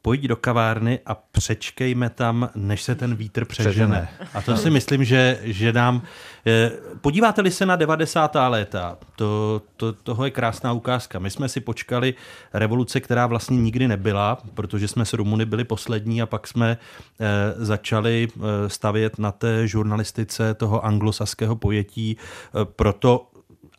pojď 0.02 0.22
do 0.22 0.36
kavárny 0.36 1.00
a 1.06 1.16
přečkejme 1.16 2.10
tam, 2.10 2.50
než 2.56 2.84
se 2.84 2.96
ten 2.96 3.16
vítr 3.16 3.46
přežene. 3.46 4.10
A 4.34 4.42
to 4.42 4.58
si 4.58 4.70
myslím, 4.70 5.04
že, 5.04 5.40
že 5.44 5.74
nám... 5.74 6.02
Eh, 6.48 6.72
podíváte-li 7.02 7.52
se 7.52 7.66
na 7.66 7.76
90. 7.76 8.36
léta, 8.48 8.98
to, 9.16 9.62
to, 9.78 9.94
toho 9.94 10.26
je 10.26 10.32
krásná 10.32 10.74
ukázka. 10.74 11.20
My 11.20 11.30
jsme 11.30 11.50
si 11.50 11.60
počkali 11.60 12.14
revoluce, 12.54 13.00
která 13.00 13.28
vlastně 13.28 13.58
nikdy 13.58 13.88
nebyla, 13.88 14.38
protože 14.54 14.88
jsme 14.88 15.06
s 15.06 15.14
Rumuny 15.14 15.46
byli 15.46 15.64
poslední 15.64 16.22
a 16.22 16.26
pak 16.26 16.48
jsme 16.48 16.78
eh, 17.20 17.26
začali 17.58 18.28
eh, 18.28 18.70
stavět 18.70 19.20
na 19.20 19.32
té 19.32 19.68
žurnalistice 19.68 20.54
toho 20.54 20.86
anglosaského 20.86 21.56
pojetí. 21.56 22.18
Proto 22.64 23.28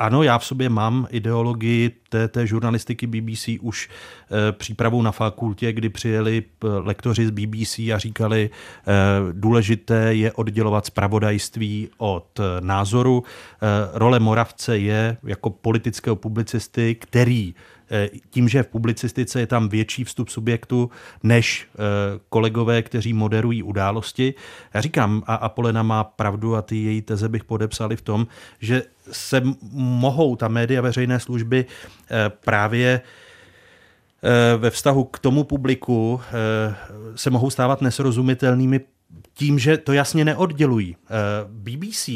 ano, 0.00 0.22
já 0.22 0.38
v 0.38 0.44
sobě 0.44 0.68
mám 0.68 1.06
ideologii 1.10 1.90
té, 2.08 2.28
té 2.28 2.46
žurnalistiky 2.46 3.06
BBC 3.06 3.48
už 3.60 3.88
e, 3.88 4.52
přípravou 4.52 5.02
na 5.02 5.12
fakultě, 5.12 5.72
kdy 5.72 5.88
přijeli 5.88 6.42
eh, 6.42 6.66
lektoři 6.68 7.26
z 7.26 7.30
BBC 7.30 7.78
a 7.78 7.98
říkali, 7.98 8.50
e, 8.50 8.92
důležité 9.32 10.14
je 10.14 10.32
oddělovat 10.32 10.86
spravodajství 10.86 11.88
od 11.98 12.40
názoru. 12.60 13.24
E, 13.24 13.98
role 13.98 14.20
Moravce 14.20 14.78
je 14.78 15.16
jako 15.22 15.50
politického 15.50 16.16
publicisty, 16.16 16.94
který 16.94 17.54
tím, 18.30 18.48
že 18.48 18.62
v 18.62 18.66
publicistice 18.66 19.40
je 19.40 19.46
tam 19.46 19.68
větší 19.68 20.04
vstup 20.04 20.28
subjektu 20.28 20.90
než 21.22 21.68
kolegové, 22.28 22.82
kteří 22.82 23.12
moderují 23.12 23.62
události. 23.62 24.34
Já 24.74 24.80
říkám, 24.80 25.22
a 25.26 25.34
Apolena 25.34 25.82
má 25.82 26.04
pravdu 26.04 26.56
a 26.56 26.62
ty 26.62 26.76
její 26.76 27.02
teze 27.02 27.28
bych 27.28 27.44
podepsali 27.44 27.96
v 27.96 28.02
tom, 28.02 28.26
že 28.60 28.82
se 29.12 29.42
mohou 29.72 30.36
ta 30.36 30.48
média 30.48 30.82
veřejné 30.82 31.20
služby 31.20 31.64
eh, 32.10 32.30
právě 32.44 33.00
eh, 34.22 34.56
ve 34.56 34.70
vztahu 34.70 35.04
k 35.04 35.18
tomu 35.18 35.44
publiku 35.44 36.20
eh, 36.20 36.74
se 37.16 37.30
mohou 37.30 37.50
stávat 37.50 37.80
nesrozumitelnými 37.80 38.80
tím, 39.34 39.58
že 39.58 39.76
to 39.76 39.92
jasně 39.92 40.24
neoddělují. 40.24 40.96
BBC, 41.48 42.08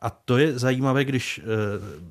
a 0.00 0.10
to 0.10 0.38
je 0.38 0.58
zajímavé, 0.58 1.04
když 1.04 1.40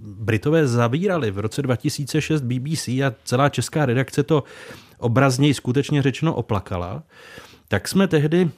Britové 0.02 0.68
zavírali 0.68 1.32
v 1.32 1.40
roce 1.40 1.62
2006 1.62 2.42
BBC 2.42 2.88
a 2.88 3.16
celá 3.24 3.50
česká 3.50 3.86
redakce 3.86 4.24
to 4.24 4.44
obrazněji 4.98 5.54
skutečně 5.54 6.02
řečeno 6.02 6.36
oplakala, 6.36 7.04
tak 7.68 7.88
jsme 7.88 8.08
tehdy 8.08 8.50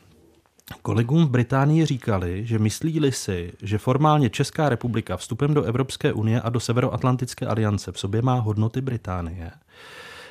Kolegům 0.82 1.26
v 1.26 1.30
Británii 1.30 1.86
říkali, 1.86 2.46
že 2.46 2.60
myslí-li 2.60 3.12
si, 3.12 3.54
že 3.62 3.78
formálně 3.78 4.30
Česká 4.30 4.70
republika 4.70 5.18
vstupem 5.18 5.54
do 5.54 5.64
Evropské 5.64 6.14
unie 6.14 6.42
a 6.42 6.50
do 6.50 6.60
Severoatlantické 6.60 7.46
aliance 7.46 7.92
v 7.92 8.00
sobě 8.00 8.22
má 8.22 8.40
hodnoty 8.40 8.82
Británie, 8.82 9.52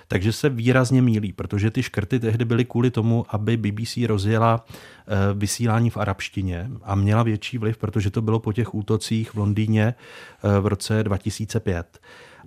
takže 0.08 0.32
se 0.32 0.48
výrazně 0.48 1.02
mílí, 1.02 1.32
protože 1.32 1.70
ty 1.70 1.82
škrty 1.82 2.20
tehdy 2.20 2.44
byly 2.44 2.64
kvůli 2.64 2.90
tomu, 2.90 3.26
aby 3.28 3.56
BBC 3.56 3.96
rozjela 4.06 4.64
eh, 4.64 5.14
vysílání 5.34 5.90
v 5.90 5.96
arabštině 5.96 6.70
a 6.82 6.94
měla 6.94 7.22
větší 7.22 7.58
vliv, 7.58 7.76
protože 7.76 8.10
to 8.10 8.22
bylo 8.22 8.40
po 8.40 8.52
těch 8.52 8.74
útocích 8.74 9.34
v 9.34 9.38
Londýně 9.38 9.94
eh, 9.94 10.60
v 10.60 10.66
roce 10.66 11.04
2005. 11.04 11.98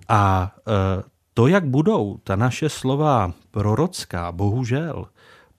A 0.08 0.52
eh, 0.58 1.02
to, 1.34 1.46
jak 1.46 1.66
budou 1.66 2.18
ta 2.24 2.36
naše 2.36 2.68
slova 2.68 3.32
prorocká, 3.50 4.32
bohužel, 4.32 5.06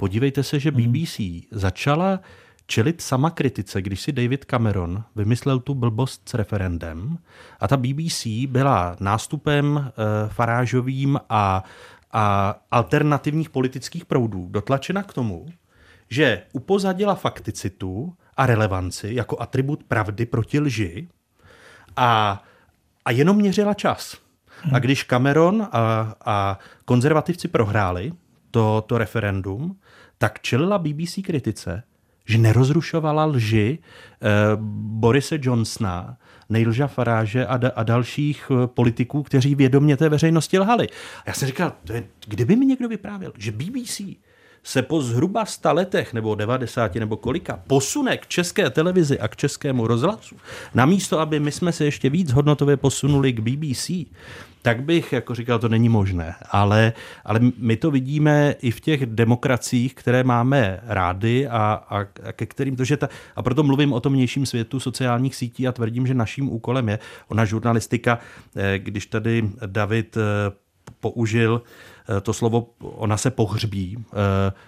Podívejte 0.04 0.44
se, 0.44 0.60
že 0.60 0.72
hmm. 0.72 0.92
BBC 0.92 1.20
začala 1.52 2.20
čelit 2.66 3.02
sama 3.02 3.30
kritice, 3.30 3.82
když 3.82 4.02
si 4.02 4.12
David 4.12 4.46
Cameron 4.46 5.04
vymyslel 5.16 5.60
tu 5.60 5.76
blbost 5.76 6.30
s 6.30 6.34
referendem 6.34 7.18
a 7.60 7.68
ta 7.68 7.78
BBC 7.78 8.28
byla 8.48 8.96
nástupem 9.00 9.78
e, 9.78 10.30
farážovým 10.30 11.20
a, 11.30 11.64
a 12.14 12.56
alternativních 12.72 13.50
politických 13.50 14.06
proudů 14.06 14.48
dotlačena 14.52 15.04
k 15.04 15.14
tomu, 15.14 15.46
že 16.10 16.44
upozadila 16.54 17.16
fakticitu 17.16 18.14
a 18.38 18.46
relevanci 18.46 19.10
jako 19.14 19.42
atribut 19.42 19.84
pravdy 19.84 20.26
proti 20.26 20.60
lži 20.60 21.08
a, 21.96 22.44
a 23.06 23.12
jenom 23.12 23.38
měřila 23.38 23.74
čas. 23.74 24.18
A 24.74 24.80
když 24.80 25.04
Cameron 25.04 25.68
a, 25.72 26.16
a 26.26 26.60
konzervativci 26.86 27.48
prohráli 27.48 28.12
to, 28.52 28.84
to 28.88 28.98
referendum, 28.98 29.80
tak 30.18 30.42
čelila 30.42 30.78
BBC 30.78 31.20
kritice, 31.26 31.84
že 32.26 32.38
nerozrušovala 32.38 33.26
lži 33.26 33.80
eh, 33.80 34.28
Borise 35.02 35.40
Johnsona, 35.42 36.18
Nejlža 36.50 36.88
Faráže 36.88 37.46
a, 37.46 37.58
da, 37.58 37.72
a 37.76 37.84
dalších 37.84 38.52
eh, 38.52 38.68
politiků, 38.68 39.24
kteří 39.24 39.56
vědomě 39.56 39.98
té 39.98 40.10
veřejnosti 40.10 40.60
lhali. 40.60 40.88
A 40.90 41.24
já 41.28 41.34
jsem 41.34 41.48
říkal, 41.48 41.74
to 41.84 41.94
je, 41.94 42.04
kdyby 42.28 42.56
mi 42.56 42.66
někdo 42.66 42.90
vyprávěl, 42.90 43.32
že 43.38 43.52
BBC 43.52 44.02
se 44.64 44.82
po 44.82 45.02
zhruba 45.02 45.46
100 45.46 45.74
letech 45.74 46.14
nebo 46.14 46.36
90 46.36 46.96
nebo 46.96 47.18
kolika 47.18 47.60
posune 47.68 48.18
k 48.18 48.28
české 48.28 48.70
televizi 48.70 49.20
a 49.20 49.28
k 49.28 49.36
českému 49.36 49.88
rozhlasu, 49.88 50.36
namísto, 50.74 51.20
aby 51.20 51.40
my 51.40 51.52
jsme 51.52 51.72
se 51.72 51.86
ještě 51.86 52.10
víc 52.10 52.32
hodnotově 52.32 52.78
posunuli 52.78 53.34
k 53.34 53.40
BBC, 53.40 53.92
tak 54.62 54.84
bych 54.84 55.14
jako 55.14 55.36
říkal, 55.36 55.60
to 55.60 55.70
není 55.70 55.90
možné. 55.90 56.36
Ale, 56.52 56.94
ale 57.26 57.40
my 57.58 57.78
to 57.78 57.92
vidíme 57.92 58.56
i 58.62 58.72
v 58.72 58.82
těch 58.82 59.06
demokraciích, 59.06 59.96
které 59.96 60.24
máme 60.24 60.80
rády 60.84 61.48
a, 61.48 61.84
a, 61.90 62.00
a 62.00 62.32
ke 62.32 62.46
kterým 62.46 62.76
to, 62.76 62.84
že 62.84 62.98
ta, 62.98 63.10
a 63.36 63.44
proto 63.44 63.64
mluvím 63.64 63.94
o 63.94 64.00
tom 64.00 64.14
vnějším 64.14 64.46
světu 64.46 64.80
sociálních 64.80 65.36
sítí 65.36 65.68
a 65.68 65.72
tvrdím, 65.72 66.08
že 66.08 66.14
naším 66.14 66.52
úkolem 66.52 66.90
je 66.90 67.00
ona 67.28 67.46
žurnalistika, 67.46 68.20
eh, 68.56 68.80
když 68.80 69.06
tady 69.06 69.50
David 69.66 70.18
eh, 70.18 70.22
použil 71.00 71.62
eh, 71.66 71.93
to 72.22 72.34
slovo, 72.34 72.68
ona 72.82 73.18
se 73.18 73.32
pohřbí. 73.32 74.06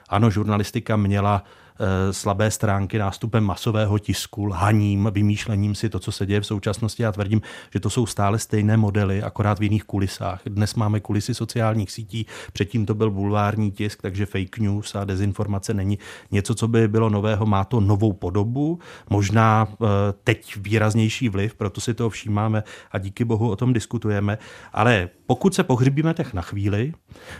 Ano, 0.09 0.29
žurnalistika 0.29 0.95
měla 0.95 1.43
Eh, 1.43 1.64
slabé 2.11 2.51
stránky 2.51 2.97
nástupem 2.97 3.43
masového 3.43 3.99
tisku, 3.99 4.45
lhaním, 4.45 5.09
vymýšlením 5.11 5.75
si 5.75 5.89
to, 5.89 5.99
co 5.99 6.11
se 6.11 6.25
děje 6.25 6.41
v 6.41 6.45
současnosti. 6.45 7.03
Já 7.03 7.11
tvrdím, 7.11 7.41
že 7.73 7.79
to 7.79 7.89
jsou 7.89 8.05
stále 8.05 8.39
stejné 8.39 8.77
modely, 8.77 9.23
akorát 9.23 9.59
v 9.59 9.63
jiných 9.63 9.83
kulisách. 9.83 10.41
Dnes 10.45 10.75
máme 10.75 10.99
kulisy 10.99 11.33
sociálních 11.33 11.91
sítí, 11.91 12.25
předtím 12.53 12.85
to 12.85 12.95
byl 12.95 13.11
bulvární 13.11 13.71
tisk, 13.71 14.01
takže 14.01 14.25
fake 14.25 14.57
news 14.57 14.95
a 14.95 15.03
dezinformace 15.03 15.73
není 15.73 15.99
něco, 16.31 16.55
co 16.55 16.67
by 16.67 16.87
bylo 16.87 17.09
nového, 17.09 17.45
má 17.45 17.63
to 17.63 17.79
novou 17.79 18.13
podobu, 18.13 18.79
možná 19.09 19.67
eh, 19.71 19.85
teď 20.23 20.57
výraznější 20.57 21.29
vliv, 21.29 21.55
proto 21.55 21.81
si 21.81 21.93
to 21.93 22.09
všímáme 22.09 22.63
a 22.91 22.97
díky 22.97 23.25
bohu 23.25 23.49
o 23.49 23.55
tom 23.55 23.73
diskutujeme, 23.73 24.37
ale 24.73 25.09
pokud 25.27 25.55
se 25.55 25.63
pohřbíme 25.63 26.13
tak 26.13 26.33
na 26.33 26.41
chvíli 26.41 26.93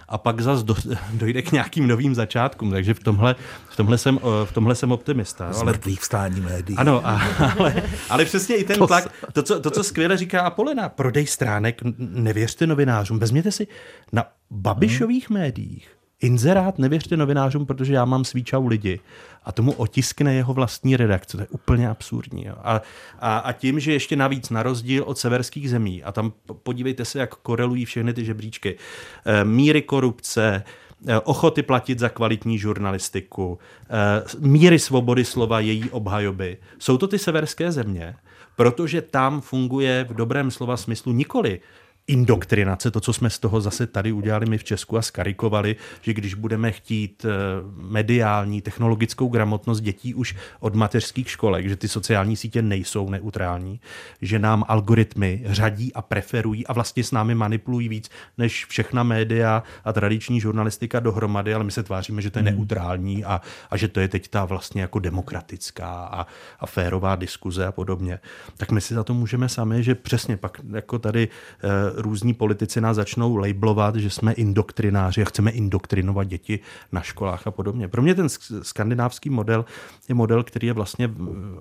a 0.10 0.18
pak 0.18 0.42
zase 0.42 0.64
do, 0.64 0.76
dojde 1.14 1.42
k 1.42 1.52
nějakým 1.52 1.88
novým 1.88 2.16
začátkům, 2.16 2.72
takže 2.72 2.94
v 2.94 3.00
tomhle, 3.00 3.36
v 3.70 3.76
tomhle 3.76 3.98
jsem 3.98 4.20
v 4.46 4.52
tomhle 4.52 4.76
jsem 4.76 4.92
optimista. 4.92 5.54
Z 5.54 5.64
mrtvých 5.64 6.02
vstání 6.02 6.42
médií. 6.42 6.78
Ano, 6.78 7.02
a, 7.08 7.22
ale, 7.60 7.84
ale 8.10 8.26
přesně 8.26 8.56
i 8.56 8.64
ten 8.64 8.78
to 8.78 8.88
tlak, 8.88 9.12
to 9.34 9.44
co, 9.44 9.60
to, 9.60 9.72
co 9.72 9.84
skvěle 9.84 10.18
říká 10.18 10.42
Apolena, 10.42 10.90
prodej 10.90 11.28
stránek, 11.28 11.82
nevěřte 11.98 12.68
novinářům, 12.68 13.20
vezměte 13.20 13.52
si 13.52 13.68
na 14.12 14.26
babišových 14.52 15.30
hmm. 15.30 15.40
médiích, 15.40 15.90
inzerát 16.22 16.80
nevěřte 16.80 17.18
novinářům, 17.18 17.66
protože 17.66 17.94
já 17.94 18.06
mám 18.06 18.26
svíčau 18.26 18.68
lidi 18.68 19.00
a 19.44 19.52
tomu 19.52 19.72
otiskne 19.72 20.34
jeho 20.34 20.54
vlastní 20.54 20.98
redakce. 20.98 21.38
To 21.38 21.44
je 21.44 21.48
úplně 21.50 21.90
absurdní. 21.90 22.46
Jo. 22.46 22.56
A, 22.64 22.82
a, 23.20 23.38
a 23.38 23.52
tím, 23.52 23.80
že 23.80 23.94
ještě 23.94 24.16
navíc 24.16 24.50
na 24.50 24.64
rozdíl 24.64 25.04
od 25.04 25.18
severských 25.18 25.70
zemí, 25.70 26.04
a 26.04 26.12
tam 26.12 26.34
podívejte 26.64 27.06
se, 27.06 27.20
jak 27.20 27.36
korelují 27.36 27.86
všechny 27.86 28.14
ty 28.14 28.26
žebříčky, 28.26 28.78
eh, 29.26 29.46
míry 29.46 29.82
korupce, 29.82 30.64
Eh, 30.66 30.85
ochoty 31.24 31.64
platit 31.64 32.00
za 32.00 32.10
kvalitní 32.10 32.58
žurnalistiku, 32.60 33.60
eh, 33.90 34.24
míry 34.40 34.80
svobody 34.80 35.26
slova, 35.26 35.60
její 35.60 35.90
obhajoby. 35.90 36.58
Jsou 36.80 36.98
to 36.98 37.08
ty 37.08 37.20
severské 37.20 37.72
země, 37.72 38.16
protože 38.56 39.02
tam 39.02 39.42
funguje 39.42 40.06
v 40.10 40.14
dobrém 40.14 40.52
slova 40.52 40.78
smyslu 40.78 41.12
nikoli 41.12 41.60
indoktrinace, 42.08 42.92
to, 42.92 43.00
co 43.00 43.14
jsme 43.14 43.30
z 43.30 43.40
toho 43.40 43.62
zase 43.62 43.88
tady 43.88 44.12
udělali 44.12 44.46
my 44.46 44.58
v 44.58 44.64
Česku 44.64 44.98
a 44.98 45.02
skarikovali, 45.02 45.76
že 46.02 46.14
když 46.14 46.34
budeme 46.34 46.72
chtít 46.72 47.26
eh, 47.26 47.30
mediální, 47.76 48.62
technologickou 48.62 49.28
gramotnost 49.28 49.82
dětí 49.82 50.14
už 50.14 50.36
od 50.60 50.76
mateřských 50.76 51.30
školek, 51.30 51.70
že 51.70 51.76
ty 51.76 51.88
sociální 51.88 52.36
sítě 52.36 52.62
nejsou 52.62 53.10
neutrální, 53.10 53.80
že 54.22 54.40
nám 54.40 54.66
algoritmy 54.68 55.44
řadí 55.46 55.94
a 55.94 56.02
preferují 56.02 56.68
a 56.68 56.74
vlastně 56.74 57.04
s 57.04 57.12
námi 57.12 57.36
manipulují 57.36 57.90
víc 57.90 58.10
než 58.38 58.66
všechna 58.66 59.04
média 59.04 59.64
a 59.84 59.94
tradiční 59.94 60.42
žurnalistika 60.42 61.00
dohromady, 61.00 61.54
ale 61.54 61.64
my 61.64 61.72
se 61.72 61.84
tváříme, 61.84 62.22
že 62.22 62.32
to 62.32 62.40
je 62.40 62.44
hmm. 62.44 62.56
neutrální 62.56 63.26
a, 63.26 63.42
a 63.70 63.78
že 63.78 63.88
to 63.88 64.00
je 64.00 64.08
teď 64.08 64.28
ta 64.28 64.46
vlastně 64.46 64.82
jako 64.82 65.00
demokratická 65.00 65.90
a, 65.90 66.28
a 66.60 66.66
férová 66.66 67.16
diskuze 67.16 67.66
a 67.66 67.72
podobně. 67.72 68.20
Tak 68.58 68.72
my 68.72 68.82
si 68.82 68.94
za 68.94 69.04
to 69.04 69.14
můžeme 69.14 69.50
sami, 69.50 69.84
že 69.84 69.96
přesně 69.96 70.38
pak 70.38 70.62
jako 70.72 71.00
tady 71.00 71.28
eh, 71.64 71.95
různí 71.96 72.34
politici 72.34 72.82
nás 72.82 72.96
začnou 72.96 73.36
labelovat, 73.36 73.96
že 73.96 74.10
jsme 74.10 74.34
indoktrináři 74.34 75.22
a 75.22 75.26
chceme 75.26 75.52
indoktrinovat 75.52 76.28
děti 76.28 76.60
na 76.92 77.02
školách 77.02 77.48
a 77.48 77.52
podobně. 77.52 77.88
Pro 77.88 78.02
mě 78.02 78.16
ten 78.16 78.28
skandinávský 78.62 79.30
model 79.30 79.66
je 80.10 80.16
model, 80.16 80.44
který 80.44 80.68
je 80.68 80.74
vlastně... 80.74 81.12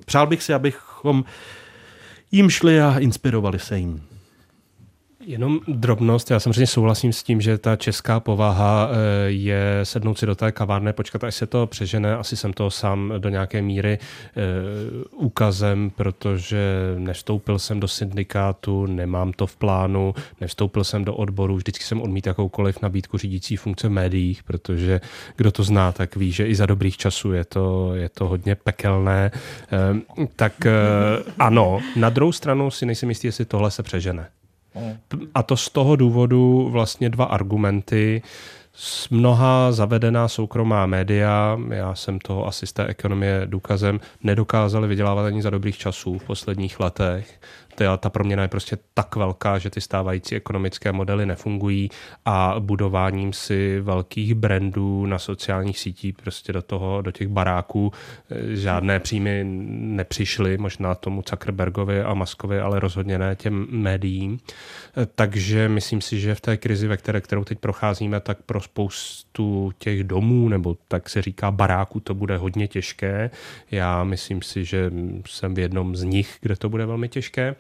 Přál 0.07 0.27
bych 0.27 0.43
si, 0.43 0.55
abychom 0.55 1.25
jim 2.33 2.51
šli 2.51 2.81
a 2.81 2.99
inspirovali 2.99 3.59
se 3.59 3.79
jim. 3.79 4.03
Jenom 5.27 5.61
drobnost, 5.69 6.31
já 6.31 6.41
samozřejmě 6.41 6.67
souhlasím 6.67 7.13
s 7.13 7.23
tím, 7.23 7.41
že 7.41 7.59
ta 7.59 7.77
česká 7.77 8.21
povaha 8.21 8.89
eh, 8.91 9.31
je 9.31 9.81
sednout 9.83 10.19
si 10.19 10.27
do 10.27 10.35
té 10.35 10.53
kavárny, 10.53 10.93
počkat, 10.93 11.25
až 11.25 11.35
se 11.35 11.47
to 11.47 11.67
přežene. 11.67 12.17
Asi 12.17 12.37
jsem 12.37 12.53
to 12.53 12.71
sám 12.71 13.13
do 13.19 13.29
nějaké 13.29 13.63
míry 13.63 13.99
eh, 14.37 15.91
protože 15.97 16.59
nevstoupil 16.99 17.59
jsem 17.59 17.81
do 17.81 17.89
syndikátu, 17.89 18.87
nemám 18.87 19.33
to 19.33 19.47
v 19.47 19.57
plánu, 19.57 20.15
nevstoupil 20.41 20.85
jsem 20.85 21.05
do 21.05 21.15
odboru, 21.15 21.57
vždycky 21.57 21.85
jsem 21.85 22.03
odmít 22.03 22.27
jakoukoliv 22.27 22.83
nabídku 22.83 23.19
řídící 23.19 23.57
funkce 23.57 23.89
v 23.89 23.93
médiích, 23.93 24.43
protože 24.43 25.01
kdo 25.37 25.53
to 25.53 25.63
zná, 25.63 25.93
tak 25.93 26.17
ví, 26.17 26.33
že 26.33 26.47
i 26.47 26.55
za 26.55 26.67
dobrých 26.67 26.97
časů 26.97 27.33
je 27.33 27.45
to, 27.45 27.95
je 27.95 28.09
to 28.09 28.29
hodně 28.29 28.55
pekelné. 28.55 29.31
Eh, 29.35 30.27
tak 30.37 30.53
ano, 31.39 31.81
na 31.97 32.11
druhou 32.11 32.33
stranu 32.33 32.71
si 32.71 32.87
nejsem 32.87 33.09
jistý, 33.09 33.27
jestli 33.27 33.45
tohle 33.45 33.71
se 33.71 33.83
přežene. 33.83 34.27
A 35.35 35.43
to 35.43 35.57
z 35.57 35.69
toho 35.69 35.97
důvodu 35.97 36.69
vlastně 36.73 37.11
dva 37.11 37.25
argumenty. 37.25 38.23
S 38.77 39.09
mnoha 39.09 39.73
zavedená 39.73 40.29
soukromá 40.29 40.87
média, 40.87 41.59
já 41.69 41.95
jsem 41.95 42.19
toho 42.19 42.47
asi 42.47 42.67
z 42.67 42.73
té 42.73 42.87
ekonomie 42.87 43.43
důkazem, 43.47 44.01
nedokázali 44.23 44.89
vydělávat 44.89 45.27
ani 45.27 45.43
za 45.43 45.51
dobrých 45.51 45.79
časů 45.79 46.19
v 46.19 46.25
posledních 46.25 46.81
letech 46.81 47.41
ta, 47.75 47.97
ta 47.97 48.11
proměna 48.11 48.43
je 48.43 48.49
prostě 48.49 48.79
tak 48.95 49.17
velká, 49.17 49.59
že 49.59 49.71
ty 49.71 49.81
stávající 49.81 50.37
ekonomické 50.37 50.93
modely 50.93 51.27
nefungují 51.27 51.91
a 52.25 52.55
budováním 52.59 53.33
si 53.33 53.81
velkých 53.81 54.35
brandů 54.35 55.07
na 55.07 55.19
sociálních 55.19 55.79
sítích 55.79 56.15
prostě 56.15 56.53
do 56.53 56.63
toho, 56.63 57.03
do 57.03 57.11
těch 57.11 57.29
baráků 57.29 57.93
eh, 58.31 58.57
žádné 58.57 59.01
příjmy 59.01 59.45
nepřišly, 59.69 60.59
možná 60.59 60.95
tomu 60.95 61.23
Zuckerbergovi 61.29 62.03
a 62.03 62.15
Maskovi, 62.15 62.61
ale 62.61 62.81
rozhodně 62.81 63.19
ne 63.19 63.37
těm 63.37 63.67
médiím. 63.71 64.39
Eh, 64.97 65.07
takže 65.15 65.69
myslím 65.69 66.01
si, 66.01 66.21
že 66.21 66.35
v 66.35 66.41
té 66.41 66.57
krizi, 66.57 66.89
ve 66.89 66.97
které, 66.97 67.21
kterou 67.21 67.45
teď 67.45 67.59
procházíme, 67.59 68.21
tak 68.21 68.39
pro 68.43 68.61
spoustu 68.61 69.73
těch 69.79 70.05
domů, 70.05 70.49
nebo 70.49 70.77
tak 70.89 71.11
se 71.11 71.23
říká 71.23 71.51
baráků, 71.51 72.01
to 72.01 72.15
bude 72.15 72.37
hodně 72.37 72.69
těžké. 72.69 73.31
Já 73.71 74.05
myslím 74.05 74.43
si, 74.43 74.65
že 74.65 74.91
jsem 75.29 75.55
v 75.55 75.59
jednom 75.59 75.97
z 75.97 76.03
nich, 76.03 76.37
kde 76.41 76.57
to 76.57 76.69
bude 76.69 76.87
velmi 76.87 77.09
těžké. 77.09 77.55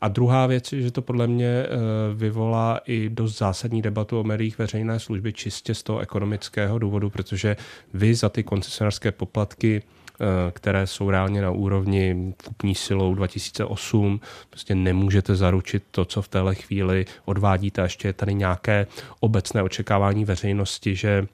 A 0.00 0.08
druhá 0.08 0.46
věc 0.46 0.72
je, 0.72 0.82
že 0.82 0.90
to 0.90 1.02
podle 1.02 1.26
mě 1.26 1.46
eh, 1.46 1.68
vyvolá 2.14 2.80
i 2.86 3.08
dost 3.08 3.38
zásadní 3.38 3.82
debatu 3.82 4.20
o 4.20 4.24
médiích 4.24 4.58
veřejné 4.58 5.00
služby 5.00 5.32
čistě 5.32 5.74
z 5.74 5.82
toho 5.82 5.98
ekonomického 5.98 6.78
důvodu, 6.78 7.10
protože 7.10 7.56
vy 7.94 8.14
za 8.14 8.28
ty 8.28 8.42
koncesionářské 8.42 9.12
poplatky 9.12 9.82
eh, 10.20 10.26
které 10.50 10.86
jsou 10.86 11.10
reálně 11.10 11.42
na 11.42 11.50
úrovni 11.50 12.34
kupní 12.44 12.74
silou 12.74 13.14
2008, 13.14 14.20
prostě 14.50 14.74
nemůžete 14.74 15.36
zaručit 15.36 15.82
to, 15.90 16.04
co 16.04 16.22
v 16.22 16.28
téhle 16.28 16.54
chvíli 16.54 17.06
odvádíte. 17.24 17.82
Ještě 17.82 18.08
je 18.08 18.12
tady 18.12 18.34
nějaké 18.34 18.86
obecné 19.20 19.62
očekávání 19.62 20.24
veřejnosti, 20.24 20.96
že 20.96 21.26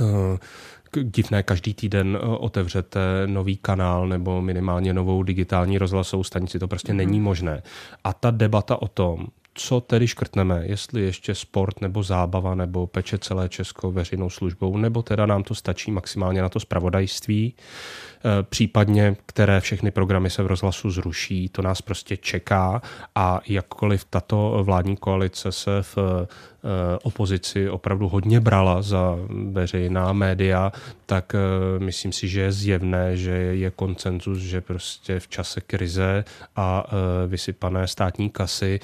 eh, 0.00 0.38
divné, 1.02 1.42
každý 1.42 1.74
týden 1.74 2.18
eh, 2.20 2.26
otevřete 2.26 3.00
nový 3.26 3.56
kanál 3.56 4.08
nebo 4.08 4.42
minimálně 4.42 4.94
novou 4.94 5.22
digitální 5.22 5.78
rozhlasovou 5.78 6.24
stanici, 6.24 6.58
to 6.58 6.68
prostě 6.68 6.94
není 6.94 7.18
mhm. 7.18 7.24
možné. 7.24 7.62
A 8.04 8.12
ta 8.12 8.30
debata 8.30 8.82
o 8.82 8.88
tom, 8.88 9.26
co 9.56 9.80
tedy 9.80 10.08
škrtneme, 10.08 10.62
jestli 10.66 11.02
ještě 11.02 11.34
sport 11.34 11.80
nebo 11.80 12.02
zábava 12.02 12.54
nebo 12.54 12.86
peče 12.86 13.18
celé 13.18 13.48
Česko 13.48 13.92
veřejnou 13.92 14.30
službou, 14.30 14.76
nebo 14.76 15.02
teda 15.02 15.26
nám 15.26 15.42
to 15.42 15.54
stačí 15.54 15.90
maximálně 15.90 16.42
na 16.42 16.48
to 16.48 16.60
spravodajství, 16.60 17.54
eh, 17.54 18.42
případně 18.42 19.16
které 19.26 19.60
všechny 19.60 19.90
programy 19.90 20.30
se 20.30 20.42
v 20.42 20.46
rozhlasu 20.46 20.90
zruší, 20.90 21.48
to 21.48 21.62
nás 21.62 21.82
prostě 21.82 22.16
čeká 22.16 22.82
a 23.14 23.40
jakkoliv 23.48 24.04
tato 24.04 24.60
vládní 24.62 24.96
koalice 24.96 25.52
se 25.52 25.82
v 25.82 25.98
eh, 25.98 26.26
opozici 27.02 27.70
opravdu 27.70 28.08
hodně 28.08 28.40
brala 28.40 28.82
za 28.82 29.16
veřejná 29.50 30.12
média, 30.12 30.72
tak 31.06 31.34
eh, 31.34 31.38
myslím 31.78 32.12
si, 32.12 32.28
že 32.28 32.40
je 32.40 32.52
zjevné, 32.52 33.16
že 33.16 33.30
je 33.30 33.70
koncenzus, 33.70 34.38
že 34.38 34.60
prostě 34.60 35.20
v 35.20 35.28
čase 35.28 35.60
krize 35.60 36.24
a 36.56 36.86
vysypané 37.26 37.86
státní 37.86 38.30
kasy 38.30 38.80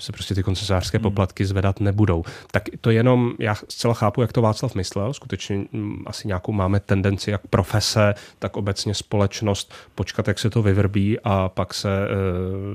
se 0.00 0.12
prostě 0.12 0.34
ty 0.34 0.42
koncesářské 0.42 0.98
hmm. 0.98 1.02
poplatky 1.02 1.44
zvedat 1.44 1.80
nebudou. 1.80 2.24
Tak 2.50 2.62
to 2.80 2.90
jenom, 2.90 3.32
já 3.38 3.54
zcela 3.54 3.94
chápu, 3.94 4.20
jak 4.20 4.32
to 4.32 4.42
Václav 4.42 4.74
myslel, 4.74 5.12
skutečně 5.12 5.56
mm, 5.72 6.02
asi 6.06 6.28
nějakou 6.28 6.52
máme 6.52 6.80
tendenci, 6.80 7.30
jak 7.30 7.40
profese, 7.46 8.14
tak 8.38 8.56
obecně 8.56 8.94
společnost, 8.94 9.74
počkat, 9.94 10.28
jak 10.28 10.38
se 10.38 10.50
to 10.50 10.62
vyvrbí 10.62 11.18
a 11.24 11.48
pak 11.48 11.74
se 11.74 11.90
e, 11.90 12.06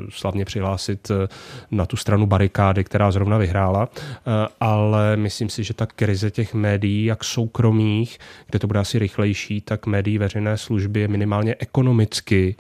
slavně 0.10 0.46
přihlásit 0.46 1.12
e, 1.12 1.28
na 1.72 1.86
tu 1.86 1.98
stranu 1.98 2.26
barikády, 2.26 2.84
která 2.84 3.12
zrovna 3.12 3.38
vyhrála. 3.38 3.90
E, 3.94 4.48
ale 4.60 5.18
myslím 5.18 5.50
si, 5.50 5.64
že 5.64 5.74
ta 5.74 5.86
krize 5.86 6.32
těch 6.32 6.54
médií, 6.54 7.06
jak 7.06 7.24
soukromých, 7.24 8.20
kde 8.50 8.60
to 8.60 8.68
bude 8.68 8.80
asi 8.80 9.00
rychlejší, 9.00 9.62
tak 9.62 9.86
médií 9.86 10.18
veřejné 10.18 10.58
služby 10.58 11.00
je 11.00 11.08
minimálně 11.08 11.56
ekonomicky 11.60 12.56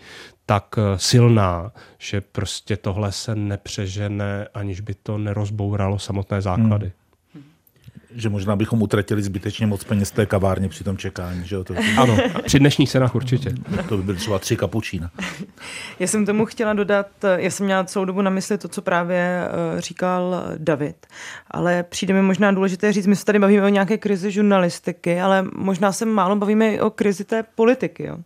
tak 0.49 0.75
eh, 0.77 0.99
silná, 0.99 1.71
že 1.97 2.21
prostě 2.21 2.77
tohle 2.77 3.11
se 3.11 3.35
nepřežene, 3.35 4.47
aniž 4.53 4.81
by 4.81 4.93
to 4.93 5.17
nerozbouralo 5.17 5.99
samotné 5.99 6.41
základy. 6.41 6.85
Hmm 6.85 6.93
že 8.15 8.29
možná 8.29 8.55
bychom 8.55 8.81
utratili 8.81 9.23
zbytečně 9.23 9.67
moc 9.67 9.83
peněz 9.83 10.11
té 10.11 10.25
kavárně 10.25 10.69
při 10.69 10.83
tom 10.83 10.97
čekání. 10.97 11.41
Že 11.45 11.63
To, 11.63 11.73
ano, 11.97 12.17
při 12.45 12.59
dnešních 12.59 12.89
cenách 12.89 13.15
určitě. 13.15 13.53
To 13.89 13.97
by 13.97 14.03
byly 14.03 14.17
třeba 14.17 14.39
tři 14.39 14.57
kapučína. 14.57 15.11
Já 15.99 16.07
jsem 16.07 16.25
tomu 16.25 16.45
chtěla 16.45 16.73
dodat, 16.73 17.07
já 17.35 17.51
jsem 17.51 17.65
měla 17.65 17.83
celou 17.83 18.05
dobu 18.05 18.21
na 18.21 18.29
mysli 18.29 18.57
to, 18.57 18.67
co 18.67 18.81
právě 18.81 19.47
eh, 19.77 19.81
říkal 19.81 20.43
David, 20.57 21.07
ale 21.51 21.83
přijde 21.83 22.13
mi 22.13 22.21
možná 22.21 22.51
důležité 22.51 22.93
říct, 22.93 23.07
my 23.07 23.15
se 23.15 23.25
tady 23.25 23.39
bavíme 23.39 23.65
o 23.65 23.69
nějaké 23.69 23.97
krizi 23.97 24.31
žurnalistiky, 24.31 25.21
ale 25.21 25.45
možná 25.55 25.91
se 25.91 26.05
málo 26.05 26.35
bavíme 26.35 26.73
i 26.73 26.79
o 26.79 26.89
krizi 26.89 27.23
té 27.23 27.43
politiky. 27.55 28.03
Jo. 28.03 28.17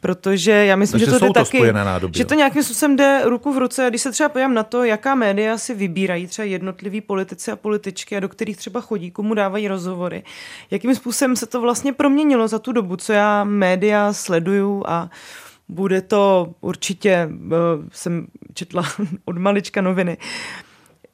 Protože 0.00 0.52
já 0.52 0.76
myslím, 0.76 1.00
Takže 1.00 1.06
že 1.06 1.18
to, 1.18 1.26
jde 1.26 1.32
taky, 1.32 1.72
nádoby, 1.72 2.18
že 2.18 2.24
to 2.24 2.34
nějakým 2.34 2.62
způsobem 2.62 2.96
jde 2.96 3.20
ruku 3.24 3.52
v 3.52 3.58
ruce. 3.58 3.86
A 3.86 3.88
když 3.88 4.02
se 4.02 4.10
třeba 4.10 4.28
podívám 4.28 4.54
na 4.54 4.62
to, 4.62 4.84
jaká 4.84 5.14
média 5.14 5.58
si 5.58 5.74
vybírají 5.74 6.26
třeba 6.26 6.46
jednotliví 6.46 7.00
politici 7.00 7.50
a 7.50 7.56
političky 7.56 8.16
a 8.16 8.20
do 8.20 8.28
kterých 8.28 8.56
třeba 8.56 8.80
chodí, 8.80 9.10
komu 9.22 9.34
dávají 9.34 9.68
rozhovory. 9.68 10.22
Jakým 10.70 10.94
způsobem 10.94 11.36
se 11.36 11.46
to 11.46 11.60
vlastně 11.60 11.92
proměnilo 11.92 12.48
za 12.48 12.58
tu 12.58 12.72
dobu, 12.72 12.96
co 12.96 13.12
já 13.12 13.44
média 13.44 14.12
sleduju 14.12 14.84
a 14.86 15.10
bude 15.68 16.02
to 16.02 16.54
určitě, 16.60 17.10
eh, 17.10 17.56
jsem 17.92 18.26
četla 18.54 18.82
od 19.24 19.38
malička 19.38 19.80
noviny, 19.80 20.16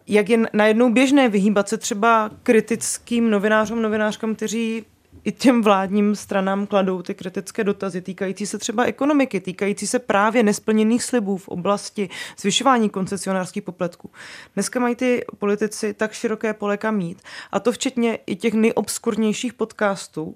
jak 0.07 0.29
je 0.29 0.39
najednou 0.53 0.93
běžné 0.93 1.29
vyhýbat 1.29 1.69
se 1.69 1.77
třeba 1.77 2.31
kritickým 2.43 3.31
novinářům, 3.31 3.83
novinářkám, 3.83 4.35
kteří 4.35 4.85
i 5.25 5.33
těm 5.33 5.63
vládním 5.63 6.17
stranám 6.17 6.67
kladou 6.67 7.03
ty 7.03 7.15
kritické 7.15 7.65
dotazy 7.65 8.01
týkající 8.01 8.47
se 8.47 8.59
třeba 8.59 8.85
ekonomiky, 8.85 9.41
týkající 9.41 9.87
se 9.87 9.99
právě 9.99 10.43
nesplněných 10.43 11.05
slibů 11.05 11.37
v 11.37 11.49
oblasti 11.49 12.09
zvyšování 12.39 12.91
koncesionářských 12.91 13.63
poplatků. 13.63 14.11
Dneska 14.55 14.81
mají 14.81 14.95
ty 14.95 15.25
politici 15.39 15.95
tak 15.95 16.13
široké 16.13 16.55
pole 16.55 16.77
kam 16.77 16.97
mít, 16.97 17.23
a 17.53 17.61
to 17.61 17.73
včetně 17.73 18.19
i 18.27 18.37
těch 18.37 18.55
nejobskurnějších 18.55 19.55
podcastů, 19.55 20.35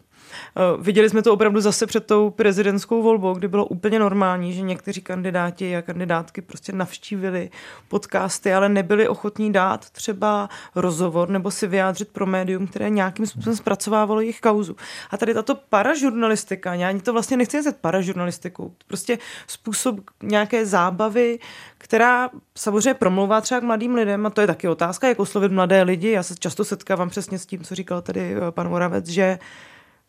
viděli 0.78 1.10
jsme 1.10 1.22
to 1.22 1.32
opravdu 1.32 1.60
zase 1.60 1.86
před 1.86 2.06
tou 2.06 2.30
prezidentskou 2.30 3.02
volbou, 3.02 3.34
kdy 3.34 3.48
bylo 3.48 3.66
úplně 3.66 3.98
normální, 3.98 4.52
že 4.52 4.62
někteří 4.62 5.00
kandidáti 5.00 5.76
a 5.76 5.82
kandidátky 5.82 6.42
prostě 6.42 6.72
navštívili 6.72 7.50
podcasty, 7.88 8.54
ale 8.54 8.68
nebyli 8.68 9.08
ochotní 9.08 9.52
dát 9.52 9.90
třeba 9.90 10.48
rozhovor 10.74 11.28
nebo 11.28 11.50
si 11.50 11.66
vyjádřit 11.66 12.08
pro 12.08 12.26
médium, 12.26 12.66
které 12.66 12.90
nějakým 12.90 13.26
způsobem 13.26 13.56
zpracovávalo 13.56 14.20
jejich 14.20 14.40
kauzu. 14.40 14.76
A 15.10 15.16
tady 15.16 15.34
tato 15.34 15.54
paražurnalistika, 15.54 16.74
já 16.74 16.88
ani 16.88 17.00
to 17.00 17.12
vlastně 17.12 17.36
nechci 17.36 17.56
nazvat 17.56 17.76
paražurnalistikou, 17.76 18.74
prostě 18.86 19.18
způsob 19.46 20.00
nějaké 20.22 20.66
zábavy, 20.66 21.38
která 21.78 22.30
samozřejmě 22.54 22.94
promlouvá 22.94 23.40
třeba 23.40 23.60
k 23.60 23.64
mladým 23.64 23.94
lidem, 23.94 24.26
a 24.26 24.30
to 24.30 24.40
je 24.40 24.46
taky 24.46 24.68
otázka, 24.68 25.08
jak 25.08 25.20
oslovit 25.20 25.52
mladé 25.52 25.82
lidi. 25.82 26.10
Já 26.10 26.22
se 26.22 26.34
často 26.34 26.64
setkávám 26.64 27.10
přesně 27.10 27.38
s 27.38 27.46
tím, 27.46 27.64
co 27.64 27.74
říkal 27.74 28.02
tady 28.02 28.20
eh, 28.20 28.50
pan 28.50 28.68
Moravec, 28.68 29.08
že 29.08 29.38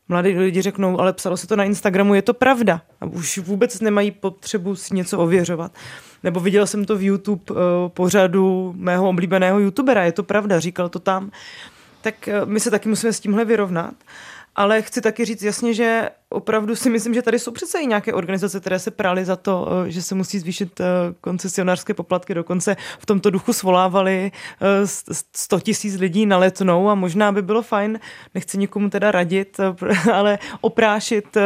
mladí 0.10 0.38
lidi 0.38 0.62
řeknou, 0.62 1.00
ale 1.00 1.14
psalo 1.14 1.38
se 1.38 1.48
to 1.48 1.56
na 1.56 1.64
Instagramu, 1.64 2.14
je 2.14 2.22
to 2.22 2.34
pravda. 2.34 2.82
A 3.02 3.06
už 3.06 3.38
vůbec 3.38 3.80
nemají 3.80 4.12
potřebu 4.12 4.76
si 4.76 4.96
něco 4.96 5.20
ověřovat. 5.20 5.72
Nebo 6.24 6.40
viděl 6.40 6.68
jsem 6.68 6.86
to 6.86 6.98
v 6.98 7.04
YouTube 7.04 7.44
uh, 7.52 7.58
pořadu 7.88 8.74
mého 8.78 9.10
oblíbeného 9.10 9.60
youtubera, 9.60 10.04
je 10.04 10.12
to 10.12 10.24
pravda, 10.24 10.60
říkal 10.60 10.90
to 10.90 11.00
tam. 11.00 11.32
Tak 12.02 12.30
uh, 12.42 12.50
my 12.50 12.60
se 12.60 12.72
taky 12.72 12.90
musíme 12.90 13.14
s 13.14 13.20
tímhle 13.20 13.46
vyrovnat. 13.46 13.94
Ale 14.56 14.82
chci 14.82 15.02
taky 15.02 15.26
říct 15.26 15.44
jasně, 15.44 15.74
že 15.74 16.10
opravdu 16.30 16.76
si 16.76 16.90
myslím, 16.90 17.14
že 17.14 17.22
tady 17.22 17.40
jsou 17.40 17.52
přece 17.52 17.80
i 17.80 17.88
nějaké 17.88 18.14
organizace, 18.14 18.60
které 18.60 18.80
se 18.80 18.92
prali 18.92 19.26
za 19.26 19.36
to, 19.36 19.68
eh, 19.88 19.92
že 19.92 20.02
se 20.02 20.16
musí 20.16 20.40
zvýšit 20.40 20.80
eh, 20.80 20.86
koncesionářské 21.22 21.94
poplatky. 21.94 22.34
Dokonce 22.34 22.76
v 23.00 23.06
tomto 23.06 23.30
duchu 23.30 23.54
svolávali 23.54 24.32
100 25.36 25.60
tisíc 25.60 25.96
lidí 26.00 26.26
na 26.26 26.38
letnou 26.38 26.90
a 26.90 26.96
možná 26.96 27.32
by 27.32 27.42
bylo 27.42 27.62
fajn, 27.62 28.00
nechci 28.34 28.58
nikomu 28.58 28.90
teda 28.90 29.12
radit, 29.12 29.60
ale 30.14 30.40
oprášit, 30.62 31.38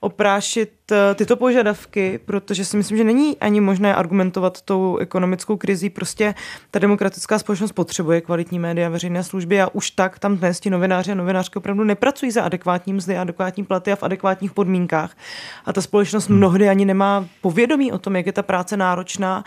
oprášit 0.00 0.77
tyto 1.14 1.36
požadavky, 1.36 2.20
protože 2.24 2.64
si 2.64 2.76
myslím, 2.76 2.98
že 2.98 3.04
není 3.04 3.36
ani 3.38 3.60
možné 3.60 3.94
argumentovat 3.94 4.62
tou 4.62 4.96
ekonomickou 4.96 5.56
krizí. 5.56 5.90
Prostě 5.90 6.34
ta 6.70 6.78
demokratická 6.78 7.38
společnost 7.38 7.72
potřebuje 7.72 8.20
kvalitní 8.20 8.58
média, 8.58 8.88
veřejné 8.88 9.24
služby 9.24 9.60
a 9.60 9.68
už 9.72 9.90
tak 9.90 10.18
tam 10.18 10.36
dnes 10.36 10.60
ti 10.60 10.70
novináři 10.70 11.12
a 11.12 11.14
novinářky 11.14 11.58
opravdu 11.58 11.84
nepracují 11.84 12.30
za 12.30 12.42
adekvátní 12.42 12.92
mzdy, 12.92 13.18
adekvátní 13.18 13.64
platy 13.64 13.92
a 13.92 13.96
v 13.96 14.02
adekvátních 14.02 14.52
podmínkách. 14.52 15.16
A 15.64 15.72
ta 15.72 15.82
společnost 15.82 16.28
hmm. 16.28 16.36
mnohdy 16.36 16.68
ani 16.68 16.84
nemá 16.84 17.26
povědomí 17.40 17.92
o 17.92 17.98
tom, 17.98 18.16
jak 18.16 18.26
je 18.26 18.32
ta 18.32 18.42
práce 18.42 18.76
náročná 18.76 19.44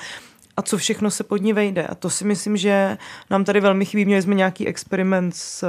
a 0.58 0.62
co 0.62 0.78
všechno 0.78 1.12
se 1.12 1.24
pod 1.24 1.38
ní 1.38 1.54
vejde. 1.54 1.88
A 1.88 1.96
to 1.96 2.10
si 2.10 2.26
myslím, 2.26 2.58
že 2.58 2.98
nám 3.30 3.44
tady 3.44 3.60
velmi 3.60 3.86
chybí. 3.86 4.06
Měli 4.06 4.22
jsme 4.22 4.36
nějaký 4.36 4.68
experiment 4.68 5.36
s 5.36 5.66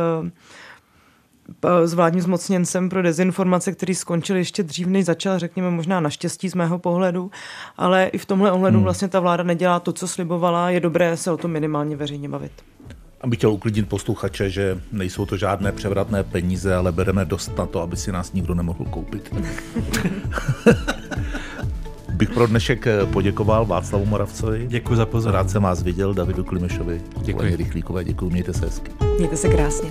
s 1.84 1.94
vládním 1.94 2.22
zmocněncem 2.22 2.88
pro 2.88 3.02
dezinformace, 3.02 3.72
který 3.72 3.94
skončil 3.94 4.36
ještě 4.36 4.62
dřív, 4.62 4.86
než 4.86 5.04
začal, 5.04 5.38
řekněme 5.38 5.70
možná 5.70 6.00
naštěstí 6.00 6.48
z 6.48 6.54
mého 6.54 6.78
pohledu, 6.78 7.30
ale 7.76 8.06
i 8.06 8.18
v 8.18 8.26
tomhle 8.26 8.52
ohledu 8.52 8.76
hmm. 8.76 8.84
vlastně 8.84 9.08
ta 9.08 9.20
vláda 9.20 9.42
nedělá 9.42 9.80
to, 9.80 9.92
co 9.92 10.08
slibovala, 10.08 10.70
je 10.70 10.80
dobré 10.80 11.16
se 11.16 11.30
o 11.30 11.36
tom 11.36 11.50
minimálně 11.50 11.96
veřejně 11.96 12.28
bavit. 12.28 12.52
Abych 13.20 13.38
chtěl 13.38 13.50
uklidnit 13.50 13.88
posluchače, 13.88 14.50
že 14.50 14.80
nejsou 14.92 15.26
to 15.26 15.36
žádné 15.36 15.72
převratné 15.72 16.22
peníze, 16.24 16.74
ale 16.74 16.92
bereme 16.92 17.24
dost 17.24 17.58
na 17.58 17.66
to, 17.66 17.80
aby 17.80 17.96
si 17.96 18.12
nás 18.12 18.32
nikdo 18.32 18.54
nemohl 18.54 18.84
koupit. 18.84 19.34
bych 22.12 22.30
pro 22.30 22.46
dnešek 22.46 22.86
poděkoval 23.12 23.66
Václavu 23.66 24.06
Moravcovi. 24.06 24.66
Děkuji 24.68 24.96
za 24.96 25.06
pozornost. 25.06 25.34
Rád 25.34 25.50
jsem 25.50 25.62
vás 25.62 25.82
viděl, 25.82 26.14
Davidu 26.14 26.44
Klimešovi. 26.44 27.00
Děkuji. 27.22 27.56
Rychlíkové, 27.56 28.04
děkuji, 28.04 28.30
mějte 28.30 28.52
se 28.52 28.66
hezky. 28.66 28.90
Mějte 29.18 29.36
se 29.36 29.48
krásně. 29.48 29.90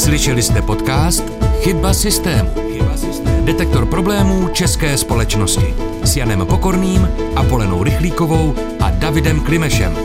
Slyšeli 0.00 0.42
jste 0.42 0.62
podcast 0.62 1.24
Chyba 1.60 1.94
systému. 1.94 2.50
Chyba. 2.72 2.96
Detektor 3.44 3.86
problémů 3.86 4.48
české 4.48 4.98
společnosti 4.98 5.74
s 6.04 6.16
Janem 6.16 6.46
Pokorným, 6.46 7.08
Apolenou 7.36 7.84
Rychlíkovou 7.84 8.54
a 8.80 8.90
Davidem 8.90 9.40
Klimešem. 9.40 9.96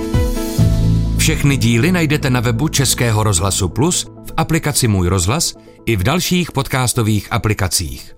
Všechny 1.17 1.57
díly 1.57 1.91
najdete 1.91 2.29
na 2.29 2.39
webu 2.39 2.67
Českého 2.67 3.23
rozhlasu 3.23 3.69
Plus, 3.69 4.03
v 4.03 4.33
aplikaci 4.37 4.87
Můj 4.87 5.07
rozhlas 5.07 5.53
i 5.85 5.95
v 5.95 6.03
dalších 6.03 6.51
podcastových 6.51 7.27
aplikacích. 7.31 8.15